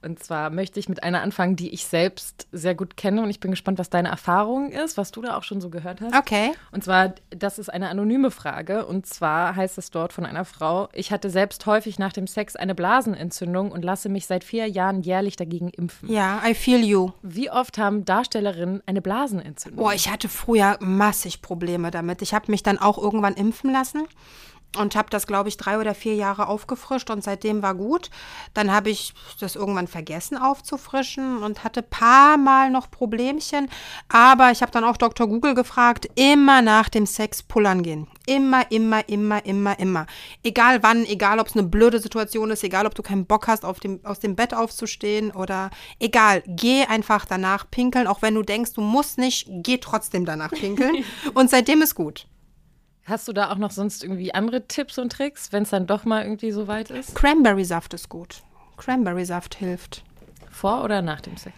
Und 0.01 0.23
zwar 0.23 0.49
möchte 0.49 0.79
ich 0.79 0.87
mit 0.87 1.03
einer 1.03 1.21
anfangen, 1.21 1.55
die 1.55 1.69
ich 1.69 1.85
selbst 1.85 2.47
sehr 2.51 2.75
gut 2.75 2.95
kenne. 2.95 3.21
Und 3.21 3.29
ich 3.29 3.39
bin 3.39 3.51
gespannt, 3.51 3.79
was 3.79 3.89
deine 3.89 4.09
Erfahrung 4.09 4.71
ist, 4.71 4.97
was 4.97 5.11
du 5.11 5.21
da 5.21 5.37
auch 5.37 5.43
schon 5.43 5.59
so 5.59 5.69
gehört 5.69 6.01
hast. 6.01 6.15
Okay. 6.15 6.51
Und 6.71 6.83
zwar, 6.83 7.13
das 7.31 7.59
ist 7.59 7.69
eine 7.69 7.89
anonyme 7.89 8.31
Frage. 8.31 8.85
Und 8.85 9.05
zwar 9.05 9.55
heißt 9.55 9.77
es 9.77 9.91
dort 9.91 10.13
von 10.13 10.25
einer 10.25 10.45
Frau, 10.45 10.89
ich 10.93 11.11
hatte 11.11 11.29
selbst 11.29 11.65
häufig 11.65 11.99
nach 11.99 12.13
dem 12.13 12.27
Sex 12.27 12.55
eine 12.55 12.75
Blasenentzündung 12.75 13.71
und 13.71 13.83
lasse 13.83 14.09
mich 14.09 14.25
seit 14.25 14.43
vier 14.43 14.67
Jahren 14.67 15.01
jährlich 15.01 15.35
dagegen 15.35 15.69
impfen. 15.69 16.09
Ja, 16.09 16.41
I 16.47 16.53
feel 16.53 16.83
you. 16.83 17.11
Wie 17.21 17.51
oft 17.51 17.77
haben 17.77 18.05
Darstellerinnen 18.05 18.81
eine 18.85 19.01
Blasenentzündung? 19.01 19.83
Boah, 19.83 19.93
ich 19.93 20.09
hatte 20.09 20.29
früher 20.29 20.77
massig 20.79 21.41
Probleme 21.41 21.91
damit. 21.91 22.21
Ich 22.21 22.33
habe 22.33 22.51
mich 22.51 22.63
dann 22.63 22.77
auch 22.77 22.97
irgendwann 22.97 23.33
impfen 23.33 23.71
lassen 23.71 24.07
und 24.77 24.95
habe 24.95 25.09
das, 25.09 25.25
glaube 25.25 25.49
ich, 25.49 25.57
drei 25.57 25.79
oder 25.79 25.95
vier 25.95 26.13
Jahre 26.15 26.47
aufgefrischt 26.47 27.09
und 27.09 27.23
seitdem 27.23 27.63
war 27.63 27.73
gut. 27.73 28.09
Dann 28.53 28.71
habe 28.71 28.89
ich 28.89 29.13
das 29.39 29.55
irgendwann 29.55 29.87
vergessen 29.87 30.37
aufzufrischen 30.37 31.41
und 31.41 31.63
hatte 31.63 31.81
paar 31.81 32.37
Mal 32.37 32.69
noch 32.69 32.91
Problemchen. 32.91 33.69
Aber 34.09 34.51
ich 34.51 34.61
habe 34.61 34.71
dann 34.71 34.83
auch 34.83 34.97
Dr. 34.97 35.27
Google 35.27 35.55
gefragt, 35.55 36.07
immer 36.15 36.61
nach 36.61 36.89
dem 36.89 37.07
Sex 37.07 37.41
pullern 37.41 37.81
gehen. 37.81 38.07
Immer, 38.27 38.69
immer, 38.71 39.07
immer, 39.09 39.43
immer, 39.43 39.79
immer. 39.79 40.05
Egal 40.43 40.83
wann, 40.83 41.03
egal 41.05 41.39
ob 41.39 41.47
es 41.47 41.53
eine 41.53 41.67
blöde 41.67 41.99
Situation 41.99 42.51
ist, 42.51 42.63
egal 42.63 42.85
ob 42.85 42.93
du 42.93 43.01
keinen 43.01 43.25
Bock 43.25 43.47
hast, 43.47 43.65
auf 43.65 43.79
dem, 43.79 43.99
aus 44.05 44.19
dem 44.19 44.35
Bett 44.35 44.53
aufzustehen 44.53 45.31
oder 45.31 45.71
egal, 45.99 46.43
geh 46.45 46.83
einfach 46.83 47.25
danach 47.25 47.69
pinkeln, 47.71 48.05
auch 48.05 48.21
wenn 48.21 48.35
du 48.35 48.43
denkst, 48.43 48.73
du 48.73 48.81
musst 48.81 49.17
nicht, 49.17 49.47
geh 49.49 49.79
trotzdem 49.79 50.25
danach 50.25 50.51
pinkeln. 50.51 51.03
und 51.33 51.49
seitdem 51.49 51.81
ist 51.81 51.95
gut. 51.95 52.27
Hast 53.09 53.27
du 53.27 53.33
da 53.33 53.51
auch 53.51 53.57
noch 53.57 53.71
sonst 53.71 54.03
irgendwie 54.03 54.35
andere 54.35 54.67
Tipps 54.67 54.99
und 54.99 55.11
Tricks, 55.11 55.51
wenn 55.51 55.63
es 55.63 55.71
dann 55.71 55.87
doch 55.87 56.05
mal 56.05 56.23
irgendwie 56.23 56.51
so 56.51 56.67
weit 56.67 56.91
ist? 56.91 57.15
Cranberry-Saft 57.15 57.95
ist 57.95 58.07
gut. 58.07 58.43
Cranberry-Saft 58.77 59.55
hilft. 59.55 60.03
Vor 60.51 60.83
oder 60.83 61.01
nach 61.01 61.19
dem 61.19 61.35
Sex? 61.35 61.55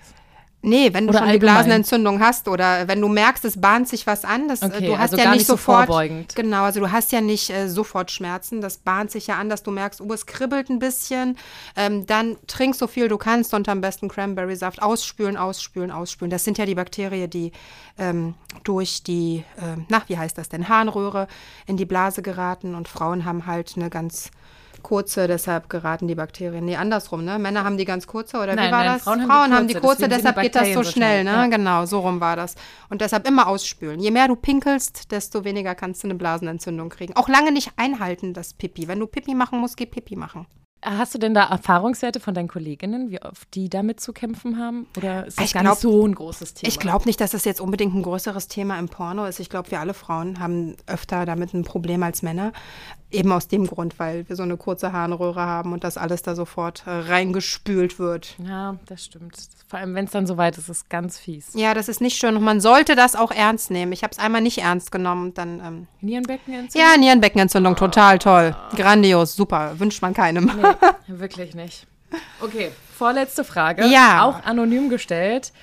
Nee, 0.63 0.93
wenn 0.93 1.05
du 1.05 1.09
oder 1.09 1.19
schon 1.19 1.29
allgemein. 1.29 1.55
die 1.55 1.63
Blasenentzündung 1.63 2.19
hast 2.19 2.47
oder 2.47 2.87
wenn 2.87 3.01
du 3.01 3.07
merkst, 3.07 3.43
es 3.45 3.59
bahnt 3.59 3.87
sich 3.87 4.05
was 4.05 4.23
an, 4.23 4.47
das, 4.47 4.61
äh, 4.61 4.65
okay, 4.65 4.85
du 4.87 4.97
hast 4.97 5.13
also 5.13 5.23
ja 5.23 5.31
nicht, 5.31 5.47
sofort. 5.47 5.89
So 5.89 6.35
genau, 6.35 6.63
also 6.63 6.79
du 6.79 6.91
hast 6.91 7.11
ja 7.11 7.19
nicht 7.19 7.49
äh, 7.49 7.67
sofort 7.67 8.11
Schmerzen, 8.11 8.61
das 8.61 8.77
bahnt 8.77 9.09
sich 9.09 9.27
ja 9.27 9.37
an, 9.37 9.49
dass 9.49 9.63
du 9.63 9.71
merkst, 9.71 10.01
oh, 10.01 10.13
es 10.13 10.27
kribbelt 10.27 10.69
ein 10.69 10.77
bisschen. 10.77 11.37
Ähm, 11.75 12.05
dann 12.05 12.37
trink 12.45 12.75
so 12.75 12.85
viel 12.85 13.07
du 13.07 13.17
kannst 13.17 13.53
und 13.55 13.67
am 13.69 13.81
besten 13.81 14.07
Cranberry-Saft 14.07 14.81
ausspülen, 14.81 15.35
ausspülen, 15.35 15.89
ausspülen. 15.89 16.29
Das 16.29 16.43
sind 16.43 16.59
ja 16.59 16.65
die 16.65 16.75
Bakterien, 16.75 17.29
die 17.29 17.51
ähm, 17.97 18.35
durch 18.63 19.01
die, 19.01 19.43
äh, 19.57 19.81
na, 19.89 20.03
wie 20.07 20.17
heißt 20.17 20.37
das 20.37 20.49
denn, 20.49 20.69
Harnröhre 20.69 21.27
in 21.65 21.77
die 21.77 21.85
Blase 21.85 22.21
geraten 22.21 22.75
und 22.75 22.87
Frauen 22.87 23.25
haben 23.25 23.47
halt 23.47 23.73
eine 23.75 23.89
ganz 23.89 24.29
kurze, 24.83 25.27
deshalb 25.27 25.69
geraten 25.69 26.07
die 26.07 26.15
Bakterien. 26.15 26.65
Nee, 26.65 26.75
andersrum, 26.75 27.23
ne? 27.23 27.39
Männer 27.39 27.63
haben 27.63 27.77
die 27.77 27.85
ganz 27.85 28.07
kurze 28.07 28.37
oder 28.37 28.55
nein, 28.55 28.67
wie 28.67 28.71
war 28.71 28.83
nein, 28.83 28.93
das? 28.93 29.03
Frauen, 29.03 29.21
Frauen 29.27 29.53
haben 29.53 29.67
die 29.67 29.75
kurze, 29.75 30.07
deshalb 30.07 30.35
die 30.35 30.41
geht 30.43 30.55
das 30.55 30.73
so 30.73 30.83
schnell, 30.83 31.23
ne? 31.23 31.31
Ja. 31.31 31.47
Genau, 31.47 31.85
so 31.85 31.99
rum 31.99 32.19
war 32.19 32.35
das. 32.35 32.55
Und 32.89 33.01
deshalb 33.01 33.27
immer 33.27 33.47
ausspülen. 33.47 33.99
Je 33.99 34.11
mehr 34.11 34.27
du 34.27 34.35
pinkelst, 34.35 35.11
desto 35.11 35.43
weniger 35.43 35.75
kannst 35.75 36.03
du 36.03 36.07
eine 36.07 36.15
Blasenentzündung 36.15 36.89
kriegen. 36.89 37.15
Auch 37.15 37.29
lange 37.29 37.51
nicht 37.51 37.71
einhalten, 37.77 38.33
das 38.33 38.53
Pipi. 38.53 38.87
Wenn 38.87 38.99
du 38.99 39.07
Pipi 39.07 39.35
machen 39.35 39.59
musst, 39.59 39.77
geh 39.77 39.85
Pipi 39.85 40.15
machen. 40.15 40.47
Hast 40.83 41.13
du 41.13 41.19
denn 41.19 41.35
da 41.35 41.43
Erfahrungswerte 41.43 42.19
von 42.19 42.33
deinen 42.33 42.47
Kolleginnen, 42.47 43.11
wie 43.11 43.21
oft 43.21 43.53
die 43.53 43.69
damit 43.69 43.99
zu 43.99 44.13
kämpfen 44.13 44.57
haben? 44.57 44.87
Oder 44.97 45.27
ist 45.27 45.37
das 45.37 45.45
ich 45.45 45.53
gar 45.53 45.61
glaub, 45.61 45.75
nicht 45.75 45.81
so 45.81 46.07
ein 46.07 46.15
großes 46.15 46.55
Thema? 46.55 46.69
Ich 46.69 46.79
glaube 46.79 47.05
nicht, 47.05 47.21
dass 47.21 47.31
das 47.31 47.45
jetzt 47.45 47.61
unbedingt 47.61 47.93
ein 47.93 48.01
größeres 48.01 48.47
Thema 48.47 48.79
im 48.79 48.89
Porno 48.89 49.25
ist. 49.25 49.39
Ich 49.39 49.51
glaube, 49.51 49.69
wir 49.69 49.79
alle 49.79 49.93
Frauen 49.93 50.39
haben 50.39 50.75
öfter 50.87 51.27
damit 51.27 51.53
ein 51.53 51.63
Problem 51.63 52.01
als 52.01 52.23
Männer. 52.23 52.51
Eben 53.11 53.31
aus 53.31 53.47
dem 53.47 53.67
Grund, 53.67 53.99
weil 53.99 54.27
wir 54.29 54.35
so 54.35 54.43
eine 54.43 54.57
kurze 54.57 54.93
Harnröhre 54.93 55.41
haben 55.41 55.73
und 55.73 55.83
das 55.83 55.97
alles 55.97 56.21
da 56.21 56.33
sofort 56.33 56.83
äh, 56.85 56.91
reingespült 56.91 57.99
wird. 57.99 58.35
Ja, 58.45 58.77
das 58.85 59.05
stimmt. 59.05 59.35
Vor 59.67 59.79
allem, 59.79 59.95
wenn 59.95 60.05
es 60.05 60.11
dann 60.11 60.27
so 60.27 60.37
weit 60.37 60.57
ist, 60.57 60.69
ist 60.69 60.83
es 60.83 60.89
ganz 60.89 61.19
fies. 61.19 61.49
Ja, 61.53 61.73
das 61.73 61.89
ist 61.89 62.01
nicht 62.01 62.17
schön 62.17 62.35
und 62.37 62.43
man 62.43 62.61
sollte 62.61 62.95
das 62.95 63.15
auch 63.15 63.31
ernst 63.31 63.69
nehmen. 63.71 63.91
Ich 63.91 64.03
habe 64.03 64.11
es 64.11 64.19
einmal 64.19 64.41
nicht 64.41 64.59
ernst 64.59 64.91
genommen 64.91 65.33
dann. 65.33 65.59
Ähm, 65.59 65.87
Nierenbeckenentzündung? 66.01 66.89
Ja, 66.89 66.97
Nierenbeckenentzündung, 66.97 67.75
total 67.75 68.19
toll. 68.19 68.55
Grandios, 68.75 69.35
super. 69.35 69.79
Wünscht 69.79 70.01
man 70.01 70.13
keinem. 70.13 70.51
Nee, 70.55 70.73
wirklich 71.19 71.53
nicht. 71.53 71.87
Okay, 72.41 72.71
vorletzte 72.97 73.43
Frage. 73.43 73.85
Ja. 73.87 74.25
Auch 74.25 74.43
anonym 74.43 74.89
gestellt. 74.89 75.53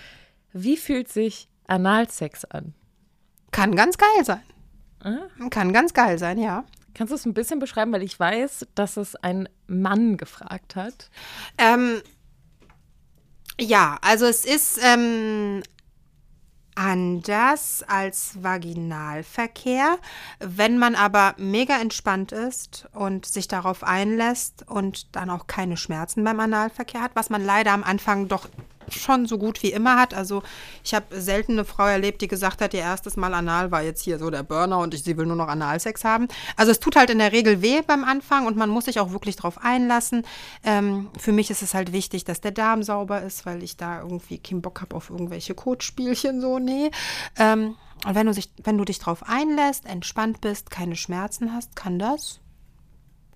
Wie 0.53 0.77
fühlt 0.77 1.09
sich 1.09 1.49
Analsex 1.67 2.45
an? 2.45 2.75
Kann 3.51 3.77
ganz 3.77 3.99
geil 3.99 4.25
sein. 4.25 4.43
Ah? 5.03 5.49
Kann 5.51 5.73
ganz 5.73 5.95
geil 5.95 6.19
sein, 6.19 6.39
ja. 6.39 6.65
Kannst 6.99 7.13
du 7.13 7.15
es 7.15 7.27
ein 7.27 7.33
bisschen 7.35 7.61
beschreiben, 7.61 7.93
weil 7.93 8.03
ich 8.03 8.19
weiß, 8.19 8.67
dass 8.75 8.97
es 8.97 9.15
ein 9.15 9.49
Mann 9.69 10.17
gefragt 10.17 10.75
hat? 10.75 11.11
Ähm, 11.57 12.03
ja, 13.61 13.99
also 14.03 14.27
es 14.27 14.45
ist 14.45 14.81
ähm, 14.83 15.63
anders 16.75 17.85
als 17.87 18.43
Vaginalverkehr. 18.43 19.99
Wenn 20.41 20.77
man 20.77 20.97
aber 20.97 21.37
mega 21.39 21.81
entspannt 21.81 22.33
ist 22.33 22.89
und 22.93 23.27
sich 23.27 23.47
darauf 23.47 23.85
einlässt 23.85 24.69
und 24.69 25.15
dann 25.15 25.31
auch 25.31 25.47
keine 25.47 25.77
Schmerzen 25.77 26.25
beim 26.25 26.41
Analverkehr 26.41 27.01
hat, 27.01 27.13
was 27.15 27.31
man 27.31 27.47
leider 27.47 27.75
am 27.75 27.85
Anfang 27.85 28.27
doch 28.27 28.49
schon 28.93 29.27
so 29.27 29.39
gut 29.39 29.63
wie 29.63 29.73
immer 29.73 29.97
hat. 29.97 30.15
Also 30.15 30.43
ich 30.85 30.95
habe 30.95 31.21
selten 31.21 31.53
eine 31.53 31.65
Frau 31.65 31.87
erlebt, 31.87 32.23
die 32.23 32.29
gesagt 32.29 32.61
hat, 32.61 32.75
ihr 32.75 32.81
erstes 32.81 33.17
Mal 33.17 33.35
Anal 33.35 33.71
war 33.71 33.83
jetzt 33.83 34.03
hier 34.03 34.19
so 34.19 34.31
der 34.31 34.43
Burner 34.43 34.79
und 34.79 34.95
ich, 34.95 35.03
sie 35.03 35.17
will 35.17 35.27
nur 35.27 35.37
noch 35.37 35.49
Analsex 35.49 36.05
haben. 36.05 36.29
Also 36.57 36.73
es 36.73 36.81
tut 36.81 36.97
halt 36.97 37.11
in 37.11 37.19
der 37.19 37.33
Regel 37.33 37.63
weh 37.63 37.83
beim 37.83 38.05
Anfang 38.05 38.47
und 38.47 38.57
man 38.57 38.71
muss 38.71 38.87
sich 38.87 39.01
auch 39.01 39.13
wirklich 39.13 39.37
drauf 39.37 39.59
einlassen. 39.63 40.25
Ähm, 40.65 41.09
für 41.19 41.33
mich 41.33 41.51
ist 41.51 41.63
es 41.63 41.75
halt 41.75 41.93
wichtig, 41.93 42.25
dass 42.25 42.41
der 42.41 42.53
Darm 42.53 42.83
sauber 42.83 43.23
ist, 43.23 43.47
weil 43.47 43.63
ich 43.63 43.77
da 43.77 44.01
irgendwie 44.01 44.39
keinen 44.39 44.63
Bock 44.63 44.81
habe 44.81 44.97
auf 44.97 45.11
irgendwelche 45.11 45.55
Kotspielchen 45.55 46.41
so, 46.41 46.59
nee. 46.59 46.91
Ähm, 47.39 47.77
und 48.07 48.15
wenn 48.15 48.27
du, 48.27 48.33
sich, 48.33 48.51
wenn 48.63 48.79
du 48.79 48.85
dich 48.85 49.01
drauf 49.01 49.25
einlässt, 49.27 49.85
entspannt 49.87 50.41
bist, 50.41 50.71
keine 50.71 50.95
Schmerzen 50.95 51.53
hast, 51.53 51.75
kann 51.75 51.99
das 51.99 52.41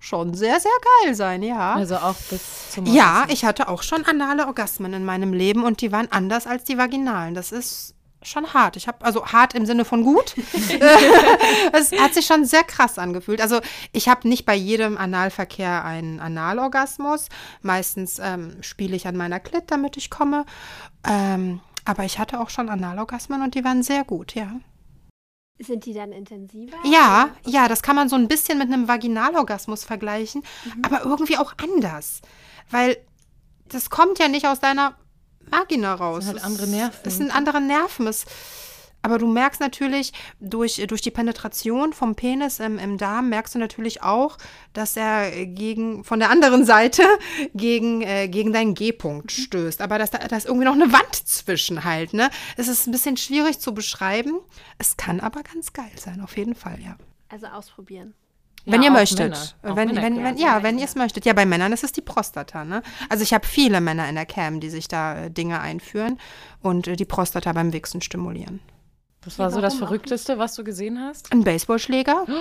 schon 0.03 0.33
sehr, 0.33 0.59
sehr 0.59 0.71
geil 1.03 1.15
sein, 1.15 1.41
ja. 1.43 1.75
Also 1.75 1.95
auch 1.95 2.15
bis 2.29 2.71
zum 2.71 2.85
Ja, 2.85 3.05
Orgasmus. 3.21 3.33
ich 3.33 3.45
hatte 3.45 3.67
auch 3.69 3.83
schon 3.83 4.05
anale 4.05 4.47
Orgasmen 4.47 4.93
in 4.93 5.05
meinem 5.05 5.31
Leben 5.31 5.63
und 5.63 5.79
die 5.79 5.93
waren 5.93 6.11
anders 6.11 6.45
als 6.45 6.65
die 6.65 6.77
vaginalen. 6.77 7.33
Das 7.33 7.53
ist 7.53 7.95
schon 8.21 8.53
hart. 8.53 8.75
Ich 8.75 8.87
habe 8.87 9.03
also 9.05 9.25
hart 9.27 9.53
im 9.53 9.65
Sinne 9.65 9.85
von 9.85 10.03
gut. 10.03 10.35
es 11.71 11.91
hat 11.93 12.13
sich 12.13 12.25
schon 12.25 12.43
sehr 12.43 12.63
krass 12.63 12.99
angefühlt. 12.99 13.41
Also 13.41 13.61
ich 13.93 14.09
habe 14.09 14.27
nicht 14.27 14.45
bei 14.45 14.55
jedem 14.55 14.97
Analverkehr 14.97 15.85
einen 15.85 16.19
Analorgasmus. 16.19 17.29
Meistens 17.61 18.19
ähm, 18.19 18.57
spiele 18.61 18.97
ich 18.97 19.07
an 19.07 19.15
meiner 19.15 19.39
Klit, 19.39 19.71
damit 19.71 19.95
ich 19.95 20.09
komme. 20.09 20.45
Ähm, 21.07 21.61
aber 21.85 22.03
ich 22.03 22.19
hatte 22.19 22.41
auch 22.41 22.49
schon 22.49 22.69
Analorgasmen 22.69 23.41
und 23.41 23.55
die 23.55 23.63
waren 23.63 23.83
sehr 23.83 24.03
gut, 24.03 24.35
ja. 24.35 24.51
Sind 25.59 25.85
die 25.85 25.93
dann 25.93 26.11
intensiver? 26.11 26.77
Ja, 26.83 27.29
ja, 27.45 27.67
das 27.67 27.83
kann 27.83 27.95
man 27.95 28.09
so 28.09 28.15
ein 28.15 28.27
bisschen 28.27 28.57
mit 28.57 28.67
einem 28.67 28.87
Vaginalorgasmus 28.87 29.83
vergleichen, 29.83 30.43
aber 30.81 31.03
irgendwie 31.03 31.37
auch 31.37 31.53
anders. 31.57 32.21
Weil 32.71 32.97
das 33.67 33.89
kommt 33.89 34.19
ja 34.19 34.27
nicht 34.27 34.47
aus 34.47 34.59
deiner 34.59 34.95
Vagina 35.41 35.93
raus. 35.93 36.25
sind 36.25 36.35
halt 36.35 36.45
andere 36.45 36.67
Nerven. 36.67 36.99
Es 37.03 37.17
sind 37.17 37.35
andere 37.35 37.61
Nerven. 37.61 38.07
Es, 38.07 38.25
aber 39.03 39.17
du 39.17 39.27
merkst 39.27 39.59
natürlich, 39.59 40.13
durch, 40.39 40.81
durch 40.87 41.01
die 41.01 41.11
Penetration 41.11 41.91
vom 41.91 42.15
Penis 42.15 42.59
im, 42.59 42.79
im 42.79 42.97
Darm, 42.97 43.29
merkst 43.29 43.53
du 43.53 43.59
natürlich 43.59 44.01
auch, 44.01 44.37
dass 44.71 44.95
er 44.95 45.45
gegen, 45.45 46.03
von 46.05 46.19
der 46.19 46.29
anderen 46.29 46.65
Seite 46.65 47.03
gegen, 47.53 48.01
äh, 48.01 48.29
gegen 48.29 48.53
deinen 48.53 48.73
G-Punkt 48.73 49.31
stößt. 49.31 49.81
Aber 49.81 49.99
dass 49.99 50.09
da, 50.09 50.19
da 50.19 50.37
ist 50.37 50.47
irgendwie 50.47 50.65
noch 50.65 50.73
eine 50.73 50.93
Wand 50.93 51.15
zwischen 51.15 51.83
halt, 51.83 52.13
ne? 52.13 52.29
Es 52.55 52.69
ist 52.69 52.87
ein 52.87 52.91
bisschen 52.91 53.17
schwierig 53.17 53.59
zu 53.59 53.73
beschreiben. 53.73 54.39
Es 54.77 54.95
kann 54.95 55.19
aber 55.19 55.43
ganz 55.43 55.73
geil 55.73 55.91
sein, 55.97 56.21
auf 56.21 56.37
jeden 56.37 56.55
Fall, 56.55 56.79
ja. 56.81 56.95
Also 57.27 57.47
ausprobieren. 57.47 58.13
Wenn 58.65 58.81
Ja, 58.81 58.87
ihr 58.87 58.91
möchtet. 58.91 59.55
Wenn, 59.61 59.75
Männer 59.75 60.01
wenn, 60.01 60.23
wenn, 60.23 60.35
das 60.35 60.41
ja, 60.41 60.63
wenn 60.63 60.79
ihr 60.79 60.85
es 60.85 60.95
möchtet. 60.95 61.25
Ja, 61.25 61.33
bei 61.33 61.45
Männern 61.45 61.73
ist 61.73 61.83
es 61.83 61.91
die 61.91 62.01
Prostata. 62.01 62.63
Ne? 62.63 62.81
Also 63.09 63.23
ich 63.23 63.33
habe 63.33 63.45
viele 63.45 63.81
Männer 63.81 64.07
in 64.07 64.15
der 64.15 64.25
Cam, 64.25 64.61
die 64.61 64.69
sich 64.69 64.87
da 64.87 65.25
äh, 65.25 65.29
Dinge 65.29 65.59
einführen 65.59 66.17
und 66.61 66.87
äh, 66.87 66.95
die 66.95 67.03
Prostata 67.03 67.51
beim 67.51 67.73
Wichsen 67.73 68.01
stimulieren. 68.01 68.61
Das 69.25 69.39
war 69.39 69.51
so 69.51 69.61
das 69.61 69.75
Verrückteste, 69.75 70.37
was 70.37 70.55
du 70.55 70.63
gesehen 70.63 70.99
hast? 70.99 71.31
Ein 71.31 71.43
Baseballschläger? 71.43 72.25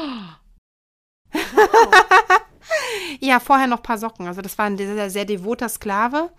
Ja, 3.20 3.40
vorher 3.40 3.66
noch 3.66 3.78
ein 3.78 3.82
paar 3.82 3.98
Socken. 3.98 4.26
Also 4.26 4.42
das 4.42 4.58
war 4.58 4.66
ein 4.66 4.76
sehr, 4.76 5.10
sehr 5.10 5.24
devoter 5.24 5.68
Sklave. 5.68 6.30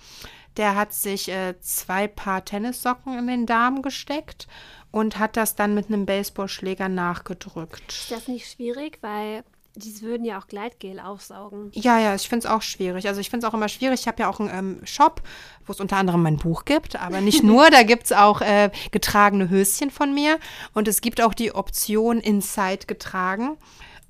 Der 0.58 0.76
hat 0.76 0.94
sich 0.94 1.30
äh, 1.30 1.60
zwei 1.62 2.08
Paar 2.08 2.46
Tennissocken 2.46 3.18
in 3.18 3.28
den 3.28 3.46
Darm 3.46 3.82
gesteckt 3.82 4.48
und 4.92 5.18
hat 5.18 5.36
das 5.38 5.56
dann 5.56 5.74
mit 5.74 5.88
einem 5.88 6.06
Baseballschläger 6.06 6.90
nachgedrückt. 6.90 7.92
Ist 7.92 8.12
das 8.12 8.28
nicht 8.28 8.52
schwierig, 8.52 9.00
weil 9.02 9.44
die 9.76 10.02
würden 10.02 10.24
ja 10.24 10.40
auch 10.40 10.48
Gleitgel 10.48 11.00
aufsaugen. 11.00 11.72
Ja, 11.74 12.00
ja, 12.00 12.14
ich 12.14 12.30
finde 12.30 12.48
es 12.48 12.52
auch 12.52 12.62
schwierig. 12.62 13.08
Also 13.08 13.22
ich 13.22 13.30
finde 13.30 13.46
es 13.46 13.52
auch 13.52 13.56
immer 13.56 13.70
schwierig. 13.70 14.02
Ich 14.02 14.08
habe 14.08 14.22
ja 14.22 14.30
auch 14.30 14.40
einen 14.40 14.78
ähm, 14.80 14.86
Shop, 14.86 15.22
wo 15.66 15.74
es 15.74 15.80
unter 15.80 15.98
anderem 15.98 16.22
mein 16.22 16.38
Buch 16.38 16.66
gibt, 16.66 16.96
aber 16.96 17.22
nicht 17.22 17.44
nur. 17.44 17.70
da 17.70 17.84
gibt 17.84 18.06
es 18.06 18.12
auch 18.12 18.42
äh, 18.42 18.70
getragene 18.92 19.50
Höschen 19.50 19.90
von 19.90 20.14
mir 20.14 20.40
und 20.74 20.88
es 20.88 21.02
gibt 21.02 21.22
auch 21.22 21.34
die 21.34 21.54
Option 21.54 22.20
Inside 22.20 22.86
getragen. 22.86 23.58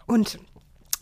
Und 0.06 0.40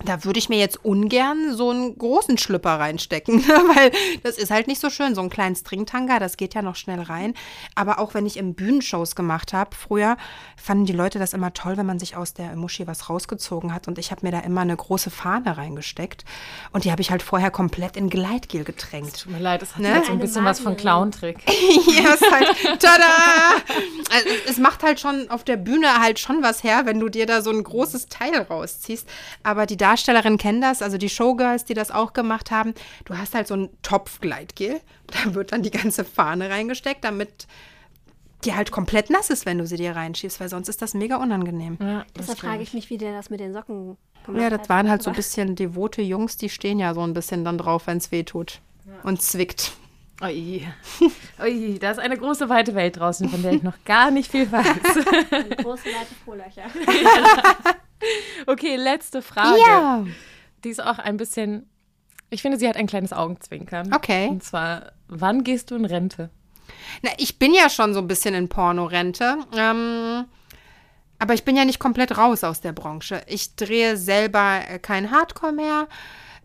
da 0.05 0.23
würde 0.23 0.39
ich 0.39 0.49
mir 0.49 0.57
jetzt 0.57 0.83
ungern 0.83 1.55
so 1.55 1.69
einen 1.69 1.97
großen 1.97 2.37
Schlüpper 2.37 2.79
reinstecken, 2.79 3.43
weil 3.75 3.91
das 4.23 4.37
ist 4.37 4.51
halt 4.51 4.67
nicht 4.67 4.81
so 4.81 4.89
schön. 4.89 5.15
So 5.15 5.21
einen 5.21 5.29
kleinen 5.29 5.55
Stringtanga, 5.55 6.19
das 6.19 6.37
geht 6.37 6.53
ja 6.53 6.61
noch 6.61 6.75
schnell 6.75 7.01
rein. 7.01 7.33
Aber 7.75 7.99
auch 7.99 8.13
wenn 8.13 8.25
ich 8.25 8.37
im 8.37 8.53
Bühnenshows 8.53 9.15
gemacht 9.15 9.53
habe, 9.53 9.75
früher 9.75 10.17
fanden 10.55 10.85
die 10.85 10.93
Leute 10.93 11.19
das 11.19 11.33
immer 11.33 11.53
toll, 11.53 11.77
wenn 11.77 11.85
man 11.85 11.99
sich 11.99 12.15
aus 12.15 12.33
der 12.33 12.55
Muschi 12.55 12.87
was 12.87 13.09
rausgezogen 13.09 13.73
hat. 13.73 13.87
Und 13.87 13.97
ich 13.97 14.11
habe 14.11 14.25
mir 14.25 14.31
da 14.31 14.39
immer 14.39 14.61
eine 14.61 14.75
große 14.75 15.09
Fahne 15.09 15.57
reingesteckt. 15.57 16.25
Und 16.71 16.85
die 16.85 16.91
habe 16.91 17.01
ich 17.01 17.11
halt 17.11 17.23
vorher 17.23 17.51
komplett 17.51 17.97
in 17.97 18.09
Gleitgel 18.09 18.63
getränkt. 18.63 19.23
Tut 19.23 19.31
mir 19.31 19.39
leid, 19.39 19.61
das 19.61 19.75
hat 19.75 19.81
ne? 19.81 19.93
halt 19.93 20.05
so 20.05 20.11
ein 20.11 20.19
bisschen 20.19 20.45
was 20.45 20.59
von 20.59 20.77
Clown-Trick. 20.77 21.39
ja, 21.47 22.13
ist 22.13 22.31
halt, 22.31 22.79
tada! 22.79 23.03
Also, 24.13 24.29
es 24.47 24.57
macht 24.57 24.83
halt 24.83 24.99
schon 24.99 25.29
auf 25.29 25.43
der 25.43 25.57
Bühne 25.57 26.01
halt 26.01 26.19
schon 26.19 26.43
was 26.43 26.63
her, 26.63 26.85
wenn 26.85 26.99
du 26.99 27.09
dir 27.09 27.25
da 27.25 27.41
so 27.41 27.51
ein 27.51 27.63
großes 27.63 28.07
Teil 28.07 28.35
rausziehst. 28.37 29.07
Aber 29.43 29.65
die 29.65 29.77
Darstellerinnen 29.91 30.37
kennen 30.37 30.61
das, 30.61 30.81
also 30.81 30.97
die 30.97 31.09
Showgirls, 31.09 31.65
die 31.65 31.73
das 31.73 31.91
auch 31.91 32.13
gemacht 32.13 32.49
haben. 32.49 32.73
Du 33.03 33.17
hast 33.17 33.35
halt 33.35 33.47
so 33.47 33.55
einen 33.55 33.69
Topf 33.81 34.19
Gleitgel. 34.19 34.79
Da 35.07 35.33
wird 35.35 35.51
dann 35.51 35.61
die 35.61 35.71
ganze 35.71 36.05
Fahne 36.05 36.49
reingesteckt, 36.49 37.03
damit 37.03 37.45
die 38.45 38.55
halt 38.55 38.71
komplett 38.71 39.09
nass 39.09 39.29
ist, 39.29 39.45
wenn 39.45 39.57
du 39.57 39.67
sie 39.67 39.75
dir 39.75 39.93
reinschiebst, 39.93 40.39
weil 40.39 40.47
sonst 40.47 40.69
ist 40.69 40.81
das 40.81 40.93
mega 40.93 41.17
unangenehm. 41.17 41.77
Ja, 41.81 42.05
Deshalb 42.17 42.39
frage 42.39 42.63
ich 42.63 42.73
mich, 42.73 42.89
wie 42.89 42.97
der 42.97 43.11
das 43.11 43.29
mit 43.29 43.41
den 43.41 43.51
Socken 43.51 43.97
gemacht 44.25 44.41
Ja, 44.41 44.49
das 44.49 44.69
waren 44.69 44.89
halt 44.89 45.03
so 45.03 45.09
ein 45.09 45.15
bisschen 45.17 45.57
devote 45.57 46.01
Jungs, 46.01 46.37
die 46.37 46.47
stehen 46.47 46.79
ja 46.79 46.93
so 46.93 47.01
ein 47.01 47.13
bisschen 47.13 47.43
dann 47.43 47.57
drauf, 47.57 47.87
wenn 47.87 47.97
es 47.97 48.13
weh 48.13 48.23
tut 48.23 48.61
ja. 48.85 48.93
und 49.03 49.21
zwickt. 49.21 49.73
Ui. 50.23 50.65
Ui, 51.43 51.79
da 51.81 51.91
ist 51.91 51.99
eine 51.99 52.17
große 52.17 52.47
weite 52.47 52.73
Welt 52.73 52.97
draußen, 52.97 53.27
von 53.27 53.41
der 53.41 53.51
ich 53.51 53.63
noch 53.63 53.83
gar 53.83 54.11
nicht 54.11 54.31
viel 54.31 54.49
weiß. 54.49 54.65
große 55.57 55.87
weite 55.87 56.15
Frohlöcher. 56.23 56.67
Okay, 58.47 58.75
letzte 58.75 59.21
Frage. 59.21 59.59
Ja. 59.59 60.05
Die 60.63 60.69
ist 60.69 60.83
auch 60.83 60.99
ein 60.99 61.17
bisschen, 61.17 61.69
ich 62.29 62.41
finde, 62.41 62.57
sie 62.57 62.67
hat 62.67 62.77
ein 62.77 62.87
kleines 62.87 63.13
Augenzwinkern. 63.13 63.93
Okay. 63.93 64.27
Und 64.27 64.43
zwar, 64.43 64.93
wann 65.07 65.43
gehst 65.43 65.71
du 65.71 65.75
in 65.75 65.85
Rente? 65.85 66.29
Na, 67.01 67.11
ich 67.17 67.39
bin 67.39 67.53
ja 67.53 67.69
schon 67.69 67.93
so 67.93 67.99
ein 67.99 68.07
bisschen 68.07 68.33
in 68.33 68.49
Pornorente. 68.49 69.37
Ähm, 69.55 70.25
aber 71.19 71.33
ich 71.33 71.43
bin 71.43 71.55
ja 71.55 71.65
nicht 71.65 71.79
komplett 71.79 72.17
raus 72.17 72.43
aus 72.43 72.61
der 72.61 72.71
Branche. 72.71 73.21
Ich 73.27 73.55
drehe 73.55 73.97
selber 73.97 74.61
kein 74.81 75.11
Hardcore 75.11 75.53
mehr. 75.53 75.87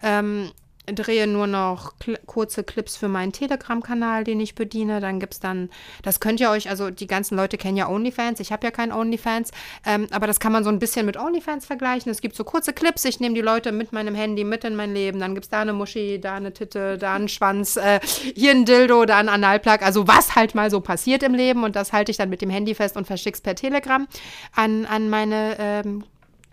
Ähm, 0.02 0.52
drehe 0.87 1.26
nur 1.26 1.47
noch 1.47 1.99
kl 1.99 2.16
kurze 2.26 2.64
Clips 2.64 2.97
für 2.97 3.09
meinen 3.09 3.32
Telegram-Kanal, 3.32 4.24
den 4.24 4.41
ich 4.41 4.55
bediene. 4.55 5.01
Dann 5.01 5.20
gibt 5.20 5.34
es 5.34 5.41
dann, 5.41 5.70
das 6.03 6.20
könnt 6.20 6.41
ihr 6.41 6.51
euch, 6.51 6.68
also 6.68 6.91
die 6.91 7.07
ganzen 7.07 7.37
Leute 7.37 7.57
kennen 7.57 7.76
ja 7.76 7.89
OnlyFans. 7.89 8.41
Ich 8.41 8.53
habe 8.53 8.66
ja 8.66 8.70
kein 8.70 8.93
OnlyFans, 8.93 9.51
ähm, 9.84 10.07
aber 10.11 10.26
das 10.26 10.41
kann 10.41 10.53
man 10.53 10.64
so 10.64 10.70
ein 10.70 10.78
bisschen 10.78 11.07
mit 11.07 11.16
OnlyFans 11.16 11.66
vergleichen. 11.66 12.11
Es 12.11 12.20
gibt 12.20 12.37
so 12.37 12.45
kurze 12.45 12.72
Clips. 12.72 13.05
Ich 13.05 13.20
nehme 13.20 13.34
die 13.34 13.41
Leute 13.41 13.72
mit 13.72 13.93
meinem 13.93 14.14
Handy 14.14 14.45
mit 14.45 14.64
in 14.64 14.76
mein 14.76 14.95
Leben. 14.95 15.20
Dann 15.20 15.34
gibt 15.34 15.47
es 15.47 15.51
da 15.51 15.61
eine 15.61 15.72
Muschi, 15.72 16.20
da 16.20 16.37
eine 16.37 16.53
Titte, 16.53 16.99
da 16.99 17.14
einen 17.14 17.28
Schwanz, 17.28 17.76
äh, 17.76 18.01
hier 18.34 18.53
ein 18.53 18.64
Dildo, 18.64 19.05
da 19.05 19.18
ein 19.18 19.28
Analplug. 19.28 19.82
Also 19.82 20.07
was 20.07 20.34
halt 20.34 20.55
mal 20.55 20.70
so 20.70 20.80
passiert 20.80 21.22
im 21.22 21.34
Leben. 21.34 21.64
Und 21.64 21.76
das 21.76 21.93
halte 21.93 22.11
ich 22.11 22.16
dann 22.16 22.30
mit 22.30 22.43
dem 22.43 22.51
Handy 22.51 22.74
fest 22.74 22.97
und 22.97 23.07
verschicke 23.07 23.37
es 23.37 23.41
per 23.41 23.55
Telegram 23.55 24.07
an, 24.55 24.87
an 24.87 25.09
meine 25.09 25.57
ähm, 25.59 26.05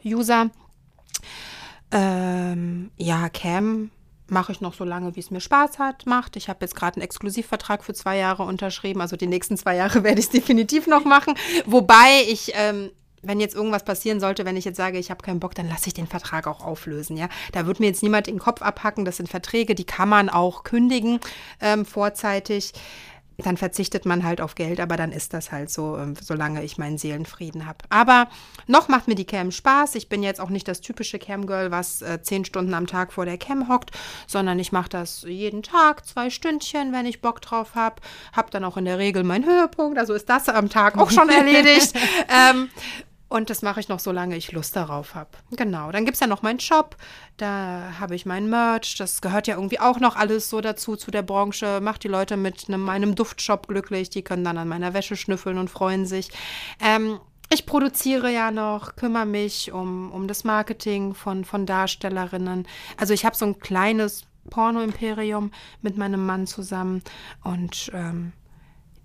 User. 0.04 0.50
Ähm, 1.92 2.90
ja, 2.98 3.30
Cam 3.30 3.92
mache 4.30 4.51
ich 4.51 4.61
noch 4.61 4.74
so 4.74 4.84
lange, 4.84 5.15
wie 5.15 5.19
es 5.19 5.32
mir 5.32 5.41
Spaß 5.41 5.80
hat, 5.80 6.05
macht. 6.05 6.36
Ich 6.36 6.49
habe 6.49 6.59
jetzt 6.61 6.76
gerade 6.76 6.97
einen 6.97 7.03
Exklusivvertrag 7.03 7.84
für 7.84 7.93
zwei 7.93 8.17
Jahre 8.17 8.43
unterschrieben. 8.43 9.01
Also 9.01 9.15
die 9.15 9.28
nächsten 9.28 9.57
zwei 9.57 9.76
Jahre 9.76 10.03
werde 10.03 10.19
ich 10.19 10.28
es 10.28 10.32
definitiv 10.32 10.88
noch 10.88 11.05
machen. 11.05 11.36
Wobei 11.65 12.24
ich, 12.28 12.51
ähm, 12.55 12.91
wenn 13.21 13.39
jetzt 13.39 13.55
irgendwas 13.55 13.86
passieren 13.86 14.19
sollte, 14.19 14.45
wenn 14.45 14.57
ich 14.57 14.65
jetzt 14.65 14.78
sage, 14.78 14.97
ich 14.97 15.09
habe 15.09 15.24
keinen 15.24 15.39
Bock, 15.39 15.55
dann 15.55 15.69
lasse 15.69 15.88
ich 15.88 15.93
den 15.93 16.07
Vertrag 16.07 16.47
auch 16.47 16.63
auflösen. 16.63 17.15
Ja, 17.15 17.30
da 17.51 17.65
wird 17.65 17.80
mir 17.80 17.88
jetzt 17.88 18.03
niemand 18.03 18.28
den 18.28 18.39
Kopf 18.39 18.61
abhacken. 18.61 19.05
Das 19.05 19.17
sind 19.17 19.30
Verträge, 19.30 19.76
die 19.76 19.86
kann 19.86 20.09
man 20.09 20.30
auch 20.30 20.63
kündigen 20.63 21.19
ähm, 21.61 21.86
vorzeitig 21.86 22.74
dann 23.38 23.58
verzichtet 23.58 24.06
man 24.06 24.24
halt 24.24 24.42
auf 24.42 24.56
Geld, 24.56 24.80
aber 24.80 24.98
dann 24.98 25.12
ist 25.12 25.34
das 25.34 25.52
halt 25.52 25.70
so, 25.70 25.98
ähm, 25.98 26.16
solange 26.20 26.64
ich 26.64 26.78
meinen 26.78 26.98
Seelenfrieden 26.98 27.66
habe. 27.66 27.80
Aber 27.90 28.28
noch 28.68 28.88
macht 28.88 29.08
mir 29.08 29.16
die 29.16 29.26
Cam 29.26 29.52
Spaß. 29.52 29.96
Ich 29.96 30.10
bin 30.10 30.24
jetzt 30.24 30.40
auch 30.40 30.50
nicht 30.50 30.68
das 30.68 30.82
typische 30.82 31.20
Cam-Girl, 31.20 31.72
was 31.72 32.02
äh, 32.02 32.22
zehn 32.22 32.46
Stunden 32.46 32.74
am 32.74 32.88
Tag 32.88 33.14
vor 33.14 33.26
der 33.26 33.38
Cam 33.38 33.70
hockt, 33.70 33.92
sondern 34.28 34.60
ich 34.60 34.72
mache 34.72 34.90
das 34.90 35.24
jeden 35.28 35.64
Tag, 35.64 36.06
zwei 36.06 36.30
Stündchen, 36.30 36.92
wenn 36.92 37.06
ich 37.06 37.22
Bock 37.22 37.42
drauf 37.42 37.76
habe. 37.76 37.96
Hab 38.34 38.52
dann 38.52 38.64
auch 38.64 38.78
in 38.78 38.86
der 38.86 39.00
Regel 39.00 39.24
meinen 39.24 39.46
Höhepunkt, 39.46 39.98
also 39.98 40.14
ist 40.14 40.30
das 40.30 40.50
am 40.50 40.70
Tag 40.70 40.98
auch 40.98 41.12
schon 41.12 41.30
erledigt. 41.30 41.94
ähm, 42.30 42.70
und 43.30 43.49
das 43.49 43.63
mache 43.63 43.80
ich 43.80 43.89
noch, 43.89 43.99
solange 43.99 44.36
ich 44.38 44.51
Lust 44.51 44.76
darauf 44.76 45.15
habe. 45.15 45.32
Genau. 45.51 45.91
Dann 45.91 46.05
gibt 46.05 46.15
es 46.15 46.21
ja 46.21 46.28
noch 46.28 46.43
meinen 46.43 46.59
Shop. 46.59 46.95
Da 47.38 47.93
habe 47.99 48.13
ich 48.13 48.28
meinen 48.28 48.49
Merch. 48.49 48.95
Das 48.97 49.21
gehört 49.21 49.47
ja 49.47 49.55
irgendwie 49.55 49.80
auch 49.80 49.99
noch 49.99 50.15
alles 50.15 50.49
so 50.51 50.61
dazu, 50.61 50.95
zu 50.95 51.09
der 51.09 51.24
Branche. 51.24 51.80
Macht 51.82 52.03
die 52.03 52.09
Leute 52.09 52.38
mit 52.38 52.65
einem, 52.67 52.82
meinem 52.82 53.15
Duftshop 53.15 53.67
glücklich. 53.67 54.11
Die 54.11 54.24
können 54.24 54.43
dann 54.43 54.59
an 54.59 54.67
meiner 54.67 54.93
Wäsche 54.93 55.15
schnüffeln 55.15 55.57
und 55.57 55.69
freuen 55.69 56.05
sich. 56.05 56.30
Ähm, 56.80 57.19
ich 57.51 57.65
produziere 57.65 58.32
ja 58.32 58.51
noch, 58.51 58.95
kümmere 58.95 59.26
mich 59.26 59.71
um, 59.71 60.11
um 60.11 60.28
das 60.28 60.43
Marketing 60.43 61.13
von, 61.13 61.43
von 61.43 61.65
Darstellerinnen. 61.65 62.67
Also 62.97 63.13
ich 63.13 63.26
habe 63.26 63.36
so 63.36 63.45
ein 63.45 63.59
kleines 63.59 64.26
Porno-Imperium 64.49 65.51
mit 65.82 65.97
meinem 65.97 66.26
Mann 66.26 66.47
zusammen. 66.47 67.01
Und 67.43 67.91
ähm, 67.93 68.34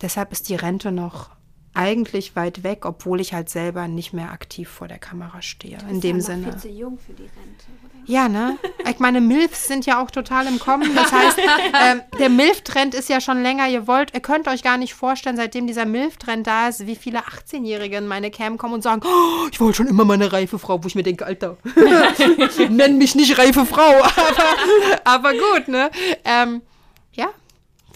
deshalb 0.02 0.32
ist 0.32 0.48
die 0.48 0.54
Rente 0.54 0.92
noch 0.92 1.30
eigentlich 1.78 2.34
weit 2.34 2.64
weg, 2.64 2.84
obwohl 2.84 3.20
ich 3.20 3.32
halt 3.32 3.48
selber 3.48 3.86
nicht 3.86 4.12
mehr 4.12 4.32
aktiv 4.32 4.68
vor 4.68 4.88
der 4.88 4.98
Kamera 4.98 5.40
stehe. 5.42 5.78
in 5.88 6.00
dem 6.00 6.16
ja 6.16 6.22
Sinne. 6.22 6.44
Viel 6.50 6.56
zu 6.56 6.68
jung 6.68 6.98
für 6.98 7.12
die 7.12 7.22
Rente, 7.22 7.66
oder? 7.84 8.02
Ja, 8.04 8.28
ne? 8.28 8.58
Ich 8.90 8.98
meine, 8.98 9.20
MILFs 9.20 9.68
sind 9.68 9.86
ja 9.86 10.02
auch 10.02 10.10
total 10.10 10.48
im 10.48 10.58
Kommen. 10.58 10.92
Das 10.96 11.12
heißt, 11.12 11.38
ähm, 11.86 12.00
der 12.18 12.30
MILF-Trend 12.30 12.94
ist 12.94 13.08
ja 13.08 13.20
schon 13.20 13.42
länger. 13.42 13.68
Ihr 13.68 13.86
wollt, 13.86 14.12
ihr 14.12 14.20
könnt 14.20 14.48
euch 14.48 14.64
gar 14.64 14.76
nicht 14.76 14.94
vorstellen, 14.94 15.36
seitdem 15.36 15.68
dieser 15.68 15.84
MILF-Trend 15.84 16.48
da 16.48 16.68
ist, 16.68 16.84
wie 16.88 16.96
viele 16.96 17.20
18-Jährige 17.20 17.98
in 17.98 18.08
meine 18.08 18.32
Cam 18.32 18.58
kommen 18.58 18.74
und 18.74 18.82
sagen, 18.82 19.02
oh, 19.04 19.46
ich 19.52 19.60
wollte 19.60 19.76
schon 19.76 19.86
immer 19.86 20.04
mal 20.04 20.14
eine 20.14 20.32
reife 20.32 20.58
Frau, 20.58 20.82
wo 20.82 20.88
ich 20.88 20.96
mir 20.96 21.04
denke, 21.04 21.26
Alter, 21.26 21.58
nenn 22.70 22.98
mich 22.98 23.14
nicht 23.14 23.38
reife 23.38 23.64
Frau. 23.66 24.02
aber, 24.02 25.04
aber 25.04 25.32
gut, 25.32 25.68
ne? 25.68 25.90
Ähm, 26.24 26.62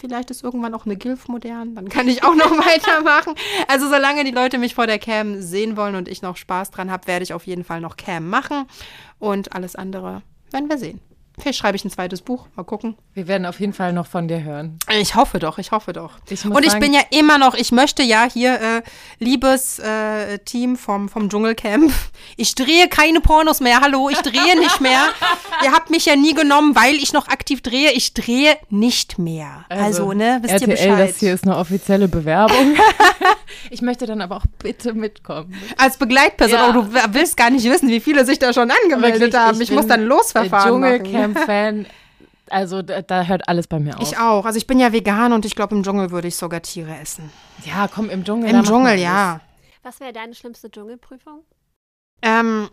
Vielleicht 0.03 0.31
ist 0.31 0.43
irgendwann 0.43 0.73
auch 0.73 0.85
eine 0.85 0.97
GILF 0.97 1.29
modern, 1.29 1.75
dann 1.75 1.87
kann 1.87 2.09
ich 2.09 2.25
auch 2.25 2.35
noch 2.35 2.51
weitermachen. 2.57 3.35
Also 3.69 3.87
solange 3.87 4.25
die 4.25 4.31
Leute 4.31 4.57
mich 4.57 4.75
vor 4.75 4.85
der 4.85 4.99
Cam 4.99 5.41
sehen 5.41 5.77
wollen 5.77 5.95
und 5.95 6.09
ich 6.09 6.21
noch 6.21 6.35
Spaß 6.35 6.71
dran 6.71 6.91
habe, 6.91 7.07
werde 7.07 7.23
ich 7.23 7.31
auf 7.31 7.47
jeden 7.47 7.63
Fall 7.63 7.79
noch 7.79 7.95
Cam 7.95 8.27
machen. 8.27 8.65
Und 9.17 9.55
alles 9.55 9.77
andere 9.77 10.21
werden 10.51 10.69
wir 10.69 10.77
sehen. 10.77 10.99
Vielleicht 11.39 11.57
schreibe 11.57 11.75
ich 11.75 11.83
ein 11.83 11.89
zweites 11.89 12.21
Buch. 12.21 12.47
Mal 12.55 12.63
gucken. 12.63 12.95
Wir 13.15 13.27
werden 13.27 13.47
auf 13.47 13.59
jeden 13.59 13.73
Fall 13.73 13.91
noch 13.91 14.05
von 14.05 14.27
dir 14.27 14.43
hören. 14.43 14.77
Ich 14.99 15.15
hoffe 15.15 15.39
doch, 15.39 15.57
ich 15.57 15.71
hoffe 15.71 15.91
doch. 15.91 16.11
Ich 16.29 16.45
und 16.45 16.63
ich 16.63 16.71
sagen, 16.71 16.83
bin 16.83 16.93
ja 16.93 17.01
immer 17.09 17.39
noch, 17.39 17.55
ich 17.55 17.71
möchte 17.71 18.03
ja 18.03 18.27
hier, 18.31 18.61
äh, 18.61 18.81
liebes 19.17 19.79
äh, 19.79 20.37
Team 20.39 20.77
vom, 20.77 21.09
vom 21.09 21.29
Dschungelcamp, 21.29 21.91
ich 22.37 22.53
drehe 22.53 22.87
keine 22.87 23.19
Pornos 23.19 23.61
mehr. 23.61 23.81
Hallo, 23.81 24.09
ich 24.09 24.19
drehe 24.19 24.59
nicht 24.59 24.79
mehr. 24.79 25.09
ihr 25.63 25.71
habt 25.71 25.89
mich 25.89 26.05
ja 26.05 26.15
nie 26.15 26.35
genommen, 26.35 26.75
weil 26.75 26.95
ich 26.95 27.13
noch 27.13 27.27
aktiv 27.27 27.61
drehe. 27.61 27.91
Ich 27.93 28.13
drehe 28.13 28.55
nicht 28.69 29.17
mehr. 29.17 29.65
Also, 29.69 29.83
also 29.83 30.13
ne, 30.13 30.39
wisst 30.41 30.53
RTL, 30.53 30.69
ihr 30.69 30.75
Bescheid. 30.75 31.09
Das 31.09 31.19
hier 31.19 31.33
ist 31.33 31.45
eine 31.45 31.57
offizielle 31.57 32.07
Bewerbung. 32.07 32.75
ich 33.71 33.81
möchte 33.81 34.05
dann 34.05 34.21
aber 34.21 34.37
auch 34.37 34.45
bitte 34.59 34.93
mitkommen. 34.93 35.53
Als 35.77 35.97
Begleitperson, 35.97 36.57
ja. 36.57 36.67
aber 36.67 36.81
du 36.83 37.13
willst 37.13 37.37
gar 37.37 37.49
nicht 37.49 37.65
wissen, 37.65 37.89
wie 37.89 37.99
viele 37.99 38.23
sich 38.23 38.37
da 38.37 38.53
schon 38.53 38.69
angemeldet 38.69 39.21
Wirklich, 39.21 39.35
haben. 39.35 39.61
Ich, 39.61 39.69
ich 39.69 39.75
muss 39.75 39.87
dann 39.87 40.03
Losverfahren 40.03 40.83
Dschungelcamp-Fan. 41.23 41.85
Also 42.49 42.81
da, 42.81 43.01
da, 43.01 43.23
hört 43.23 43.47
alles 43.47 43.67
bei 43.67 43.79
mir 43.79 43.97
auf. 43.97 44.03
Ich 44.03 44.17
auch. 44.17 44.45
Also 44.45 44.57
ich 44.57 44.67
bin 44.67 44.79
ja 44.79 44.91
vegan 44.91 45.33
und 45.33 45.45
ich 45.45 45.55
glaube, 45.55 45.75
im 45.75 45.83
Dschungel 45.83 46.11
würde 46.11 46.27
ich 46.27 46.35
sogar 46.35 46.61
Tiere 46.61 46.95
essen. 46.97 47.31
Ja, 47.65 47.87
komm, 47.87 48.09
im 48.09 48.23
Dschungel. 48.23 48.49
Im 48.49 48.63
Dschungel, 48.63 48.99
ja. 48.99 49.39
Was 49.81 49.99
wäre 49.99 50.13
deine 50.13 50.35
schlimmste 50.35 50.69
Dschungelprüfung? 50.69 51.43
Ähm, 52.21 52.69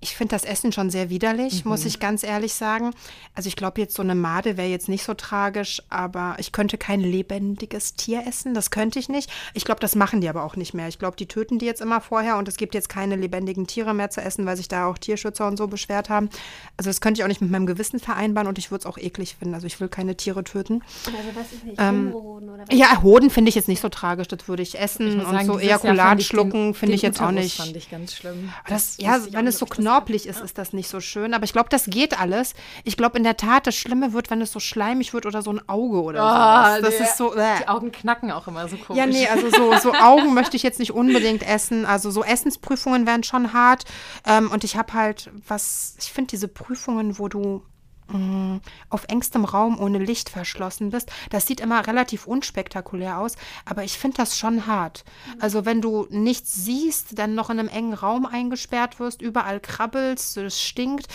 ich 0.00 0.14
finde 0.14 0.34
das 0.34 0.44
Essen 0.44 0.70
schon 0.70 0.90
sehr 0.90 1.10
widerlich, 1.10 1.64
mhm. 1.64 1.72
muss 1.72 1.84
ich 1.84 1.98
ganz 1.98 2.22
ehrlich 2.22 2.54
sagen. 2.54 2.92
Also 3.34 3.48
ich 3.48 3.56
glaube 3.56 3.80
jetzt 3.80 3.96
so 3.96 4.02
eine 4.02 4.14
Made 4.14 4.56
wäre 4.56 4.68
jetzt 4.68 4.88
nicht 4.88 5.02
so 5.02 5.14
tragisch, 5.14 5.82
aber 5.88 6.36
ich 6.38 6.52
könnte 6.52 6.78
kein 6.78 7.00
lebendiges 7.00 7.94
Tier 7.94 8.24
essen, 8.26 8.54
das 8.54 8.70
könnte 8.70 9.00
ich 9.00 9.08
nicht. 9.08 9.28
Ich 9.54 9.64
glaube, 9.64 9.80
das 9.80 9.96
machen 9.96 10.20
die 10.20 10.28
aber 10.28 10.44
auch 10.44 10.54
nicht 10.54 10.72
mehr. 10.72 10.86
Ich 10.86 11.00
glaube, 11.00 11.16
die 11.16 11.26
töten 11.26 11.58
die 11.58 11.66
jetzt 11.66 11.80
immer 11.80 12.00
vorher 12.00 12.36
und 12.36 12.46
es 12.46 12.56
gibt 12.56 12.74
jetzt 12.74 12.88
keine 12.88 13.16
lebendigen 13.16 13.66
Tiere 13.66 13.92
mehr 13.92 14.08
zu 14.10 14.20
essen, 14.20 14.46
weil 14.46 14.56
sich 14.56 14.68
da 14.68 14.86
auch 14.86 14.98
Tierschützer 14.98 15.48
und 15.48 15.56
so 15.56 15.66
beschwert 15.66 16.10
haben. 16.10 16.30
Also 16.76 16.90
das 16.90 17.00
könnte 17.00 17.20
ich 17.20 17.24
auch 17.24 17.28
nicht 17.28 17.40
mit 17.40 17.50
meinem 17.50 17.66
Gewissen 17.66 17.98
vereinbaren 17.98 18.46
und 18.46 18.58
ich 18.58 18.70
würde 18.70 18.82
es 18.82 18.86
auch 18.86 18.98
eklig 18.98 19.34
finden. 19.36 19.54
Also 19.54 19.66
ich 19.66 19.80
will 19.80 19.88
keine 19.88 20.16
Tiere 20.16 20.44
töten. 20.44 20.82
Also 21.06 21.18
was 21.34 21.52
ist 21.52 21.64
nicht, 21.64 21.80
ähm, 21.80 22.12
Hoden 22.12 22.50
oder 22.50 22.64
was? 22.68 22.78
Ja, 22.78 23.02
Hoden 23.02 23.30
finde 23.30 23.48
ich 23.48 23.56
jetzt 23.56 23.68
nicht 23.68 23.80
so 23.80 23.88
tragisch, 23.88 24.28
das 24.28 24.46
würde 24.46 24.62
ich 24.62 24.78
essen 24.78 25.08
ich 25.08 25.14
und 25.26 25.32
sagen, 25.32 25.46
so 25.46 25.58
Ejakulat 25.58 26.22
schlucken 26.22 26.74
finde 26.74 26.94
ich 26.94 27.02
jetzt 27.02 27.20
auch 27.20 27.32
nicht. 27.32 27.56
fand 27.56 27.76
ich 27.76 27.90
ganz 27.90 28.14
schlimm. 28.14 28.52
Das, 28.68 28.96
ja, 28.98 29.18
wenn 29.32 29.48
es 29.48 29.58
so 29.58 29.66
Knochen 29.66 29.87
knorpelig 29.88 30.26
ist, 30.26 30.40
ist 30.40 30.58
das 30.58 30.72
nicht 30.72 30.88
so 30.88 31.00
schön. 31.00 31.34
Aber 31.34 31.44
ich 31.44 31.52
glaube, 31.52 31.68
das 31.68 31.86
geht 31.86 32.18
alles. 32.20 32.54
Ich 32.84 32.96
glaube 32.96 33.18
in 33.18 33.24
der 33.24 33.36
Tat, 33.36 33.66
das 33.66 33.74
Schlimme 33.74 34.12
wird, 34.12 34.30
wenn 34.30 34.40
es 34.40 34.52
so 34.52 34.60
schleimig 34.60 35.14
wird 35.14 35.26
oder 35.26 35.42
so 35.42 35.50
ein 35.50 35.68
Auge 35.68 36.02
oder 36.02 36.20
Oh, 36.20 36.76
so. 36.76 36.82
Das 36.82 36.98
nee. 36.98 37.04
ist 37.04 37.16
so. 37.16 37.34
Äh. 37.34 37.58
Die 37.60 37.68
Augen 37.68 37.92
knacken 37.92 38.30
auch 38.30 38.48
immer 38.48 38.68
so 38.68 38.76
komisch. 38.76 38.98
Ja, 38.98 39.06
nee, 39.06 39.26
also 39.28 39.50
so, 39.50 39.76
so 39.78 39.92
Augen 39.92 40.34
möchte 40.34 40.56
ich 40.56 40.62
jetzt 40.62 40.78
nicht 40.78 40.92
unbedingt 40.92 41.42
essen. 41.42 41.86
Also 41.86 42.10
so 42.10 42.22
Essensprüfungen 42.22 43.06
wären 43.06 43.22
schon 43.22 43.52
hart. 43.52 43.84
Ähm, 44.26 44.50
und 44.50 44.64
ich 44.64 44.76
habe 44.76 44.92
halt 44.92 45.30
was, 45.46 45.94
ich 45.98 46.12
finde 46.12 46.28
diese 46.30 46.48
Prüfungen, 46.48 47.18
wo 47.18 47.28
du 47.28 47.62
mh, 48.08 48.60
auf 48.90 49.04
engstem 49.08 49.44
Raum 49.44 49.78
ohne 49.78 49.98
Licht 49.98 50.28
verschlossen 50.28 50.90
bist, 50.90 51.10
das 51.30 51.46
sieht 51.46 51.60
immer 51.60 51.86
relativ 51.86 52.26
unspektakulär 52.26 53.18
aus, 53.18 53.36
aber 53.64 53.84
ich 53.84 53.98
finde 53.98 54.18
das 54.18 54.36
schon 54.36 54.66
hart. 54.66 55.04
Also 55.40 55.64
wenn 55.64 55.80
du 55.80 56.06
nichts 56.10 56.54
siehst, 56.54 57.18
dann 57.18 57.34
noch 57.34 57.50
in 57.50 57.58
einem 57.58 57.68
engen 57.68 57.94
Raum 57.94 58.26
eingesperrt 58.26 59.00
wirst, 59.00 59.22
überall 59.22 59.60
krabbelst, 59.60 60.36
es 60.36 60.60
stinkt. 60.60 61.06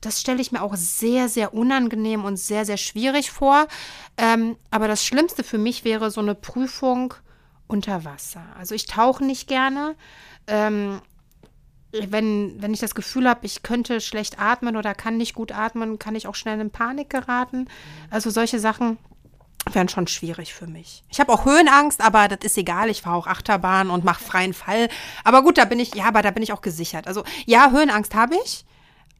Das 0.00 0.20
stelle 0.20 0.40
ich 0.40 0.50
mir 0.50 0.62
auch 0.62 0.76
sehr, 0.76 1.28
sehr 1.28 1.52
unangenehm 1.52 2.24
und 2.24 2.38
sehr, 2.38 2.64
sehr 2.64 2.78
schwierig 2.78 3.30
vor. 3.30 3.66
Ähm, 4.16 4.56
aber 4.70 4.88
das 4.88 5.04
Schlimmste 5.04 5.44
für 5.44 5.58
mich 5.58 5.84
wäre 5.84 6.10
so 6.10 6.22
eine 6.22 6.34
Prüfung 6.34 7.12
unter 7.66 8.04
Wasser. 8.04 8.42
Also 8.58 8.74
ich 8.74 8.86
tauche 8.86 9.24
nicht 9.24 9.46
gerne. 9.46 9.94
Ähm, 10.46 11.02
wenn, 11.92 12.62
wenn 12.62 12.72
ich 12.72 12.80
das 12.80 12.94
Gefühl 12.94 13.28
habe, 13.28 13.46
ich 13.46 13.62
könnte 13.62 14.00
schlecht 14.00 14.38
atmen 14.38 14.76
oder 14.76 14.94
kann 14.94 15.16
nicht 15.16 15.34
gut 15.34 15.52
atmen, 15.52 15.98
kann 15.98 16.14
ich 16.14 16.26
auch 16.26 16.34
schnell 16.34 16.60
in 16.60 16.70
Panik 16.70 17.10
geraten. 17.10 17.68
Also 18.10 18.30
solche 18.30 18.60
Sachen 18.60 18.98
wären 19.72 19.88
schon 19.88 20.06
schwierig 20.06 20.54
für 20.54 20.66
mich. 20.66 21.04
Ich 21.10 21.20
habe 21.20 21.32
auch 21.32 21.44
Höhenangst, 21.44 22.00
aber 22.00 22.28
das 22.28 22.38
ist 22.42 22.58
egal. 22.58 22.88
Ich 22.88 23.02
fahre 23.02 23.16
auch 23.16 23.26
Achterbahn 23.26 23.90
und 23.90 24.04
mache 24.04 24.22
freien 24.22 24.54
Fall. 24.54 24.88
Aber 25.24 25.42
gut, 25.42 25.58
da 25.58 25.64
bin 25.64 25.78
ich, 25.78 25.94
ja, 25.94 26.06
aber 26.06 26.22
da 26.22 26.30
bin 26.30 26.42
ich 26.42 26.52
auch 26.52 26.62
gesichert. 26.62 27.06
Also 27.06 27.24
ja, 27.46 27.70
Höhenangst 27.70 28.14
habe 28.14 28.36
ich. 28.44 28.64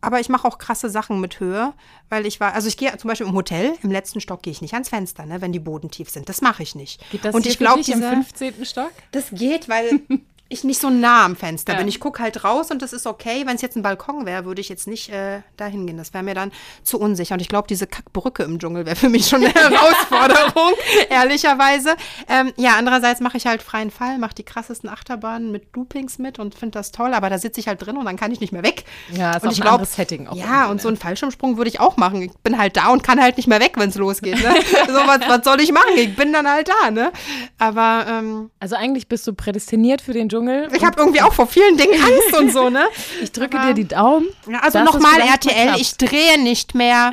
Aber 0.03 0.19
ich 0.19 0.31
mache 0.31 0.49
auch 0.49 0.57
krasse 0.57 0.89
Sachen 0.89 1.21
mit 1.21 1.41
Höhe, 1.41 1.75
weil 2.09 2.25
ich 2.25 2.41
war, 2.41 2.55
also 2.55 2.69
ich 2.69 2.79
gehe 2.79 2.97
zum 2.97 3.09
Beispiel 3.09 3.27
im 3.27 3.35
Hotel, 3.35 3.75
im 3.83 3.91
letzten 3.91 4.21
Stock 4.21 4.43
gehe 4.43 4.51
ich 4.51 4.63
nicht 4.63 4.73
ans 4.73 4.89
Fenster, 4.89 5.27
ne, 5.27 5.43
wenn 5.43 5.53
die 5.53 5.59
Boden 5.59 5.91
tief 5.91 6.09
sind. 6.09 6.29
Das 6.31 6.41
mache 6.41 6.63
ich 6.63 6.75
nicht. 6.75 7.05
Geht 7.11 7.27
das 7.27 7.35
und 7.35 7.45
ich 7.45 7.59
glaube, 7.59 7.81
im 7.81 7.85
diese, 7.85 8.09
15. 8.09 8.65
Stock? 8.65 8.93
das 9.13 9.27
geht, 9.31 9.69
weil 9.69 10.01
ich 10.53 10.65
nicht 10.65 10.81
so 10.81 10.91
nah 10.91 11.25
am 11.25 11.37
Fenster 11.37 11.73
Ja. 11.73 11.79
bin. 11.79 11.89
Ich 11.89 12.01
gucke 12.01 12.21
halt 12.23 12.45
raus 12.45 12.71
und 12.71 12.83
das 12.83 12.93
ist 12.93 13.07
okay. 13.07 13.45
Wenn 13.47 13.55
es 13.57 13.63
jetzt 13.63 13.77
ein 13.77 13.83
Balkon 13.83 14.27
wäre, 14.27 14.45
würde 14.45 14.61
ich 14.61 14.69
jetzt 14.69 14.87
nicht 14.89 15.09
äh, 15.09 15.41
dahin 15.57 15.87
gehen. 15.87 15.97
Das 15.97 16.13
wäre 16.13 16.25
mir 16.25 16.35
dann 16.35 16.51
zu 16.83 16.99
unsicher. 17.01 17.35
Und 17.35 17.41
ich 17.41 17.49
glaube, 17.49 17.69
diese 17.69 17.87
Kackbrücke 17.87 18.43
im 18.43 18.59
Dschungel 18.59 18.85
wäre 18.85 18.97
für 18.97 19.09
mich 19.09 19.27
schon 19.29 19.45
eine 19.45 19.55
Herausforderung, 19.55 20.73
ehrlicherweise. 21.09 21.95
Ähm, 22.29 22.53
ja, 22.57 22.75
andererseits 22.77 23.21
mache 23.21 23.37
ich 23.37 23.47
halt 23.47 23.63
freien 23.63 23.91
Fall, 23.91 24.19
mache 24.19 24.35
die 24.35 24.43
krassesten 24.43 24.89
Achterbahnen 24.89 25.53
mit 25.53 25.75
Loopings 25.77 26.19
mit 26.19 26.39
und 26.39 26.55
finde 26.55 26.73
das 26.79 26.91
toll. 26.93 27.15
Aber 27.15 27.31
da 27.31 27.39
sitze 27.39 27.61
ich 27.61 27.69
halt 27.69 27.85
drin 27.85 27.97
und 27.97 28.05
dann 28.05 28.17
kann 28.17 28.33
ich 28.33 28.41
nicht 28.41 28.53
mehr 28.53 28.63
weg. 28.65 28.85
Ja, 29.13 29.37
ist 29.37 29.43
und 29.43 29.49
auch 29.49 29.53
ich 29.53 29.59
ein 29.61 29.63
glaub, 29.63 29.87
Setting 29.87 30.27
auch 30.27 30.35
Ja, 30.37 30.67
und 30.67 30.81
so 30.81 30.89
ne? 30.89 30.93
einen 30.95 30.97
Fallschirmsprung 31.01 31.57
würde 31.59 31.69
ich 31.71 31.81
auch 31.81 31.97
machen. 31.97 32.23
Ich 32.23 32.33
bin 32.43 32.59
halt 32.59 32.77
da 32.77 32.89
und 32.89 33.03
kann 33.03 33.21
halt 33.21 33.37
nicht 33.37 33.47
mehr 33.47 33.61
weg, 33.61 33.75
wenn 33.77 33.91
es 33.91 33.95
losgeht. 33.95 34.43
Ne? 34.43 34.53
so, 34.89 34.95
was, 35.07 35.21
was 35.29 35.45
soll 35.45 35.61
ich 35.61 35.73
machen? 35.73 35.93
Ich 35.97 36.17
bin 36.17 36.33
dann 36.33 36.49
halt 36.51 36.69
da, 36.69 36.91
ne? 36.91 37.13
Aber 37.59 38.05
ähm, 38.09 38.51
Also 38.59 38.75
eigentlich 38.77 39.09
bist 39.09 39.27
du 39.27 39.33
prädestiniert 39.33 40.03
für 40.03 40.13
den 40.13 40.29
Dschungel. 40.29 40.40
Ich 40.73 40.85
habe 40.85 40.99
irgendwie 40.99 41.23
auch 41.23 41.33
vor 41.33 41.47
vielen 41.47 41.77
Dingen 41.77 41.95
Angst 42.03 42.37
und 42.39 42.53
so, 42.53 42.71
ne? 42.71 42.85
Ich 43.23 43.33
drücke 43.33 43.59
dir 43.59 43.75
die 43.75 43.89
Daumen. 43.89 44.29
Also 44.61 44.81
nochmal 44.81 45.21
RTL, 45.21 45.75
ich 45.79 45.97
drehe 45.97 46.41
nicht 46.41 46.75
mehr. 46.75 47.13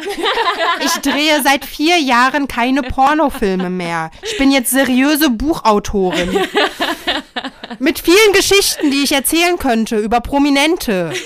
Ich 0.83 0.93
drehe 1.01 1.41
seit 1.43 1.65
vier 1.65 1.97
Jahren 1.99 2.47
keine 2.47 2.83
Pornofilme 2.83 3.69
mehr. 3.69 4.11
Ich 4.23 4.37
bin 4.37 4.51
jetzt 4.51 4.71
seriöse 4.71 5.29
Buchautorin. 5.29 6.37
Mit 7.79 7.99
vielen 7.99 8.33
Geschichten, 8.33 8.91
die 8.91 9.03
ich 9.03 9.11
erzählen 9.11 9.57
könnte 9.57 9.97
über 9.97 10.21
Prominente. 10.21 11.11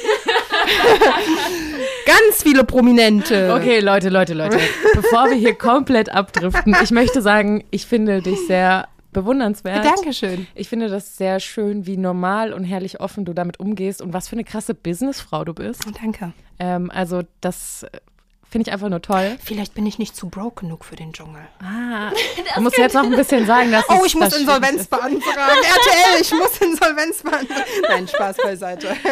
Ganz 2.05 2.43
viele 2.43 2.63
Prominente. 2.63 3.53
Okay, 3.55 3.79
Leute, 3.79 4.09
Leute, 4.09 4.33
Leute. 4.33 4.59
Bevor 4.93 5.29
wir 5.29 5.37
hier 5.37 5.55
komplett 5.55 6.09
abdriften, 6.09 6.75
ich 6.83 6.91
möchte 6.91 7.21
sagen, 7.21 7.63
ich 7.71 7.85
finde 7.85 8.21
dich 8.21 8.37
sehr 8.47 8.87
bewundernswert. 9.11 9.85
Dankeschön. 9.85 10.47
Ich 10.55 10.69
finde 10.69 10.87
das 10.89 11.17
sehr 11.17 11.39
schön, 11.39 11.85
wie 11.85 11.97
normal 11.97 12.53
und 12.53 12.63
herrlich 12.63 12.99
offen 12.99 13.25
du 13.25 13.33
damit 13.33 13.59
umgehst 13.59 14.01
und 14.01 14.13
was 14.13 14.27
für 14.27 14.35
eine 14.35 14.43
krasse 14.43 14.73
Businessfrau 14.73 15.43
du 15.43 15.53
bist. 15.53 15.83
Danke. 16.01 16.33
Ähm, 16.59 16.89
also 16.91 17.23
das 17.41 17.83
äh, 17.83 17.99
finde 18.49 18.67
ich 18.67 18.73
einfach 18.73 18.89
nur 18.89 19.01
toll. 19.01 19.37
Vielleicht 19.43 19.73
bin 19.73 19.85
ich 19.85 19.97
nicht 19.97 20.15
zu 20.15 20.29
broke 20.29 20.61
genug 20.65 20.83
für 20.85 20.95
den 20.95 21.13
Dschungel. 21.13 21.41
Ah, 21.61 22.11
du 22.55 22.61
musst 22.61 22.77
jetzt 22.77 22.93
noch 22.93 23.03
ein 23.03 23.15
bisschen 23.15 23.45
sagen, 23.45 23.71
dass 23.71 23.85
Oh, 23.89 24.03
ich 24.05 24.13
muss 24.15 24.37
Insolvenz 24.37 24.87
beantragen. 24.87 25.21
RTL, 25.31 26.21
ich 26.21 26.31
muss 26.31 26.57
Insolvenz 26.59 27.23
beantragen. 27.23 27.63
Nein, 27.89 28.07
Spaß 28.07 28.37
beiseite. 28.37 28.89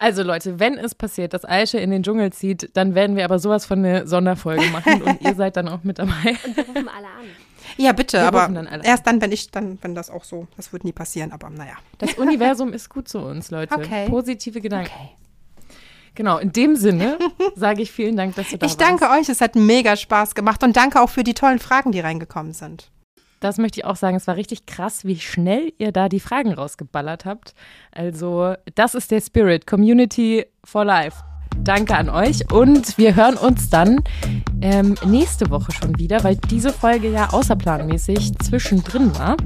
Also 0.00 0.22
Leute, 0.22 0.60
wenn 0.60 0.78
es 0.78 0.94
passiert, 0.94 1.34
dass 1.34 1.44
Aische 1.44 1.78
in 1.78 1.90
den 1.90 2.04
Dschungel 2.04 2.32
zieht, 2.32 2.70
dann 2.74 2.94
werden 2.94 3.16
wir 3.16 3.24
aber 3.24 3.40
sowas 3.40 3.66
von 3.66 3.80
eine 3.84 4.06
Sonderfolge 4.06 4.64
machen 4.66 5.02
und 5.02 5.20
ihr 5.22 5.34
seid 5.36 5.56
dann 5.56 5.66
auch 5.66 5.82
mit 5.82 5.98
dabei. 5.98 6.36
Wir 6.54 6.64
rufen 6.64 6.88
alle 6.88 7.08
an. 7.08 7.26
Ja, 7.78 7.92
bitte, 7.92 8.18
Wir 8.18 8.26
aber 8.26 8.48
dann 8.48 8.66
erst 8.82 9.06
dann, 9.06 9.20
wenn 9.20 9.32
ich, 9.32 9.50
dann, 9.50 9.78
wenn 9.82 9.94
das 9.94 10.10
auch 10.10 10.24
so, 10.24 10.48
das 10.56 10.72
wird 10.72 10.84
nie 10.84 10.92
passieren, 10.92 11.32
aber 11.32 11.48
naja. 11.48 11.74
Das 11.98 12.14
Universum 12.14 12.72
ist 12.72 12.88
gut 12.90 13.08
zu 13.08 13.20
uns, 13.20 13.50
Leute. 13.50 13.74
Okay. 13.74 14.08
Positive 14.08 14.60
Gedanken. 14.60 14.90
Genau, 16.14 16.38
in 16.38 16.52
dem 16.52 16.74
Sinne 16.74 17.18
sage 17.54 17.82
ich 17.82 17.92
vielen 17.92 18.16
Dank, 18.16 18.34
dass 18.34 18.50
du 18.50 18.58
da 18.58 18.66
Ich 18.66 18.72
warst. 18.72 18.80
danke 18.80 19.08
euch, 19.10 19.28
es 19.28 19.40
hat 19.40 19.54
mega 19.54 19.94
Spaß 19.96 20.34
gemacht 20.34 20.62
und 20.64 20.76
danke 20.76 21.00
auch 21.00 21.08
für 21.10 21.22
die 21.22 21.34
tollen 21.34 21.60
Fragen, 21.60 21.92
die 21.92 22.00
reingekommen 22.00 22.52
sind. 22.52 22.90
Das 23.40 23.56
möchte 23.58 23.78
ich 23.78 23.84
auch 23.84 23.94
sagen. 23.94 24.16
Es 24.16 24.26
war 24.26 24.34
richtig 24.34 24.66
krass, 24.66 25.04
wie 25.04 25.20
schnell 25.20 25.72
ihr 25.78 25.92
da 25.92 26.08
die 26.08 26.18
Fragen 26.18 26.52
rausgeballert 26.52 27.24
habt. 27.24 27.54
Also, 27.92 28.54
das 28.74 28.96
ist 28.96 29.12
der 29.12 29.20
Spirit. 29.20 29.64
Community 29.64 30.44
for 30.64 30.84
Life. 30.84 31.22
Danke 31.64 31.96
an 31.96 32.08
euch 32.08 32.50
und 32.52 32.96
wir 32.98 33.14
hören 33.14 33.36
uns 33.36 33.70
dann 33.70 34.00
ähm, 34.60 34.94
nächste 35.04 35.50
Woche 35.50 35.72
schon 35.72 35.98
wieder, 35.98 36.24
weil 36.24 36.36
diese 36.50 36.72
Folge 36.72 37.10
ja 37.10 37.30
außerplanmäßig 37.30 38.38
zwischendrin 38.38 39.16
war. 39.18 39.36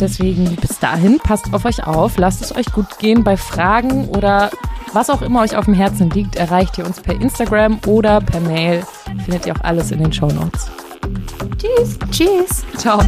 Deswegen 0.00 0.56
bis 0.56 0.78
dahin, 0.78 1.18
passt 1.18 1.52
auf 1.52 1.64
euch 1.64 1.86
auf, 1.86 2.18
lasst 2.18 2.42
es 2.42 2.54
euch 2.54 2.66
gut 2.72 2.98
gehen 2.98 3.22
bei 3.22 3.36
Fragen 3.36 4.08
oder 4.08 4.50
was 4.92 5.10
auch 5.10 5.22
immer 5.22 5.42
euch 5.42 5.56
auf 5.56 5.66
dem 5.66 5.74
Herzen 5.74 6.10
liegt, 6.10 6.36
erreicht 6.36 6.76
ihr 6.78 6.86
uns 6.86 7.00
per 7.00 7.14
Instagram 7.14 7.78
oder 7.86 8.20
per 8.20 8.40
Mail. 8.40 8.82
Findet 9.24 9.46
ihr 9.46 9.56
auch 9.56 9.64
alles 9.64 9.90
in 9.90 10.00
den 10.00 10.12
Show 10.12 10.28
Notes. 10.28 10.70
Tschüss. 11.58 11.98
Tschüss. 12.10 12.64
Ciao. 12.76 13.00